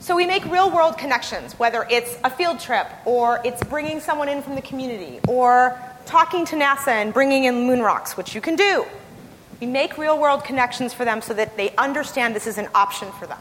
So 0.00 0.16
we 0.16 0.24
make 0.24 0.44
real 0.46 0.70
world 0.70 0.96
connections, 0.96 1.58
whether 1.58 1.86
it's 1.90 2.16
a 2.24 2.30
field 2.30 2.58
trip 2.58 2.86
or 3.04 3.40
it's 3.44 3.62
bringing 3.64 4.00
someone 4.00 4.30
in 4.30 4.40
from 4.40 4.54
the 4.54 4.62
community 4.62 5.20
or 5.28 5.78
talking 6.06 6.46
to 6.46 6.56
NASA 6.56 6.88
and 6.88 7.12
bringing 7.12 7.44
in 7.44 7.66
moon 7.66 7.80
rocks, 7.80 8.16
which 8.16 8.34
you 8.34 8.40
can 8.40 8.56
do. 8.56 8.86
We 9.60 9.66
make 9.66 9.98
real 9.98 10.18
world 10.18 10.42
connections 10.42 10.94
for 10.94 11.04
them 11.04 11.20
so 11.20 11.34
that 11.34 11.58
they 11.58 11.74
understand 11.76 12.34
this 12.34 12.46
is 12.46 12.56
an 12.56 12.68
option 12.74 13.12
for 13.12 13.26
them. 13.26 13.38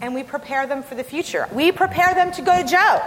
And 0.00 0.14
we 0.14 0.24
prepare 0.24 0.66
them 0.66 0.82
for 0.82 0.96
the 0.96 1.04
future. 1.04 1.48
We 1.52 1.70
prepare 1.70 2.12
them 2.14 2.32
to 2.32 2.42
go 2.42 2.60
to 2.60 2.68
Joe, 2.68 3.02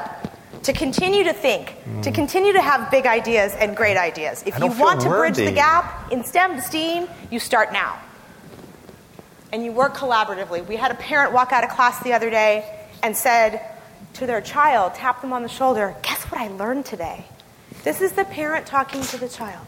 to 0.64 0.72
continue 0.72 1.26
to 1.26 1.34
think, 1.34 1.76
mm. 1.84 2.02
to 2.04 2.12
continue 2.12 2.54
to 2.54 2.62
have 2.62 2.90
big 2.90 3.06
ideas 3.06 3.54
and 3.60 3.76
great 3.76 3.98
ideas. 3.98 4.44
If 4.48 4.58
you 4.60 4.68
want 4.68 5.02
to 5.02 5.10
bridge 5.10 5.36
the 5.36 5.52
gap 5.52 6.10
in 6.10 6.24
STEM 6.24 6.56
to 6.56 6.62
STEAM, 6.62 7.08
you 7.30 7.40
start 7.40 7.74
now. 7.74 8.00
And 9.52 9.64
you 9.64 9.72
work 9.72 9.96
collaboratively. 9.96 10.68
We 10.68 10.76
had 10.76 10.92
a 10.92 10.96
parent 10.96 11.34
walk 11.34 11.52
out 11.52 11.64
of 11.64 11.72
class 11.72 12.02
the 12.04 12.14
other 12.14 12.30
day 12.30 12.70
and 13.02 13.16
said 13.16 13.62
to 14.14 14.26
their 14.26 14.42
child, 14.42 14.96
tap 14.96 15.22
them 15.22 15.34
on 15.34 15.44
the 15.44 15.50
shoulder, 15.50 15.96
Guess 16.04 16.24
what 16.26 16.42
I 16.42 16.48
learned 16.50 16.86
today? 16.86 17.26
This 17.84 18.02
is 18.02 18.12
the 18.12 18.26
parent 18.26 18.66
talking 18.66 19.02
to 19.02 19.18
the 19.18 19.30
child. 19.30 19.66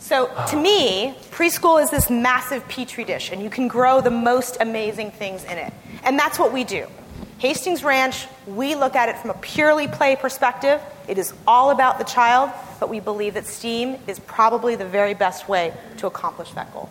So, 0.00 0.26
to 0.48 0.56
me, 0.56 1.14
preschool 1.30 1.80
is 1.80 1.90
this 1.90 2.10
massive 2.10 2.66
petri 2.68 3.04
dish, 3.04 3.30
and 3.30 3.40
you 3.40 3.48
can 3.48 3.68
grow 3.68 4.00
the 4.00 4.10
most 4.10 4.56
amazing 4.60 5.12
things 5.12 5.44
in 5.44 5.56
it. 5.58 5.72
And 6.02 6.18
that's 6.18 6.40
what 6.40 6.52
we 6.52 6.64
do. 6.64 6.88
Hastings 7.38 7.84
Ranch, 7.84 8.26
we 8.46 8.74
look 8.74 8.96
at 8.96 9.08
it 9.08 9.18
from 9.18 9.30
a 9.30 9.34
purely 9.34 9.86
play 9.86 10.16
perspective. 10.16 10.80
It 11.06 11.18
is 11.18 11.32
all 11.46 11.70
about 11.70 11.98
the 11.98 12.04
child, 12.04 12.50
but 12.82 12.88
we 12.88 12.98
believe 12.98 13.34
that 13.34 13.46
STEAM 13.46 13.96
is 14.08 14.18
probably 14.18 14.74
the 14.74 14.84
very 14.84 15.14
best 15.14 15.48
way 15.48 15.72
to 15.98 16.08
accomplish 16.08 16.50
that 16.54 16.72
goal. 16.72 16.90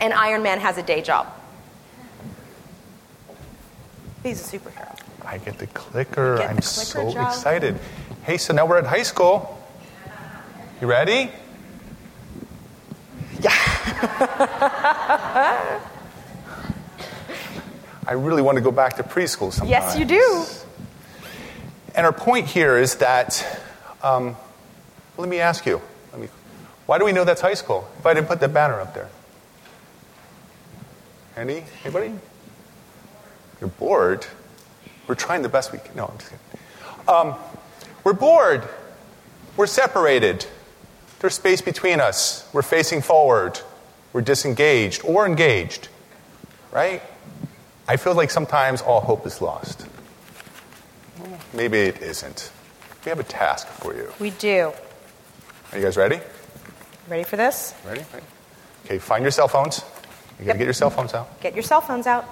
And 0.00 0.12
Iron 0.12 0.42
Man 0.42 0.58
has 0.58 0.76
a 0.76 0.82
day 0.82 1.02
job. 1.02 1.32
He's 4.24 4.40
a 4.40 4.58
superhero. 4.58 4.98
I 5.24 5.38
get 5.38 5.58
the 5.58 5.68
clicker. 5.68 6.38
Get 6.38 6.50
I'm 6.50 6.56
the 6.56 6.62
clicker, 6.62 6.84
so 6.84 7.12
Joe. 7.12 7.28
excited. 7.28 7.78
Hey, 8.24 8.38
so 8.38 8.52
now 8.52 8.66
we're 8.66 8.78
at 8.78 8.86
high 8.86 9.04
school. 9.04 9.64
You 10.80 10.88
ready? 10.88 11.30
Yeah. 13.38 13.52
I 18.04 18.14
really 18.14 18.42
want 18.42 18.56
to 18.56 18.62
go 18.62 18.72
back 18.72 18.96
to 18.96 19.04
preschool 19.04 19.52
sometimes. 19.52 19.70
Yes, 19.70 19.96
you 19.96 20.04
do. 20.04 20.44
And 21.94 22.04
our 22.04 22.12
point 22.12 22.48
here 22.48 22.78
is 22.78 22.96
that, 22.96 23.60
um, 24.02 24.36
let 25.16 25.28
me 25.28 25.40
ask 25.40 25.66
you, 25.66 25.80
let 26.12 26.20
me, 26.20 26.28
why 26.86 26.98
do 26.98 27.04
we 27.04 27.12
know 27.12 27.24
that's 27.24 27.40
high 27.40 27.54
school 27.54 27.88
if 27.98 28.06
I 28.06 28.14
didn't 28.14 28.28
put 28.28 28.40
that 28.40 28.52
banner 28.52 28.80
up 28.80 28.94
there? 28.94 29.08
Any? 31.36 31.64
Anybody? 31.84 32.14
You're 33.60 33.70
bored? 33.70 34.26
We're 35.06 35.14
trying 35.14 35.42
the 35.42 35.48
best 35.48 35.72
we 35.72 35.78
can. 35.78 35.96
No, 35.96 36.06
I'm 36.06 36.18
just 36.18 36.30
kidding. 36.30 37.08
Um, 37.08 37.34
we're 38.04 38.12
bored. 38.12 38.68
We're 39.56 39.66
separated. 39.66 40.46
There's 41.20 41.34
space 41.34 41.60
between 41.60 42.00
us. 42.00 42.48
We're 42.52 42.62
facing 42.62 43.02
forward. 43.02 43.60
We're 44.12 44.22
disengaged 44.22 45.04
or 45.04 45.26
engaged. 45.26 45.88
Right? 46.70 47.02
I 47.88 47.96
feel 47.96 48.14
like 48.14 48.30
sometimes 48.30 48.80
all 48.82 49.00
hope 49.00 49.26
is 49.26 49.40
lost. 49.40 49.86
Maybe 51.52 51.78
it 51.78 52.00
isn't. 52.02 52.50
We 53.04 53.10
have 53.10 53.20
a 53.20 53.24
task 53.24 53.66
for 53.68 53.94
you. 53.94 54.12
We 54.18 54.30
do. 54.30 54.72
Are 55.72 55.78
you 55.78 55.84
guys 55.84 55.96
ready? 55.96 56.20
Ready 57.08 57.24
for 57.24 57.36
this? 57.36 57.74
Ready? 57.86 58.04
Ready? 58.12 58.26
Okay, 58.84 58.98
find 58.98 59.22
your 59.22 59.30
cell 59.30 59.48
phones. 59.48 59.78
You 60.38 60.44
gotta 60.46 60.48
Yep. 60.48 60.58
get 60.58 60.64
your 60.64 60.72
cell 60.74 60.90
phones 60.90 61.14
out. 61.14 61.40
Get 61.40 61.54
your 61.54 61.62
cell 61.62 61.80
phones 61.80 62.06
out. 62.06 62.24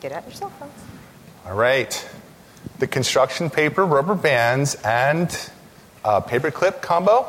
Get 0.00 0.12
out 0.12 0.24
your 0.24 0.34
cell 0.34 0.50
phones. 0.60 0.72
All 1.46 1.54
right. 1.54 2.08
The 2.78 2.86
construction 2.86 3.50
paper, 3.50 3.84
rubber 3.84 4.14
bands, 4.14 4.74
and 4.84 5.34
uh, 6.04 6.20
paper 6.20 6.50
clip 6.50 6.82
combo. 6.82 7.26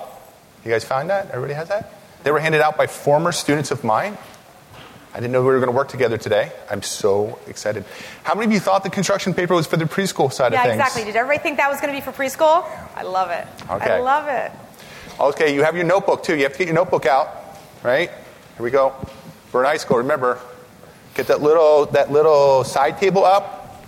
You 0.66 0.72
guys 0.72 0.84
found 0.84 1.10
that? 1.10 1.30
Everybody 1.32 1.54
has 1.54 1.70
that? 1.70 1.94
They 2.24 2.32
were 2.32 2.40
handed 2.40 2.62
out 2.62 2.78
by 2.78 2.88
former 2.88 3.32
students 3.32 3.72
of 3.72 3.84
mine. 3.84 4.18
I 5.18 5.20
didn't 5.20 5.32
know 5.32 5.42
we 5.42 5.48
were 5.48 5.58
going 5.58 5.72
to 5.72 5.76
work 5.76 5.88
together 5.88 6.20
today. 6.20 6.52
I'm 6.70 6.84
so 6.84 7.40
excited. 7.48 7.86
How 8.22 8.36
many 8.36 8.46
of 8.46 8.52
you 8.52 8.60
thought 8.60 8.84
the 8.84 8.92
construction 8.92 9.34
paper 9.34 9.56
was 9.56 9.66
for 9.66 9.76
the 9.76 9.86
preschool 9.86 10.32
side 10.32 10.54
Yeah, 10.54 10.60
of 10.60 10.66
things? 10.66 10.78
Yeah, 10.78 10.84
exactly. 10.86 11.06
Did 11.06 11.16
everybody 11.16 11.42
think 11.42 11.58
that 11.58 11.72
was 11.72 11.82
going 11.82 11.92
to 11.92 12.00
be 12.00 12.06
for 12.06 12.12
preschool? 12.12 12.70
I 12.96 13.02
love 13.02 13.32
it. 13.32 13.48
Okay. 13.68 13.94
I 13.94 14.00
love 14.00 14.28
it. 14.28 14.52
Okay, 15.20 15.56
you 15.56 15.64
have 15.64 15.76
your 15.76 15.86
notebook 15.86 16.22
too. 16.22 16.36
You 16.36 16.44
have 16.44 16.52
to 16.52 16.60
get 16.60 16.68
your 16.68 16.76
notebook 16.76 17.08
out, 17.08 17.30
right? 17.82 18.12
Here 18.12 18.64
we 18.64 18.70
go. 18.70 18.92
For 19.50 19.64
high 19.64 19.78
school, 19.78 19.98
remember, 19.98 20.40
get 21.16 21.26
that 21.28 21.42
little 21.42 21.88
that 21.88 22.12
little 22.12 22.64
side 22.64 23.00
table 23.00 23.26
up. 23.26 23.84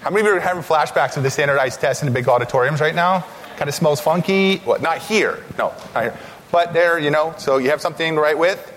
How 0.00 0.10
many 0.10 0.22
of 0.22 0.26
you 0.26 0.36
are 0.38 0.40
having 0.40 0.64
flashbacks 0.64 1.16
of 1.16 1.22
the 1.22 1.30
standardized 1.30 1.80
tests 1.80 2.02
in 2.02 2.06
the 2.06 2.12
big 2.12 2.28
auditoriums 2.28 2.80
right 2.80 2.96
now? 2.96 3.24
Kind 3.58 3.68
of 3.68 3.76
smells 3.76 4.00
funky. 4.00 4.56
What? 4.56 4.82
Not 4.82 4.98
here. 4.98 5.40
No, 5.56 5.72
not 5.94 6.02
here. 6.02 6.18
But 6.50 6.72
there, 6.72 6.98
you 6.98 7.12
know. 7.12 7.32
So 7.38 7.58
you 7.58 7.70
have 7.70 7.80
something 7.80 8.16
to 8.16 8.20
write 8.20 8.38
with. 8.38 8.72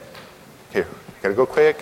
Gotta 1.21 1.33
go 1.33 1.45
quick. 1.45 1.79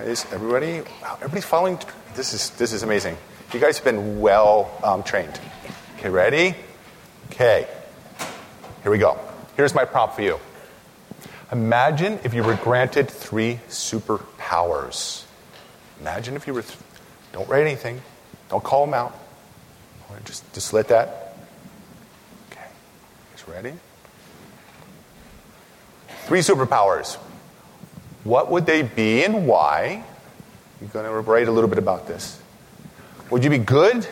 Is 0.00 0.26
everybody? 0.32 0.82
Everybody's 1.04 1.44
following. 1.44 1.78
This 2.14 2.34
is 2.34 2.50
this 2.50 2.72
is 2.72 2.82
amazing. 2.82 3.16
You 3.52 3.60
guys 3.60 3.78
have 3.78 3.84
been 3.84 4.20
well 4.20 4.70
um, 4.84 5.02
trained. 5.02 5.40
Okay, 5.98 6.10
ready? 6.10 6.54
Okay. 7.30 7.66
Here 8.82 8.92
we 8.92 8.98
go. 8.98 9.18
Here's 9.56 9.74
my 9.74 9.84
prompt 9.84 10.16
for 10.16 10.22
you. 10.22 10.38
Imagine 11.50 12.18
if 12.24 12.34
you 12.34 12.42
were 12.42 12.56
granted 12.56 13.10
three 13.10 13.60
superpowers. 13.68 15.24
Imagine 16.00 16.36
if 16.36 16.46
you 16.46 16.54
were. 16.54 16.62
Th- 16.62 16.78
don't 17.32 17.48
write 17.48 17.62
anything. 17.62 18.02
Don't 18.48 18.62
call 18.62 18.84
them 18.84 18.94
out. 18.94 19.16
Just, 20.24 20.52
just 20.54 20.72
let 20.72 20.88
that. 20.88 21.36
Okay. 22.50 22.66
Guys 23.32 23.48
ready? 23.48 23.72
Three 26.26 26.40
superpowers. 26.40 27.18
What 28.26 28.50
would 28.50 28.66
they 28.66 28.82
be 28.82 29.22
and 29.22 29.46
why? 29.46 30.02
You're 30.80 30.90
going 30.90 31.04
to 31.04 31.12
write 31.12 31.46
a 31.46 31.52
little 31.52 31.70
bit 31.70 31.78
about 31.78 32.08
this. 32.08 32.40
Would 33.30 33.44
you 33.44 33.50
be 33.50 33.58
good, 33.58 34.04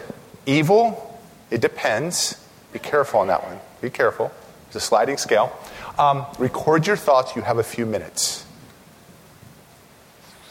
evil? 0.46 1.20
It 1.50 1.60
depends. 1.60 2.40
Be 2.72 2.78
careful 2.78 3.18
on 3.18 3.26
that 3.26 3.42
one. 3.42 3.58
Be 3.80 3.90
careful. 3.90 4.30
It's 4.68 4.76
a 4.76 4.80
sliding 4.80 5.16
scale. 5.16 5.52
Um, 5.98 6.26
record 6.38 6.86
your 6.86 6.94
thoughts. 6.94 7.34
You 7.34 7.42
have 7.42 7.58
a 7.58 7.64
few 7.64 7.86
minutes. 7.86 8.46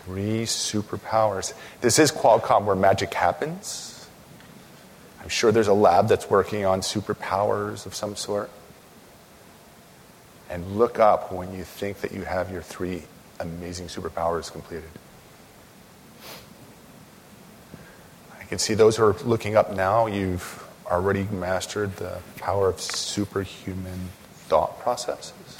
Three 0.03 0.43
superpowers. 0.43 1.53
This 1.79 1.99
is 1.99 2.11
Qualcomm 2.11 2.65
where 2.65 2.75
magic 2.75 3.13
happens. 3.13 4.09
I'm 5.21 5.29
sure 5.29 5.53
there's 5.53 5.69
a 5.69 5.73
lab 5.73 6.09
that's 6.09 6.29
working 6.29 6.65
on 6.65 6.81
superpowers 6.81 7.85
of 7.85 7.95
some 7.95 8.17
sort. 8.17 8.49
And 10.49 10.77
look 10.77 10.99
up 10.99 11.31
when 11.31 11.53
you 11.55 11.63
think 11.63 12.01
that 12.01 12.11
you 12.11 12.23
have 12.23 12.51
your 12.51 12.61
three 12.61 13.03
amazing 13.43 13.87
superpowers 13.87 14.51
completed. 14.51 14.89
I 18.39 18.43
can 18.45 18.59
see 18.59 18.73
those 18.73 18.97
who 18.97 19.03
are 19.03 19.13
looking 19.23 19.55
up 19.55 19.73
now, 19.73 20.07
you've 20.07 20.67
already 20.85 21.23
mastered 21.31 21.95
the 21.97 22.19
power 22.37 22.69
of 22.69 22.79
superhuman 22.79 24.09
thought 24.47 24.79
processes. 24.79 25.57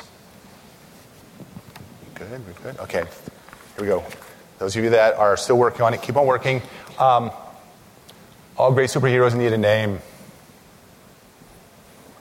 Good, 2.15 2.45
we're 2.45 2.71
good. 2.71 2.79
Okay, 2.81 3.03
here 3.03 3.79
we 3.79 3.88
go. 3.88 4.03
Those 4.59 4.75
of 4.75 4.84
you 4.84 4.91
that 4.91 5.15
are 5.15 5.36
still 5.36 5.57
working 5.57 5.81
on 5.81 5.93
it, 5.93 6.01
keep 6.01 6.15
on 6.15 6.25
working. 6.25 6.61
Um, 6.99 7.31
all 8.55 8.71
great 8.71 8.89
superheroes 8.89 9.36
need 9.36 9.51
a 9.51 9.57
name. 9.57 9.99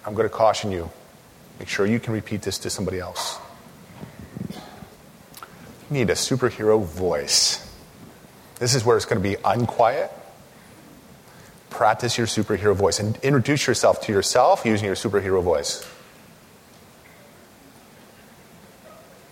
I'm 0.04 0.14
going 0.14 0.28
to 0.28 0.34
caution 0.34 0.72
you. 0.72 0.90
Make 1.58 1.68
sure 1.68 1.86
you 1.86 2.00
can 2.00 2.14
repeat 2.14 2.42
this 2.42 2.58
to 2.58 2.70
somebody 2.70 2.98
else. 2.98 3.38
Need 5.92 6.08
a 6.08 6.14
superhero 6.14 6.82
voice. 6.82 7.70
This 8.58 8.74
is 8.74 8.82
where 8.82 8.96
it's 8.96 9.04
going 9.04 9.22
to 9.22 9.28
be 9.28 9.36
unquiet. 9.44 10.10
Practice 11.68 12.16
your 12.16 12.26
superhero 12.26 12.74
voice 12.74 12.98
and 12.98 13.18
introduce 13.18 13.66
yourself 13.66 14.00
to 14.06 14.12
yourself 14.12 14.64
using 14.64 14.86
your 14.86 14.94
superhero 14.94 15.42
voice. 15.42 15.86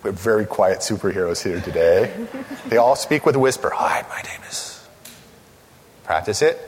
We 0.03 0.09
have 0.09 0.19
very 0.19 0.45
quiet 0.45 0.81
superheroes 0.81 1.43
here 1.43 1.59
today. 1.61 2.27
they 2.67 2.77
all 2.77 2.95
speak 2.95 3.25
with 3.25 3.35
a 3.35 3.39
whisper. 3.39 3.71
Hi, 3.73 4.05
my 4.07 4.21
name 4.21 4.41
is. 4.47 4.87
Practice 6.03 6.43
it. 6.43 6.59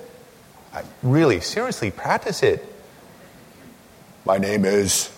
I, 0.73 0.81
really, 1.03 1.39
seriously, 1.39 1.91
practice 1.91 2.41
it. 2.41 2.65
My 4.25 4.39
name 4.39 4.65
is. 4.65 5.15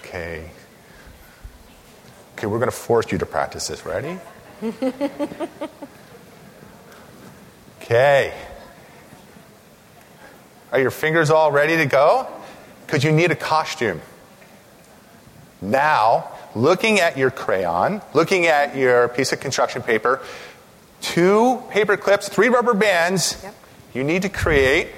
Okay. 0.00 0.50
Okay, 2.38 2.46
we're 2.46 2.58
going 2.60 2.70
to 2.70 2.76
force 2.76 3.10
you 3.10 3.18
to 3.18 3.26
practice 3.26 3.66
this. 3.66 3.84
Ready? 3.84 4.16
Okay. 7.82 8.32
Are 10.70 10.78
your 10.78 10.92
fingers 10.92 11.30
all 11.30 11.50
ready 11.50 11.78
to 11.78 11.86
go? 11.86 12.28
Because 12.86 13.02
you 13.02 13.10
need 13.10 13.32
a 13.32 13.34
costume. 13.34 14.00
Now, 15.60 16.30
looking 16.54 17.00
at 17.00 17.18
your 17.18 17.32
crayon, 17.32 18.02
looking 18.14 18.46
at 18.46 18.76
your 18.76 19.08
piece 19.08 19.32
of 19.32 19.40
construction 19.40 19.82
paper, 19.82 20.20
two 21.00 21.60
paper 21.70 21.96
clips, 21.96 22.28
three 22.28 22.48
rubber 22.48 22.74
bands, 22.74 23.36
Yep. 23.42 23.54
you 23.94 24.04
need 24.04 24.22
to 24.22 24.28
create 24.28 24.90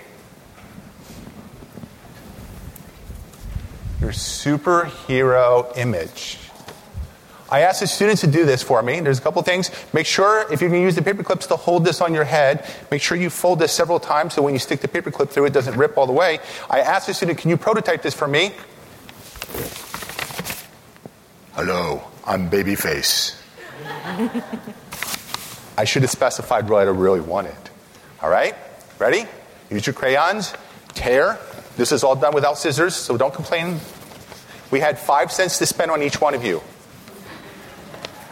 your 3.98 4.10
superhero 4.10 5.74
image. 5.78 6.36
I 7.50 7.60
asked 7.60 7.80
the 7.80 7.86
students 7.88 8.20
to 8.20 8.28
do 8.28 8.44
this 8.44 8.62
for 8.62 8.80
me. 8.82 9.00
There's 9.00 9.18
a 9.18 9.22
couple 9.22 9.42
things. 9.42 9.70
Make 9.92 10.06
sure, 10.06 10.46
if 10.52 10.60
you're 10.60 10.70
going 10.70 10.82
to 10.82 10.84
use 10.84 10.94
the 10.94 11.02
paper 11.02 11.24
clips 11.24 11.48
to 11.48 11.56
hold 11.56 11.84
this 11.84 12.00
on 12.00 12.14
your 12.14 12.24
head, 12.24 12.64
make 12.90 13.02
sure 13.02 13.16
you 13.16 13.28
fold 13.28 13.58
this 13.58 13.72
several 13.72 13.98
times 13.98 14.34
so 14.34 14.42
when 14.42 14.54
you 14.54 14.60
stick 14.60 14.80
the 14.80 14.88
paper 14.88 15.10
clip 15.10 15.30
through, 15.30 15.46
it 15.46 15.52
doesn't 15.52 15.76
rip 15.76 15.98
all 15.98 16.06
the 16.06 16.12
way. 16.12 16.38
I 16.68 16.80
asked 16.80 17.08
the 17.08 17.14
student, 17.14 17.38
can 17.38 17.50
you 17.50 17.56
prototype 17.56 18.02
this 18.02 18.14
for 18.14 18.28
me? 18.28 18.52
Hello, 21.54 22.02
I'm 22.24 22.48
Babyface. 22.48 23.36
I 25.76 25.84
should 25.84 26.02
have 26.02 26.10
specified 26.10 26.68
what 26.68 26.86
I 26.86 26.90
really 26.90 27.20
wanted. 27.20 27.56
All 28.22 28.30
right? 28.30 28.54
Ready? 28.98 29.24
Use 29.70 29.86
your 29.86 29.94
crayons. 29.94 30.54
Tear. 30.94 31.38
This 31.76 31.90
is 31.90 32.04
all 32.04 32.14
done 32.14 32.34
without 32.34 32.58
scissors, 32.58 32.94
so 32.94 33.16
don't 33.16 33.34
complain. 33.34 33.80
We 34.70 34.78
had 34.78 34.98
five 34.98 35.32
cents 35.32 35.58
to 35.58 35.66
spend 35.66 35.90
on 35.90 36.02
each 36.02 36.20
one 36.20 36.34
of 36.34 36.44
you. 36.44 36.62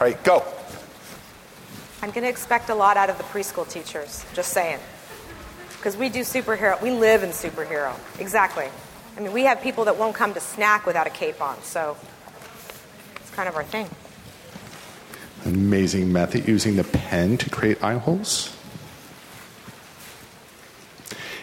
All 0.00 0.06
right, 0.06 0.22
go. 0.22 0.44
I'm 2.02 2.10
going 2.10 2.22
to 2.22 2.28
expect 2.28 2.70
a 2.70 2.74
lot 2.74 2.96
out 2.96 3.10
of 3.10 3.18
the 3.18 3.24
preschool 3.24 3.68
teachers, 3.68 4.24
just 4.32 4.52
saying. 4.52 4.78
Because 5.76 5.96
we 5.96 6.08
do 6.08 6.20
superhero, 6.20 6.80
we 6.80 6.92
live 6.92 7.24
in 7.24 7.30
superhero. 7.30 7.98
Exactly. 8.20 8.68
I 9.16 9.20
mean, 9.20 9.32
we 9.32 9.42
have 9.42 9.60
people 9.60 9.86
that 9.86 9.98
won't 9.98 10.14
come 10.14 10.34
to 10.34 10.40
snack 10.40 10.86
without 10.86 11.08
a 11.08 11.10
cape 11.10 11.42
on, 11.42 11.60
so 11.62 11.96
it's 13.16 13.30
kind 13.30 13.48
of 13.48 13.56
our 13.56 13.64
thing. 13.64 13.88
Amazing 15.44 16.12
method 16.12 16.46
using 16.46 16.76
the 16.76 16.84
pen 16.84 17.36
to 17.38 17.50
create 17.50 17.82
eye 17.82 17.98
holes. 17.98 18.56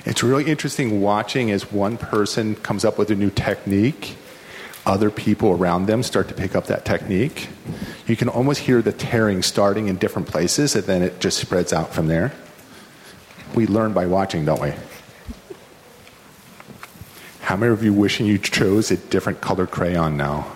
It's 0.06 0.24
really 0.24 0.46
interesting 0.46 1.02
watching 1.02 1.52
as 1.52 1.72
one 1.72 1.98
person 1.98 2.56
comes 2.56 2.86
up 2.86 2.98
with 2.98 3.10
a 3.12 3.16
new 3.16 3.32
technique, 3.32 4.16
other 4.86 5.10
people 5.10 5.52
around 5.52 5.88
them 5.88 6.04
start 6.04 6.28
to 6.28 6.34
pick 6.34 6.56
up 6.56 6.68
that 6.68 6.86
technique. 6.86 7.50
You 8.08 8.16
can 8.16 8.30
almost 8.30 8.62
hear 8.62 8.82
the 8.82 8.92
tearing 8.92 9.42
starting 9.42 9.88
in 9.88 9.98
different 9.98 10.28
places, 10.28 10.76
and 10.76 10.84
then 10.86 11.02
it 11.02 11.20
just 11.20 11.40
spreads 11.40 11.74
out 11.74 11.94
from 11.94 12.08
there. 12.08 12.34
We 13.56 13.68
learn 13.68 13.94
by 13.94 14.06
watching, 14.06 14.46
don't 14.46 14.62
we? 14.62 14.74
How 17.42 17.56
many 17.56 17.72
of 17.72 17.84
you 17.84 17.94
wishing 17.94 18.26
you 18.26 18.38
chose 18.38 18.92
a 18.92 18.98
different 18.98 19.42
color 19.42 19.68
crayon 19.68 20.18
now? 20.18 20.52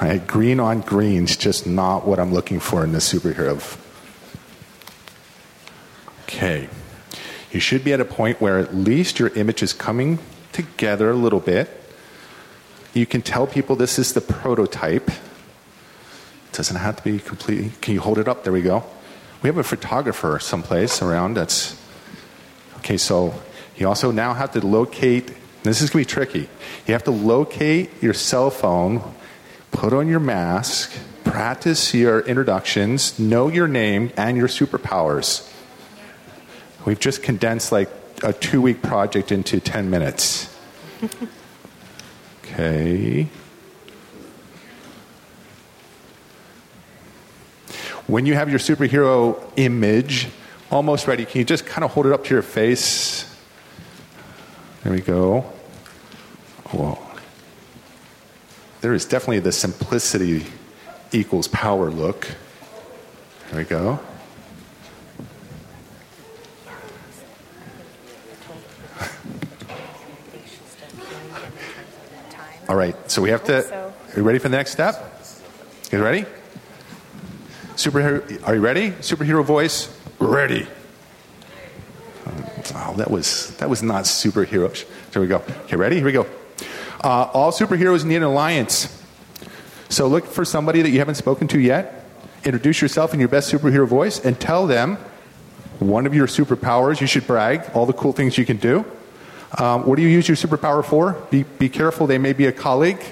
Right? 0.00 0.24
Green 0.26 0.60
on 0.60 0.80
green's 0.80 1.36
just 1.36 1.66
not 1.66 2.06
what 2.06 2.18
I'm 2.18 2.32
looking 2.32 2.58
for 2.58 2.84
in 2.84 2.92
the 2.92 2.98
superhero. 2.98 3.78
Okay. 6.22 6.68
You 7.50 7.60
should 7.60 7.84
be 7.84 7.92
at 7.92 8.00
a 8.00 8.04
point 8.04 8.40
where 8.40 8.58
at 8.58 8.74
least 8.74 9.18
your 9.18 9.28
image 9.30 9.62
is 9.62 9.72
coming 9.72 10.20
together 10.52 11.10
a 11.10 11.16
little 11.16 11.40
bit. 11.40 11.79
You 12.92 13.06
can 13.06 13.22
tell 13.22 13.46
people 13.46 13.76
this 13.76 13.98
is 13.98 14.12
the 14.12 14.20
prototype. 14.20 15.08
It 15.08 16.52
doesn't 16.52 16.76
have 16.76 16.96
to 16.96 17.02
be 17.04 17.18
completely. 17.20 17.72
Can 17.80 17.94
you 17.94 18.00
hold 18.00 18.18
it 18.18 18.26
up? 18.26 18.42
There 18.42 18.52
we 18.52 18.62
go. 18.62 18.84
We 19.42 19.48
have 19.48 19.58
a 19.58 19.64
photographer 19.64 20.38
someplace 20.40 21.00
around 21.00 21.34
that's. 21.34 21.80
Okay, 22.78 22.96
so 22.96 23.34
you 23.76 23.86
also 23.86 24.10
now 24.10 24.34
have 24.34 24.52
to 24.52 24.66
locate. 24.66 25.32
This 25.62 25.82
is 25.82 25.90
going 25.90 26.04
to 26.04 26.08
be 26.08 26.12
tricky. 26.12 26.48
You 26.86 26.94
have 26.94 27.04
to 27.04 27.10
locate 27.10 28.02
your 28.02 28.14
cell 28.14 28.50
phone, 28.50 29.02
put 29.70 29.92
on 29.92 30.08
your 30.08 30.20
mask, 30.20 30.92
practice 31.22 31.94
your 31.94 32.20
introductions, 32.20 33.18
know 33.18 33.48
your 33.48 33.68
name 33.68 34.10
and 34.16 34.36
your 34.36 34.48
superpowers. 34.48 35.46
We've 36.84 36.98
just 36.98 37.22
condensed 37.22 37.70
like 37.70 37.90
a 38.24 38.32
two 38.32 38.60
week 38.60 38.82
project 38.82 39.30
into 39.30 39.60
10 39.60 39.90
minutes. 39.90 40.54
Okay. 42.60 43.26
When 48.06 48.26
you 48.26 48.34
have 48.34 48.50
your 48.50 48.58
superhero 48.58 49.42
image 49.56 50.28
almost 50.70 51.06
ready, 51.06 51.24
can 51.24 51.38
you 51.38 51.44
just 51.46 51.64
kind 51.64 51.84
of 51.84 51.92
hold 51.92 52.04
it 52.04 52.12
up 52.12 52.24
to 52.24 52.34
your 52.34 52.42
face? 52.42 53.24
There 54.82 54.92
we 54.92 55.00
go. 55.00 55.40
Whoa. 56.70 56.98
There 58.82 58.92
is 58.92 59.06
definitely 59.06 59.40
the 59.40 59.52
simplicity 59.52 60.44
equals 61.12 61.48
power 61.48 61.90
look. 61.90 62.28
There 63.50 63.60
we 63.60 63.64
go. 63.64 64.00
All 72.70 72.76
right, 72.76 72.94
so 73.10 73.20
we 73.20 73.30
have 73.30 73.42
to. 73.46 73.64
so. 73.64 73.92
Are 74.12 74.16
you 74.16 74.22
ready 74.22 74.38
for 74.38 74.48
the 74.48 74.56
next 74.56 74.70
step? 74.70 75.24
You 75.90 76.00
ready? 76.00 76.24
Superhero, 77.74 78.46
are 78.46 78.54
you 78.54 78.60
ready? 78.60 78.92
Superhero 78.92 79.44
voice, 79.44 79.92
ready. 80.20 80.68
Oh, 82.76 82.94
that 82.96 83.10
was 83.10 83.56
that 83.56 83.68
was 83.68 83.82
not 83.82 84.04
superhero. 84.04 84.86
There 85.10 85.20
we 85.20 85.26
go. 85.26 85.42
Okay, 85.64 85.74
ready? 85.74 85.96
Here 85.96 86.04
we 86.04 86.12
go. 86.12 86.28
Uh, 87.02 87.28
all 87.34 87.50
superheroes 87.50 88.04
need 88.04 88.18
an 88.18 88.22
alliance. 88.22 89.02
So 89.88 90.06
look 90.06 90.24
for 90.24 90.44
somebody 90.44 90.80
that 90.82 90.90
you 90.90 91.00
haven't 91.00 91.16
spoken 91.16 91.48
to 91.48 91.58
yet. 91.58 92.04
Introduce 92.44 92.80
yourself 92.80 93.12
in 93.12 93.18
your 93.18 93.28
best 93.28 93.52
superhero 93.52 93.88
voice 93.88 94.24
and 94.24 94.38
tell 94.38 94.68
them 94.68 94.96
one 95.80 96.06
of 96.06 96.14
your 96.14 96.28
superpowers. 96.28 97.00
You 97.00 97.08
should 97.08 97.26
brag 97.26 97.68
all 97.74 97.84
the 97.84 97.92
cool 97.92 98.12
things 98.12 98.38
you 98.38 98.46
can 98.46 98.58
do. 98.58 98.84
Um, 99.58 99.84
what 99.84 99.96
do 99.96 100.02
you 100.02 100.08
use 100.08 100.28
your 100.28 100.36
superpower 100.36 100.84
for? 100.84 101.14
Be, 101.30 101.42
be 101.42 101.68
careful, 101.68 102.06
they 102.06 102.18
may 102.18 102.32
be 102.32 102.46
a 102.46 102.52
colleague. 102.52 103.02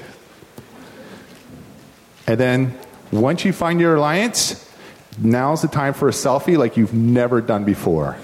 And 2.26 2.38
then 2.38 2.78
once 3.10 3.44
you 3.44 3.52
find 3.52 3.80
your 3.80 3.96
alliance, 3.96 4.70
now's 5.18 5.62
the 5.62 5.68
time 5.68 5.94
for 5.94 6.08
a 6.08 6.12
selfie 6.12 6.56
like 6.56 6.76
you've 6.76 6.94
never 6.94 7.40
done 7.40 7.64
before. 7.64 8.16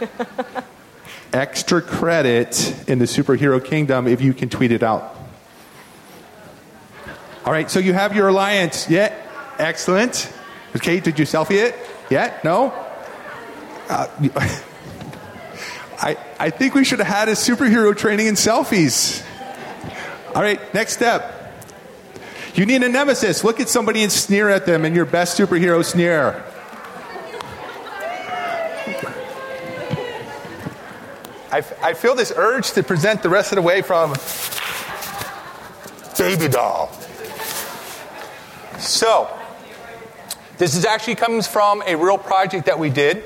Extra 1.32 1.80
credit 1.80 2.88
in 2.88 2.98
the 2.98 3.04
superhero 3.06 3.64
kingdom 3.64 4.06
if 4.06 4.20
you 4.20 4.34
can 4.34 4.48
tweet 4.48 4.72
it 4.72 4.82
out. 4.82 5.16
All 7.44 7.52
right, 7.52 7.70
so 7.70 7.80
you 7.80 7.94
have 7.94 8.14
your 8.14 8.28
alliance. 8.28 8.88
Yeah, 8.90 9.14
excellent. 9.58 10.30
Okay, 10.76 11.00
did 11.00 11.18
you 11.18 11.24
selfie 11.24 11.56
it? 11.56 11.74
Yeah, 12.10 12.38
No? 12.44 12.72
Uh, 13.88 14.60
I, 16.02 16.16
I 16.38 16.48
think 16.48 16.74
we 16.74 16.84
should 16.84 16.98
have 16.98 17.08
had 17.08 17.28
a 17.28 17.32
superhero 17.32 17.94
training 17.94 18.26
in 18.26 18.34
selfies. 18.34 19.22
All 20.34 20.40
right, 20.40 20.72
next 20.72 20.94
step. 20.94 21.36
You 22.54 22.64
need 22.64 22.82
a 22.82 22.88
nemesis. 22.88 23.44
Look 23.44 23.60
at 23.60 23.68
somebody 23.68 24.02
and 24.02 24.10
sneer 24.10 24.48
at 24.48 24.64
them 24.64 24.86
in 24.86 24.94
your 24.94 25.04
best 25.04 25.38
superhero 25.38 25.84
sneer. 25.84 26.42
I, 31.52 31.64
I 31.82 31.94
feel 31.94 32.14
this 32.14 32.32
urge 32.34 32.70
to 32.72 32.82
present 32.82 33.22
the 33.22 33.28
rest 33.28 33.52
of 33.52 33.56
the 33.56 33.62
way 33.62 33.82
from 33.82 34.14
Baby 36.16 36.48
Doll. 36.48 36.90
So, 38.78 39.28
this 40.56 40.76
is 40.76 40.86
actually 40.86 41.16
comes 41.16 41.46
from 41.46 41.82
a 41.86 41.94
real 41.96 42.18
project 42.18 42.66
that 42.66 42.78
we 42.78 42.88
did. 42.88 43.22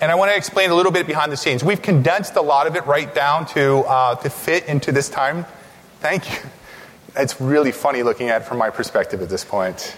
And 0.00 0.12
I 0.12 0.14
want 0.14 0.30
to 0.30 0.36
explain 0.36 0.70
a 0.70 0.74
little 0.76 0.92
bit 0.92 1.08
behind 1.08 1.32
the 1.32 1.36
scenes. 1.36 1.64
We've 1.64 1.82
condensed 1.82 2.36
a 2.36 2.40
lot 2.40 2.68
of 2.68 2.76
it 2.76 2.86
right 2.86 3.12
down 3.12 3.46
to, 3.46 3.78
uh, 3.78 4.14
to 4.16 4.30
fit 4.30 4.66
into 4.66 4.92
this 4.92 5.08
time. 5.08 5.44
Thank 6.00 6.30
you. 6.30 6.48
It's 7.16 7.40
really 7.40 7.72
funny 7.72 8.04
looking 8.04 8.28
at 8.28 8.42
it 8.42 8.44
from 8.44 8.58
my 8.58 8.70
perspective 8.70 9.22
at 9.22 9.28
this 9.28 9.44
point. 9.44 9.96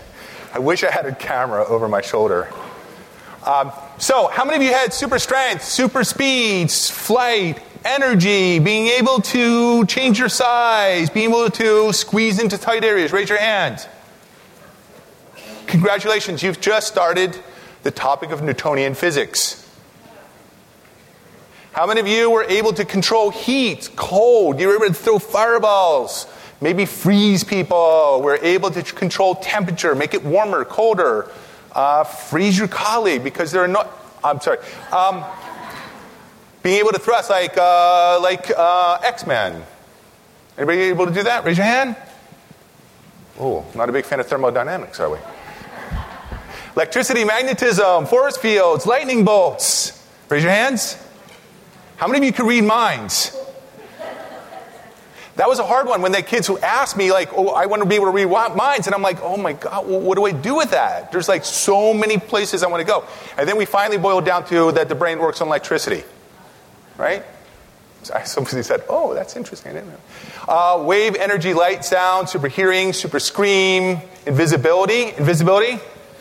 I 0.54 0.58
wish 0.58 0.82
I 0.84 0.90
had 0.90 1.04
a 1.04 1.14
camera 1.14 1.66
over 1.66 1.86
my 1.86 2.00
shoulder. 2.00 2.48
Um, 3.44 3.72
so, 3.98 4.28
how 4.28 4.44
many 4.44 4.56
of 4.56 4.62
you 4.62 4.72
had 4.72 4.94
super 4.94 5.18
strength, 5.18 5.64
super 5.64 6.02
speed, 6.02 6.70
flight, 6.70 7.60
energy, 7.84 8.58
being 8.58 8.86
able 8.86 9.20
to 9.20 9.84
change 9.86 10.18
your 10.18 10.28
size, 10.30 11.10
being 11.10 11.30
able 11.30 11.50
to 11.50 11.92
squeeze 11.92 12.40
into 12.40 12.56
tight 12.56 12.84
areas? 12.84 13.12
Raise 13.12 13.28
your 13.28 13.38
hand. 13.38 13.86
Congratulations, 15.66 16.42
you've 16.42 16.60
just 16.60 16.88
started 16.88 17.38
the 17.82 17.90
topic 17.90 18.30
of 18.30 18.42
Newtonian 18.42 18.94
physics. 18.94 19.59
How 21.72 21.86
many 21.86 22.00
of 22.00 22.08
you 22.08 22.28
were 22.30 22.42
able 22.42 22.72
to 22.72 22.84
control 22.84 23.30
heat, 23.30 23.90
cold? 23.94 24.58
You 24.58 24.68
were 24.68 24.74
able 24.74 24.86
to 24.86 24.94
throw 24.94 25.20
fireballs, 25.20 26.26
maybe 26.60 26.84
freeze 26.84 27.44
people. 27.44 28.20
We're 28.24 28.38
able 28.38 28.72
to 28.72 28.82
control 28.82 29.36
temperature, 29.36 29.94
make 29.94 30.12
it 30.12 30.24
warmer, 30.24 30.64
colder, 30.64 31.30
uh, 31.72 32.02
freeze 32.02 32.58
your 32.58 32.66
colleague 32.66 33.22
because 33.22 33.52
they're 33.52 33.68
not. 33.68 33.88
I'm 34.24 34.40
sorry. 34.40 34.58
Um, 34.90 35.24
being 36.64 36.80
able 36.80 36.90
to 36.90 36.98
thrust 36.98 37.30
like 37.30 37.56
uh, 37.56 38.18
like 38.20 38.50
uh, 38.50 38.98
X 39.04 39.24
Men. 39.24 39.62
Anybody 40.58 40.80
able 40.82 41.06
to 41.06 41.12
do 41.12 41.22
that? 41.22 41.44
Raise 41.44 41.56
your 41.56 41.66
hand. 41.66 41.94
Oh, 43.38 43.64
not 43.76 43.88
a 43.88 43.92
big 43.92 44.04
fan 44.04 44.18
of 44.18 44.26
thermodynamics, 44.26 44.98
are 44.98 45.08
we? 45.08 45.18
Electricity, 46.74 47.24
magnetism, 47.24 48.06
force 48.06 48.36
fields, 48.36 48.86
lightning 48.86 49.24
bolts. 49.24 50.04
Raise 50.28 50.42
your 50.42 50.52
hands. 50.52 50.98
How 52.00 52.06
many 52.06 52.20
of 52.20 52.24
you 52.24 52.32
can 52.32 52.46
read 52.46 52.64
minds? 52.64 53.36
That 55.36 55.48
was 55.48 55.58
a 55.58 55.66
hard 55.66 55.86
one 55.86 56.00
when 56.00 56.12
the 56.12 56.22
kids 56.22 56.46
who 56.46 56.58
asked 56.58 56.96
me, 56.96 57.12
like, 57.12 57.28
oh, 57.34 57.48
I 57.48 57.66
want 57.66 57.82
to 57.82 57.88
be 57.88 57.96
able 57.96 58.06
to 58.06 58.10
read 58.10 58.24
minds. 58.56 58.86
And 58.86 58.94
I'm 58.94 59.02
like, 59.02 59.20
oh 59.20 59.36
my 59.36 59.52
God, 59.52 59.86
what 59.86 60.14
do 60.16 60.24
I 60.24 60.32
do 60.32 60.56
with 60.56 60.70
that? 60.70 61.12
There's 61.12 61.28
like 61.28 61.44
so 61.44 61.92
many 61.92 62.16
places 62.16 62.62
I 62.62 62.68
want 62.68 62.80
to 62.80 62.86
go. 62.86 63.04
And 63.36 63.46
then 63.46 63.58
we 63.58 63.66
finally 63.66 63.98
boiled 63.98 64.24
down 64.24 64.46
to 64.46 64.72
that 64.72 64.88
the 64.88 64.94
brain 64.94 65.18
works 65.18 65.42
on 65.42 65.48
electricity, 65.48 66.02
right? 66.96 67.22
Somebody 68.24 68.62
said, 68.62 68.82
oh, 68.88 69.12
that's 69.12 69.36
interesting. 69.36 69.72
I 69.72 69.74
didn't 69.74 69.90
know. 69.90 70.00
Uh, 70.48 70.82
wave, 70.82 71.16
energy, 71.16 71.52
light, 71.52 71.84
sound, 71.84 72.30
super 72.30 72.48
hearing, 72.48 72.94
super 72.94 73.20
scream, 73.20 74.00
invisibility. 74.24 75.14
Invisibility, 75.18 75.78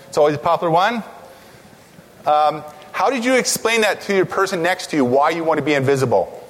it's 0.09 0.17
always 0.17 0.35
a 0.35 0.39
popular 0.39 0.71
one. 0.71 1.03
Um, 2.25 2.65
how 2.99 3.09
did 3.09 3.23
you 3.23 3.35
explain 3.35 3.79
that 3.79 4.01
to 4.01 4.13
your 4.13 4.25
person 4.25 4.61
next 4.61 4.89
to 4.89 4.97
you, 4.97 5.05
why 5.05 5.29
you 5.29 5.41
want 5.41 5.57
to 5.57 5.63
be 5.63 5.73
invisible? 5.73 6.45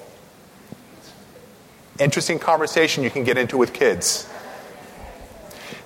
Interesting 2.00 2.40
conversation 2.40 3.04
you 3.04 3.12
can 3.12 3.24
get 3.24 3.38
into 3.38 3.56
with 3.56 3.72
kids. 3.72 4.28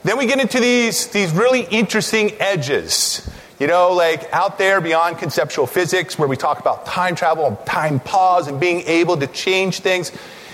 Then 0.06 0.18
we 0.18 0.26
get 0.26 0.40
into 0.40 0.62
these, 0.62 1.08
these 1.08 1.34
really 1.34 1.64
interesting 1.64 2.32
edges. 2.40 3.30
You 3.60 3.68
know, 3.68 3.92
like 3.92 4.32
out 4.32 4.58
there 4.58 4.80
beyond 4.80 5.18
conceptual 5.18 5.68
physics, 5.68 6.18
where 6.18 6.30
we 6.30 6.38
talk 6.38 6.62
about 6.62 6.86
time 6.86 7.16
travel 7.16 7.46
and 7.46 7.58
time 7.66 8.00
pause 8.00 8.48
and 8.48 8.58
being 8.58 8.84
able 8.88 9.18
to 9.18 9.28
change 9.28 9.82
things. 9.82 10.14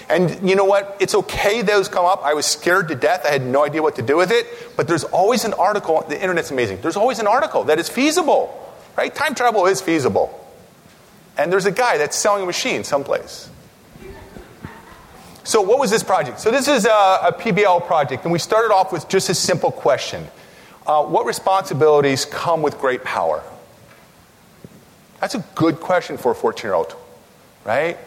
And 0.09 0.49
you 0.49 0.55
know 0.55 0.65
what? 0.65 0.97
It's 0.99 1.13
okay 1.13 1.61
those 1.61 1.87
come 1.87 2.05
up. 2.05 2.23
I 2.23 2.33
was 2.33 2.47
scared 2.47 2.87
to 2.87 2.95
death. 2.95 3.27
I 3.27 3.29
had 3.29 3.45
no 3.45 3.63
idea 3.63 3.83
what 3.83 3.97
to 3.97 4.01
do 4.01 4.17
with 4.17 4.31
it. 4.31 4.47
But 4.75 4.87
there's 4.87 5.03
always 5.03 5.45
an 5.45 5.53
article. 5.53 6.03
The 6.09 6.19
internet's 6.19 6.49
amazing. 6.49 6.81
There's 6.81 6.97
always 6.97 7.19
an 7.19 7.27
article 7.27 7.65
that 7.65 7.77
is 7.77 7.89
feasible, 7.89 8.65
right? 8.99 9.15
Time 9.15 9.33
travel 9.33 9.65
is 9.65 9.79
feasible. 9.79 10.27
And 11.37 11.49
there's 11.49 11.65
a 11.65 11.71
guy 11.71 11.97
that's 11.97 12.17
selling 12.17 12.43
a 12.43 12.45
machine 12.45 12.83
someplace. 12.83 13.49
So, 15.45 15.61
what 15.61 15.79
was 15.79 15.89
this 15.89 16.03
project? 16.03 16.41
So, 16.41 16.51
this 16.51 16.67
is 16.67 16.83
a, 16.83 16.89
a 16.89 17.31
PBL 17.31 17.87
project, 17.87 18.25
and 18.25 18.31
we 18.33 18.39
started 18.39 18.73
off 18.73 18.91
with 18.91 19.07
just 19.07 19.29
a 19.29 19.33
simple 19.33 19.71
question 19.71 20.27
uh, 20.85 21.01
What 21.05 21.25
responsibilities 21.25 22.25
come 22.25 22.61
with 22.61 22.77
great 22.77 23.05
power? 23.05 23.41
That's 25.21 25.35
a 25.35 25.45
good 25.55 25.79
question 25.79 26.17
for 26.17 26.33
a 26.33 26.35
14 26.35 26.67
year 26.67 26.73
old, 26.73 26.93
right? 27.63 27.97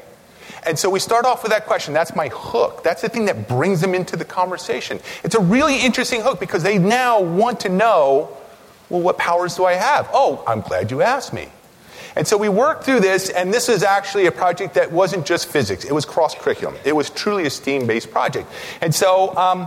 And 0.66 0.78
so 0.78 0.90
we 0.90 1.00
start 1.00 1.24
off 1.24 1.42
with 1.42 1.52
that 1.52 1.64
question. 1.64 1.94
That's 1.94 2.14
my 2.14 2.28
hook. 2.28 2.84
That's 2.84 3.00
the 3.00 3.08
thing 3.08 3.24
that 3.24 3.48
brings 3.48 3.80
them 3.80 3.94
into 3.94 4.14
the 4.14 4.26
conversation. 4.26 5.00
It's 5.24 5.34
a 5.34 5.40
really 5.40 5.80
interesting 5.80 6.20
hook 6.20 6.38
because 6.38 6.62
they 6.62 6.76
now 6.76 7.18
want 7.22 7.60
to 7.60 7.70
know 7.70 8.36
well, 8.92 9.00
what 9.00 9.16
powers 9.16 9.56
do 9.56 9.64
I 9.64 9.72
have? 9.72 10.10
Oh, 10.12 10.44
I'm 10.46 10.60
glad 10.60 10.90
you 10.90 11.00
asked 11.00 11.32
me. 11.32 11.48
And 12.14 12.28
so 12.28 12.36
we 12.36 12.50
worked 12.50 12.84
through 12.84 13.00
this, 13.00 13.30
and 13.30 13.52
this 13.52 13.70
is 13.70 13.82
actually 13.82 14.26
a 14.26 14.30
project 14.30 14.74
that 14.74 14.92
wasn't 14.92 15.24
just 15.24 15.48
physics, 15.48 15.86
it 15.86 15.92
was 15.92 16.04
cross 16.04 16.34
curriculum. 16.34 16.76
It 16.84 16.94
was 16.94 17.08
truly 17.08 17.46
a 17.46 17.50
STEAM 17.50 17.86
based 17.86 18.10
project. 18.10 18.50
And 18.82 18.94
so 18.94 19.34
um, 19.34 19.66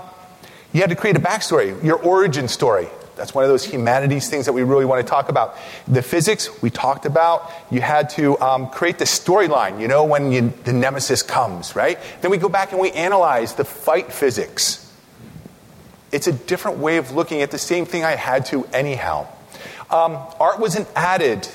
you 0.73 0.81
had 0.81 0.91
to 0.91 0.95
create 0.95 1.17
a 1.17 1.19
backstory, 1.19 1.83
your 1.83 1.97
origin 1.97 2.47
story. 2.47 2.87
That's 3.15 3.33
one 3.33 3.43
of 3.43 3.49
those 3.49 3.65
humanities 3.65 4.29
things 4.29 4.45
that 4.45 4.53
we 4.53 4.61
really 4.61 4.85
want 4.85 5.03
to 5.03 5.09
talk 5.09 5.29
about. 5.29 5.57
The 5.87 6.03
physics 6.03 6.61
we 6.61 6.69
talked 6.69 7.07
about. 7.07 7.51
You 7.71 7.81
had 7.81 8.11
to 8.11 8.37
um, 8.39 8.69
create 8.69 8.99
the 8.99 9.05
storyline. 9.05 9.81
You 9.81 9.87
know 9.87 10.03
when 10.03 10.31
you, 10.31 10.53
the 10.65 10.73
nemesis 10.73 11.23
comes, 11.23 11.75
right? 11.75 11.97
Then 12.21 12.29
we 12.29 12.37
go 12.37 12.49
back 12.49 12.73
and 12.73 12.79
we 12.79 12.91
analyze 12.91 13.55
the 13.55 13.65
fight 13.65 14.13
physics. 14.13 14.84
It's 16.15 16.27
a 16.27 16.31
different 16.31 16.77
way 16.79 16.97
of 16.97 17.11
looking 17.11 17.41
at 17.41 17.51
the 17.51 17.57
same 17.57 17.85
thing 17.85 18.03
I 18.03 18.15
had 18.15 18.45
to 18.47 18.65
anyhow. 18.73 19.27
Um, 19.91 20.17
art 20.39 20.59
wasn't 20.59 20.87
added. 20.95 21.47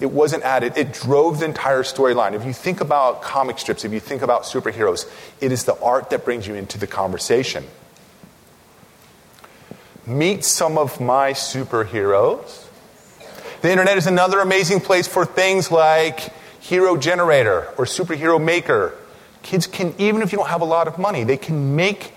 It 0.00 0.10
wasn't 0.10 0.42
added. 0.42 0.76
It 0.76 0.92
drove 0.92 1.38
the 1.40 1.44
entire 1.44 1.82
storyline. 1.82 2.32
If 2.32 2.44
you 2.44 2.52
think 2.52 2.80
about 2.80 3.22
comic 3.22 3.58
strips, 3.58 3.84
if 3.84 3.92
you 3.92 4.00
think 4.00 4.22
about 4.22 4.42
superheroes, 4.42 5.08
it 5.40 5.52
is 5.52 5.64
the 5.64 5.78
art 5.80 6.10
that 6.10 6.24
brings 6.24 6.46
you 6.46 6.54
into 6.54 6.78
the 6.78 6.86
conversation 6.86 7.64
meet 10.06 10.44
some 10.44 10.78
of 10.78 11.00
my 11.00 11.32
superheroes. 11.32 12.66
The 13.62 13.70
internet 13.70 13.96
is 13.96 14.06
another 14.06 14.40
amazing 14.40 14.80
place 14.80 15.08
for 15.08 15.24
things 15.24 15.70
like 15.70 16.32
Hero 16.60 16.96
Generator 16.96 17.72
or 17.78 17.86
Superhero 17.86 18.42
Maker. 18.42 18.94
Kids 19.42 19.66
can, 19.66 19.94
even 19.98 20.22
if 20.22 20.32
you 20.32 20.38
don't 20.38 20.48
have 20.48 20.60
a 20.60 20.66
lot 20.66 20.88
of 20.88 20.98
money, 20.98 21.24
they 21.24 21.36
can 21.36 21.76
make. 21.76 22.12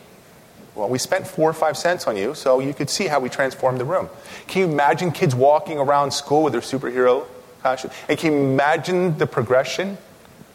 Well, 0.78 0.90
we 0.90 1.00
spent 1.00 1.28
four 1.28 1.50
or 1.50 1.54
five 1.54 1.76
cents 1.76 2.08
on 2.08 2.16
you, 2.16 2.36
so 2.36 2.60
you 2.60 2.74
could 2.74 2.90
see 2.90 3.08
how 3.08 3.20
we 3.20 3.30
transformed 3.30 3.80
the 3.80 3.86
room. 3.86 4.10
Can 4.48 4.62
you 4.62 4.68
imagine 4.74 5.12
kids 5.12 5.34
walking 5.34 5.80
around 5.80 6.12
school 6.12 6.44
with 6.44 6.54
their 6.54 6.62
superhero 6.62 7.26
costume? 7.64 7.92
And 8.08 8.18
can 8.18 8.32
you 8.32 8.40
imagine 8.40 9.18
the 9.18 9.28
progression 9.28 9.98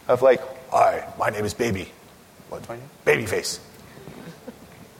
of, 0.07 0.21
like, 0.21 0.41
hi, 0.71 1.05
my 1.19 1.29
name 1.29 1.45
is 1.45 1.53
Baby. 1.53 1.91
What's 2.49 2.67
my 2.69 2.77
name? 2.77 2.89
Babyface 3.05 3.59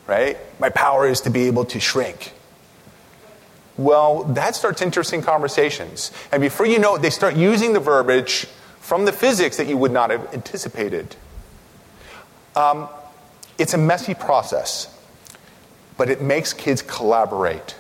right? 0.08 0.38
My 0.60 0.70
power 0.70 1.08
is 1.08 1.22
to 1.22 1.30
be 1.30 1.48
able 1.48 1.66
to 1.66 1.80
shrink. 1.80 2.34
Well, 3.78 4.24
that 4.26 4.56
starts 4.56 4.82
interesting 4.82 5.22
conversations. 5.22 6.12
And 6.32 6.42
before 6.42 6.66
you 6.66 6.80
know 6.80 6.96
it, 6.96 7.02
they 7.02 7.10
start 7.10 7.36
using 7.36 7.74
the 7.74 7.80
verbiage 7.80 8.46
from 8.80 9.06
the 9.06 9.12
physics 9.12 9.58
that 9.58 9.68
you 9.68 9.78
would 9.78 9.92
not 9.92 10.12
have 10.12 10.34
anticipated. 10.34 11.16
Um, 12.56 12.88
it's 13.58 13.74
a 13.74 13.78
messy 13.78 14.14
process, 14.14 14.96
but 15.98 16.10
it 16.10 16.22
makes 16.22 16.54
kids 16.54 16.82
collaborate. 16.82 17.76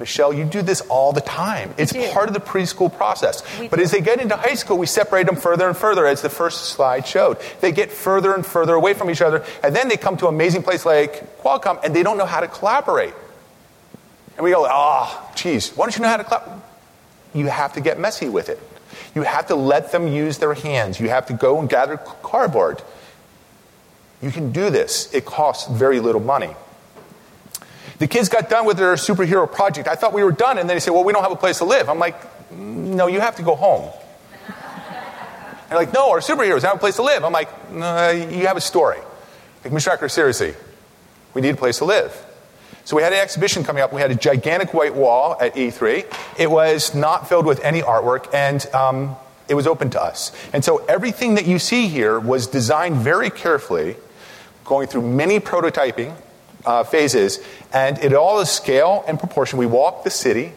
Michelle, 0.00 0.32
you 0.32 0.44
do 0.44 0.62
this 0.62 0.80
all 0.82 1.12
the 1.12 1.20
time. 1.20 1.74
It's 1.76 1.92
part 2.14 2.28
of 2.28 2.34
the 2.34 2.40
preschool 2.40 2.90
process. 2.90 3.42
We 3.60 3.68
but 3.68 3.76
do. 3.76 3.82
as 3.82 3.90
they 3.90 4.00
get 4.00 4.18
into 4.18 4.34
high 4.34 4.54
school, 4.54 4.78
we 4.78 4.86
separate 4.86 5.26
them 5.26 5.36
further 5.36 5.68
and 5.68 5.76
further, 5.76 6.06
as 6.06 6.22
the 6.22 6.30
first 6.30 6.70
slide 6.70 7.06
showed. 7.06 7.36
They 7.60 7.70
get 7.70 7.92
further 7.92 8.34
and 8.34 8.44
further 8.44 8.74
away 8.74 8.94
from 8.94 9.10
each 9.10 9.20
other, 9.20 9.44
and 9.62 9.76
then 9.76 9.88
they 9.88 9.98
come 9.98 10.16
to 10.16 10.28
an 10.28 10.34
amazing 10.34 10.62
place 10.62 10.86
like 10.86 11.38
Qualcomm, 11.42 11.84
and 11.84 11.94
they 11.94 12.02
don't 12.02 12.16
know 12.16 12.24
how 12.24 12.40
to 12.40 12.48
collaborate. 12.48 13.12
And 14.36 14.44
we 14.44 14.52
go, 14.52 14.64
ah, 14.66 15.28
oh, 15.28 15.32
geez, 15.36 15.70
why 15.76 15.84
don't 15.84 15.94
you 15.94 16.02
know 16.02 16.08
how 16.08 16.16
to 16.16 16.24
collaborate? 16.24 16.62
You 17.34 17.46
have 17.48 17.74
to 17.74 17.82
get 17.82 18.00
messy 18.00 18.30
with 18.30 18.48
it. 18.48 18.58
You 19.14 19.22
have 19.22 19.48
to 19.48 19.54
let 19.54 19.92
them 19.92 20.08
use 20.08 20.38
their 20.38 20.54
hands. 20.54 20.98
You 20.98 21.10
have 21.10 21.26
to 21.26 21.34
go 21.34 21.60
and 21.60 21.68
gather 21.68 21.98
cardboard. 21.98 22.82
You 24.22 24.30
can 24.30 24.50
do 24.50 24.70
this. 24.70 25.12
It 25.12 25.26
costs 25.26 25.70
very 25.70 26.00
little 26.00 26.20
money. 26.22 26.54
The 28.00 28.08
kids 28.08 28.30
got 28.30 28.48
done 28.48 28.64
with 28.64 28.78
their 28.78 28.94
superhero 28.94 29.50
project. 29.50 29.86
I 29.86 29.94
thought 29.94 30.14
we 30.14 30.24
were 30.24 30.32
done, 30.32 30.56
and 30.56 30.66
then 30.66 30.74
they 30.74 30.80
said, 30.80 30.92
Well, 30.92 31.04
we 31.04 31.12
don't 31.12 31.22
have 31.22 31.32
a 31.32 31.36
place 31.36 31.58
to 31.58 31.66
live. 31.66 31.90
I'm 31.90 31.98
like, 31.98 32.16
No, 32.50 33.06
you 33.08 33.20
have 33.20 33.36
to 33.36 33.42
go 33.42 33.54
home. 33.54 33.90
They're 35.68 35.78
like, 35.78 35.92
No, 35.92 36.10
our 36.10 36.20
superheroes 36.20 36.62
have 36.62 36.76
a 36.76 36.78
place 36.78 36.96
to 36.96 37.02
live. 37.02 37.24
I'm 37.24 37.32
like, 37.32 37.70
no, 37.70 38.10
You 38.10 38.46
have 38.46 38.56
a 38.56 38.60
story. 38.62 38.98
Like, 39.62 39.74
Mr. 39.74 39.88
Acker, 39.88 40.08
seriously, 40.08 40.54
we 41.34 41.42
need 41.42 41.50
a 41.50 41.58
place 41.58 41.76
to 41.78 41.84
live. 41.84 42.16
So 42.86 42.96
we 42.96 43.02
had 43.02 43.12
an 43.12 43.18
exhibition 43.18 43.64
coming 43.64 43.82
up. 43.82 43.92
We 43.92 44.00
had 44.00 44.10
a 44.10 44.14
gigantic 44.14 44.72
white 44.72 44.94
wall 44.94 45.36
at 45.38 45.54
E3. 45.54 46.06
It 46.38 46.50
was 46.50 46.94
not 46.94 47.28
filled 47.28 47.44
with 47.44 47.62
any 47.62 47.82
artwork, 47.82 48.32
and 48.32 48.66
um, 48.74 49.14
it 49.46 49.54
was 49.54 49.66
open 49.66 49.90
to 49.90 50.02
us. 50.02 50.32
And 50.54 50.64
so 50.64 50.78
everything 50.86 51.34
that 51.34 51.46
you 51.46 51.58
see 51.58 51.88
here 51.88 52.18
was 52.18 52.46
designed 52.46 52.96
very 52.96 53.28
carefully, 53.28 53.96
going 54.64 54.88
through 54.88 55.02
many 55.02 55.38
prototyping 55.38 56.16
uh, 56.64 56.84
phases, 56.84 57.38
and 57.72 57.98
it 57.98 58.12
all 58.12 58.40
is 58.40 58.50
scale 58.50 59.04
and 59.06 59.18
proportion. 59.18 59.58
We 59.58 59.66
walked 59.66 60.04
the 60.04 60.10
city, 60.10 60.52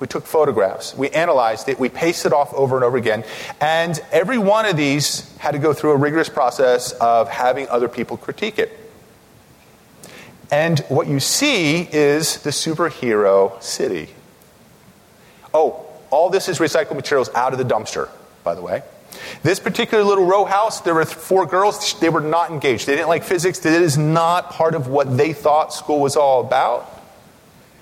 we 0.00 0.06
took 0.06 0.26
photographs, 0.26 0.94
we 0.96 1.10
analyzed 1.10 1.68
it, 1.68 1.78
we 1.78 1.88
pasted 1.88 2.32
it 2.32 2.34
off 2.34 2.52
over 2.54 2.76
and 2.76 2.84
over 2.84 2.96
again, 2.96 3.24
and 3.60 4.00
every 4.12 4.38
one 4.38 4.66
of 4.66 4.76
these 4.76 5.36
had 5.38 5.52
to 5.52 5.58
go 5.58 5.72
through 5.72 5.92
a 5.92 5.96
rigorous 5.96 6.28
process 6.28 6.92
of 6.92 7.28
having 7.28 7.68
other 7.68 7.88
people 7.88 8.16
critique 8.16 8.58
it. 8.58 8.78
And 10.50 10.80
what 10.88 11.06
you 11.06 11.20
see 11.20 11.88
is 11.90 12.38
the 12.42 12.50
superhero 12.50 13.60
city. 13.62 14.10
Oh, 15.52 15.86
all 16.10 16.30
this 16.30 16.48
is 16.48 16.58
recycled 16.58 16.96
materials 16.96 17.28
out 17.34 17.52
of 17.52 17.58
the 17.58 17.64
dumpster, 17.64 18.08
by 18.42 18.54
the 18.54 18.62
way. 18.62 18.82
This 19.42 19.60
particular 19.60 20.04
little 20.04 20.26
row 20.26 20.44
house, 20.44 20.80
there 20.80 20.94
were 20.94 21.04
four 21.04 21.46
girls. 21.46 21.98
They 22.00 22.08
were 22.08 22.20
not 22.20 22.50
engaged. 22.50 22.86
They 22.86 22.96
didn't 22.96 23.08
like 23.08 23.24
physics. 23.24 23.64
It 23.64 23.82
is 23.82 23.98
not 23.98 24.50
part 24.50 24.74
of 24.74 24.88
what 24.88 25.16
they 25.16 25.32
thought 25.32 25.72
school 25.72 26.00
was 26.00 26.16
all 26.16 26.40
about. 26.40 26.90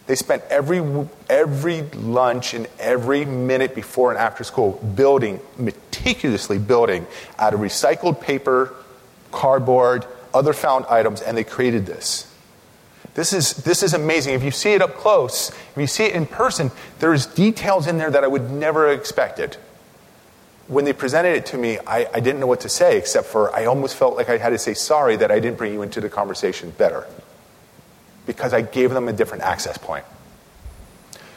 They 0.06 0.16
spent 0.16 0.42
every, 0.50 0.82
every 1.30 1.82
lunch 1.82 2.54
and 2.54 2.68
every 2.78 3.24
minute 3.24 3.74
before 3.74 4.10
and 4.10 4.18
after 4.18 4.42
school 4.42 4.72
building, 4.72 5.40
meticulously 5.56 6.58
building 6.58 7.06
out 7.38 7.54
of 7.54 7.60
recycled 7.60 8.20
paper, 8.20 8.74
cardboard, 9.30 10.04
other 10.34 10.52
found 10.52 10.86
items, 10.86 11.22
and 11.22 11.36
they 11.36 11.44
created 11.44 11.86
this. 11.86 12.28
This 13.14 13.32
is, 13.32 13.52
this 13.54 13.82
is 13.82 13.94
amazing. 13.94 14.34
If 14.34 14.42
you 14.42 14.50
see 14.50 14.72
it 14.72 14.82
up 14.82 14.96
close, 14.96 15.50
if 15.50 15.76
you 15.76 15.86
see 15.86 16.04
it 16.04 16.14
in 16.14 16.26
person, 16.26 16.70
there's 16.98 17.26
details 17.26 17.86
in 17.86 17.98
there 17.98 18.10
that 18.10 18.24
I 18.24 18.26
would 18.26 18.50
never 18.50 18.88
have 18.88 18.98
expected 18.98 19.56
when 20.68 20.84
they 20.84 20.92
presented 20.92 21.34
it 21.34 21.46
to 21.46 21.58
me, 21.58 21.78
I, 21.86 22.06
I, 22.14 22.20
didn't 22.20 22.40
know 22.40 22.46
what 22.46 22.60
to 22.60 22.68
say, 22.68 22.96
except 22.96 23.26
for 23.26 23.54
I 23.54 23.66
almost 23.66 23.96
felt 23.96 24.16
like 24.16 24.28
I 24.28 24.38
had 24.38 24.50
to 24.50 24.58
say 24.58 24.74
sorry 24.74 25.16
that 25.16 25.30
I 25.30 25.40
didn't 25.40 25.58
bring 25.58 25.72
you 25.72 25.82
into 25.82 26.00
the 26.00 26.08
conversation 26.08 26.70
better. 26.70 27.06
Because 28.26 28.54
I 28.54 28.62
gave 28.62 28.90
them 28.90 29.08
a 29.08 29.12
different 29.12 29.42
access 29.42 29.76
point. 29.76 30.04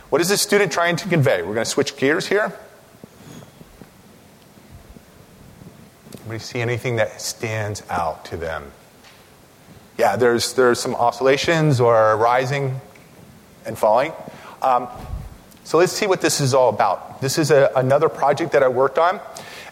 What 0.09 0.21
is 0.21 0.29
this 0.29 0.41
student 0.41 0.71
trying 0.71 0.95
to 0.97 1.09
convey? 1.09 1.41
We're 1.41 1.55
going 1.55 1.65
to 1.65 1.69
switch 1.69 1.97
gears 1.97 2.27
here. 2.27 2.53
Anybody 6.19 6.39
see 6.39 6.59
anything 6.59 6.95
that 6.97 7.19
stands 7.19 7.83
out 7.89 8.25
to 8.25 8.37
them? 8.37 8.71
Yeah, 9.97 10.15
there's, 10.15 10.53
there's 10.53 10.79
some 10.79 10.93
oscillations 10.95 11.79
or 11.79 12.15
rising 12.17 12.79
and 13.65 13.77
falling. 13.77 14.11
Um, 14.61 14.87
so 15.63 15.77
let's 15.77 15.93
see 15.93 16.05
what 16.05 16.21
this 16.21 16.41
is 16.41 16.53
all 16.53 16.69
about. 16.69 17.14
This 17.25 17.39
is 17.39 17.49
a, 17.49 17.71
another 17.75 18.07
project 18.07 18.51
that 18.51 18.61
I 18.61 18.67
worked 18.67 18.99
on, 18.99 19.19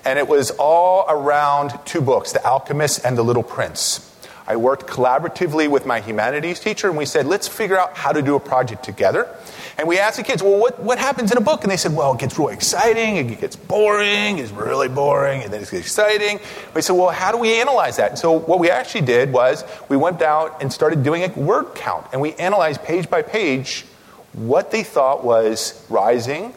and 0.05 0.17
it 0.17 0.27
was 0.27 0.49
all 0.57 1.05
around 1.07 1.71
two 1.85 2.01
books 2.01 2.31
The 2.31 2.43
Alchemist 2.43 3.05
and 3.05 3.15
The 3.15 3.21
Little 3.21 3.43
Prince. 3.43 4.11
I 4.47 4.55
worked 4.55 4.87
collaboratively 4.87 5.69
with 5.69 5.85
my 5.85 5.99
humanities 5.99 6.59
teacher, 6.59 6.87
and 6.87 6.97
we 6.97 7.05
said, 7.05 7.27
let's 7.27 7.47
figure 7.47 7.77
out 7.77 7.95
how 7.95 8.11
to 8.11 8.23
do 8.23 8.33
a 8.33 8.39
project 8.39 8.83
together. 8.83 9.27
And 9.77 9.87
we 9.87 9.99
asked 9.99 10.17
the 10.17 10.23
kids, 10.23 10.41
well, 10.41 10.59
what, 10.59 10.79
what 10.79 10.97
happens 10.97 11.31
in 11.31 11.37
a 11.37 11.41
book? 11.41 11.61
And 11.61 11.69
they 11.69 11.77
said, 11.77 11.95
well, 11.95 12.15
it 12.15 12.19
gets 12.21 12.39
really 12.39 12.55
exciting, 12.55 13.17
it 13.17 13.39
gets 13.39 13.55
boring, 13.55 14.39
it's 14.39 14.49
really 14.49 14.89
boring, 14.89 15.43
and 15.43 15.53
then 15.53 15.61
it 15.61 15.69
gets 15.69 15.85
exciting. 15.85 16.39
We 16.73 16.81
said, 16.81 16.93
well, 16.93 17.11
how 17.11 17.31
do 17.31 17.37
we 17.37 17.61
analyze 17.61 17.97
that? 17.97 18.09
And 18.09 18.17
so 18.17 18.31
what 18.31 18.57
we 18.57 18.71
actually 18.71 19.05
did 19.05 19.31
was 19.31 19.63
we 19.89 19.95
went 19.95 20.23
out 20.23 20.59
and 20.63 20.73
started 20.73 21.03
doing 21.03 21.23
a 21.23 21.27
word 21.39 21.75
count, 21.75 22.07
and 22.13 22.19
we 22.19 22.33
analyzed 22.33 22.81
page 22.81 23.11
by 23.11 23.21
page 23.21 23.85
what 24.33 24.71
they 24.71 24.81
thought 24.81 25.23
was 25.23 25.85
rising, 25.87 26.55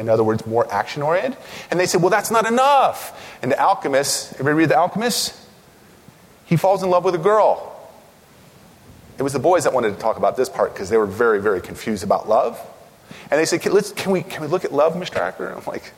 in 0.00 0.08
other 0.08 0.24
words, 0.24 0.46
more 0.46 0.72
action 0.72 1.02
oriented. 1.02 1.38
And 1.70 1.78
they 1.78 1.86
said, 1.86 2.00
well, 2.00 2.10
that's 2.10 2.30
not 2.30 2.46
enough. 2.46 3.38
And 3.42 3.52
the 3.52 3.60
alchemist, 3.60 4.32
everybody 4.34 4.54
read 4.54 4.68
The 4.70 4.78
Alchemist? 4.78 5.36
He 6.46 6.56
falls 6.56 6.82
in 6.82 6.90
love 6.90 7.04
with 7.04 7.14
a 7.14 7.18
girl. 7.18 7.66
It 9.18 9.22
was 9.22 9.34
the 9.34 9.38
boys 9.38 9.64
that 9.64 9.74
wanted 9.74 9.94
to 9.94 10.00
talk 10.00 10.16
about 10.16 10.36
this 10.36 10.48
part 10.48 10.72
because 10.72 10.88
they 10.88 10.96
were 10.96 11.06
very, 11.06 11.40
very 11.40 11.60
confused 11.60 12.02
about 12.02 12.28
love. 12.28 12.58
And 13.30 13.38
they 13.38 13.44
said, 13.44 13.60
can, 13.60 13.72
let's, 13.72 13.92
can, 13.92 14.10
we, 14.10 14.22
can 14.22 14.40
we 14.40 14.48
look 14.48 14.64
at 14.64 14.72
love, 14.72 14.94
Mr. 14.94 15.16
Acker? 15.16 15.48
I'm 15.56 15.64
like, 15.66 15.92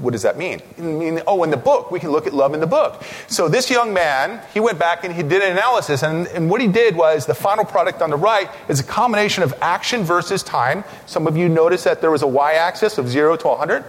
what 0.00 0.12
does 0.12 0.22
that 0.22 0.38
mean? 0.38 0.62
I 0.78 0.80
mean? 0.80 1.22
Oh, 1.26 1.42
in 1.44 1.50
the 1.50 1.56
book, 1.56 1.90
we 1.90 2.00
can 2.00 2.10
look 2.10 2.26
at 2.26 2.32
love 2.32 2.54
in 2.54 2.60
the 2.60 2.66
book. 2.66 3.02
So 3.28 3.48
this 3.48 3.70
young 3.70 3.92
man, 3.92 4.42
he 4.54 4.60
went 4.60 4.78
back 4.78 5.04
and 5.04 5.14
he 5.14 5.22
did 5.22 5.42
an 5.42 5.52
analysis, 5.52 6.02
and, 6.02 6.26
and 6.28 6.48
what 6.48 6.60
he 6.60 6.68
did 6.68 6.96
was 6.96 7.26
the 7.26 7.34
final 7.34 7.64
product 7.64 8.00
on 8.00 8.10
the 8.10 8.16
right 8.16 8.50
is 8.68 8.80
a 8.80 8.84
combination 8.84 9.42
of 9.42 9.52
action 9.60 10.02
versus 10.02 10.42
time. 10.42 10.84
Some 11.06 11.26
of 11.26 11.36
you 11.36 11.48
noticed 11.48 11.84
that 11.84 12.00
there 12.00 12.10
was 12.10 12.22
a 12.22 12.26
y-axis 12.26 12.96
of 12.96 13.08
0 13.08 13.36
to 13.36 13.48
100. 13.48 13.84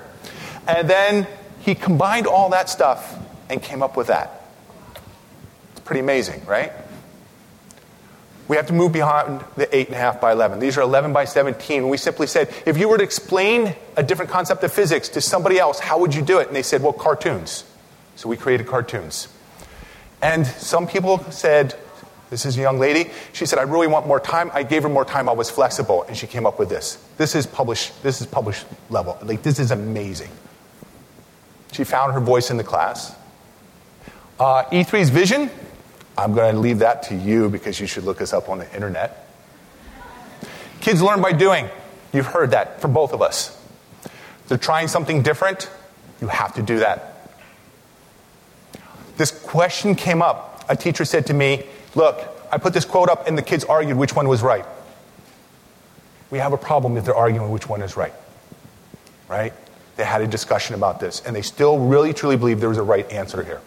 And 0.68 0.90
then 0.90 1.28
he 1.62 1.76
combined 1.76 2.28
all 2.28 2.50
that 2.50 2.70
stuff 2.70 3.18
and 3.50 3.62
came 3.62 3.82
up 3.82 3.96
with 3.96 4.08
that. 4.08 4.46
It's 5.72 5.80
pretty 5.82 6.02
amazing, 6.02 6.46
right? 6.46 6.72
We 8.52 8.58
have 8.58 8.68
to 8.68 8.74
move 8.74 8.92
beyond 8.92 9.46
the 9.56 9.66
8.5 9.68 10.20
by 10.20 10.34
11. 10.34 10.60
These 10.60 10.78
are 10.78 10.82
11 10.82 11.14
by 11.14 11.24
17. 11.24 11.88
We 11.88 11.96
simply 11.96 12.28
said, 12.28 12.54
if 12.66 12.78
you 12.78 12.90
were 12.90 12.98
to 12.98 13.04
explain 13.04 13.74
a 13.96 14.04
different 14.04 14.30
concept 14.30 14.62
of 14.66 14.74
physics 14.74 15.08
to 15.08 15.22
somebody 15.22 15.58
else, 15.58 15.80
how 15.80 16.00
would 16.00 16.14
you 16.14 16.22
do 16.22 16.40
it? 16.40 16.48
And 16.48 16.56
they 16.58 16.62
said, 16.62 16.84
well, 16.84 16.92
cartoons. 16.92 17.64
So 18.18 18.28
we 18.28 18.36
created 18.36 18.68
cartoons. 18.68 19.30
And 20.22 20.46
some 20.46 20.86
people 20.86 21.20
said, 21.32 21.76
this 22.30 22.46
is 22.46 22.58
a 22.58 22.60
young 22.60 22.78
lady. 22.78 23.12
She 23.32 23.46
said, 23.46 23.58
I 23.58 23.62
really 23.62 23.88
want 23.88 24.06
more 24.06 24.20
time. 24.20 24.52
I 24.54 24.64
gave 24.64 24.84
her 24.84 24.90
more 24.90 25.06
time. 25.06 25.30
I 25.30 25.32
was 25.32 25.50
flexible. 25.50 26.04
And 26.04 26.18
she 26.18 26.28
came 26.28 26.46
up 26.46 26.60
with 26.60 26.68
this. 26.68 27.02
This 27.16 27.36
is 27.36 27.48
published, 27.48 28.04
this 28.04 28.20
is 28.20 28.28
published 28.28 28.66
level. 28.90 29.18
Like, 29.24 29.44
this 29.44 29.60
is 29.60 29.72
amazing. 29.72 30.30
She 31.72 31.86
found 31.86 32.12
her 32.12 32.20
voice 32.20 32.52
in 32.52 32.58
the 32.58 32.66
class. 32.66 33.16
Uh, 34.38 34.66
E3's 34.72 35.10
vision, 35.10 35.50
I'm 36.22 36.34
going 36.36 36.54
to 36.54 36.60
leave 36.60 36.80
that 36.80 37.02
to 37.04 37.16
you 37.16 37.50
because 37.50 37.80
you 37.80 37.88
should 37.88 38.04
look 38.04 38.22
us 38.22 38.32
up 38.32 38.48
on 38.48 38.60
the 38.60 38.76
internet. 38.76 39.28
Kids 40.80 41.02
learn 41.02 41.20
by 41.20 41.32
doing. 41.32 41.68
You've 42.14 42.28
heard 42.28 42.52
that 42.52 42.80
from 42.80 42.94
both 42.94 43.12
of 43.12 43.24
us. 43.24 43.60
They're 44.48 44.60
trying 44.60 44.88
something 44.88 45.24
different. 45.24 45.68
You 46.22 46.28
have 46.28 46.54
to 46.56 46.62
do 46.62 46.80
that. 46.80 47.28
This 49.18 49.32
question 49.32 49.96
came 49.96 50.22
up. 50.22 50.64
A 50.70 50.76
teacher 50.76 51.06
said 51.06 51.26
to 51.28 51.34
me, 51.34 51.66
Look, 51.96 52.22
I 52.52 52.60
put 52.60 52.74
this 52.74 52.86
quote 52.86 53.10
up 53.10 53.28
and 53.28 53.36
the 53.36 53.42
kids 53.42 53.64
argued 53.66 53.98
which 53.98 54.16
one 54.16 54.28
was 54.28 54.44
right. 54.44 54.66
We 56.30 56.38
have 56.38 56.54
a 56.54 56.58
problem 56.58 56.98
if 56.98 57.06
they're 57.06 57.16
arguing 57.16 57.50
which 57.50 57.68
one 57.68 57.82
is 57.82 57.98
right. 57.98 58.14
Right? 59.28 59.54
They 59.96 60.06
had 60.06 60.22
a 60.22 60.28
discussion 60.28 60.76
about 60.76 61.00
this 61.00 61.24
and 61.26 61.36
they 61.36 61.42
still 61.42 61.80
really 61.80 62.14
truly 62.14 62.38
believe 62.38 62.60
there 62.60 62.70
was 62.70 62.78
a 62.78 62.84
right 62.84 63.12
answer 63.12 63.44
here. 63.44 63.62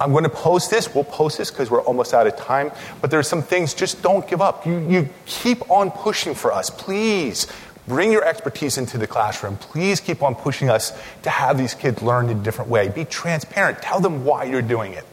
I'm 0.00 0.12
going 0.12 0.24
to 0.24 0.30
post 0.30 0.70
this. 0.70 0.94
We'll 0.94 1.04
post 1.04 1.38
this 1.38 1.50
because 1.50 1.70
we're 1.70 1.82
almost 1.82 2.14
out 2.14 2.26
of 2.26 2.36
time. 2.36 2.70
But 3.00 3.10
there's 3.10 3.28
some 3.28 3.42
things, 3.42 3.74
just 3.74 4.00
don't 4.02 4.26
give 4.28 4.40
up. 4.40 4.64
You, 4.66 4.78
you 4.88 5.08
keep 5.26 5.68
on 5.70 5.90
pushing 5.90 6.34
for 6.34 6.52
us. 6.52 6.70
Please 6.70 7.48
bring 7.88 8.12
your 8.12 8.24
expertise 8.24 8.78
into 8.78 8.98
the 8.98 9.06
classroom. 9.06 9.56
Please 9.56 9.98
keep 9.98 10.22
on 10.22 10.34
pushing 10.34 10.70
us 10.70 10.92
to 11.22 11.30
have 11.30 11.58
these 11.58 11.74
kids 11.74 12.00
learn 12.02 12.28
in 12.28 12.38
a 12.38 12.42
different 12.42 12.70
way. 12.70 12.88
Be 12.88 13.04
transparent. 13.04 13.82
Tell 13.82 13.98
them 13.98 14.24
why 14.24 14.44
you're 14.44 14.62
doing 14.62 14.92
it. 14.92 15.04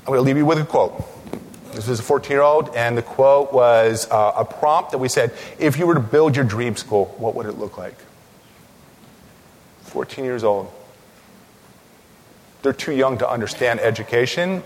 I'm 0.00 0.06
going 0.06 0.18
to 0.18 0.22
leave 0.22 0.36
you 0.36 0.46
with 0.46 0.58
a 0.58 0.64
quote. 0.64 1.04
This 1.72 1.88
was 1.88 1.98
a 1.98 2.02
14 2.02 2.30
year 2.30 2.42
old, 2.42 2.74
and 2.76 2.96
the 2.96 3.02
quote 3.02 3.52
was 3.52 4.08
uh, 4.10 4.32
a 4.36 4.44
prompt 4.44 4.92
that 4.92 4.98
we 4.98 5.08
said 5.08 5.32
if 5.58 5.76
you 5.76 5.86
were 5.86 5.94
to 5.94 6.00
build 6.00 6.36
your 6.36 6.44
dream 6.44 6.76
school, 6.76 7.06
what 7.18 7.34
would 7.34 7.46
it 7.46 7.58
look 7.58 7.76
like? 7.76 7.96
14 9.82 10.24
years 10.24 10.44
old 10.44 10.72
they're 12.64 12.72
too 12.72 12.92
young 12.92 13.18
to 13.18 13.30
understand 13.30 13.78
education, 13.78 14.64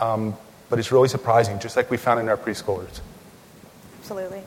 um, 0.00 0.34
but 0.70 0.78
it's 0.78 0.90
really 0.90 1.08
surprising, 1.08 1.58
just 1.58 1.76
like 1.76 1.90
we 1.90 1.98
found 1.98 2.20
in 2.20 2.28
our 2.28 2.36
preschoolers. 2.36 3.00
Absolutely. 3.98 4.42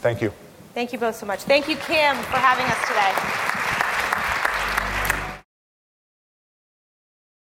Thank 0.00 0.20
you. 0.20 0.32
Thank 0.74 0.92
you 0.92 0.98
both 0.98 1.16
so 1.16 1.24
much. 1.24 1.40
Thank 1.40 1.68
you, 1.68 1.76
Kim, 1.76 2.16
for 2.16 2.36
having 2.36 2.66
us 2.66 2.88
today. 2.88 3.81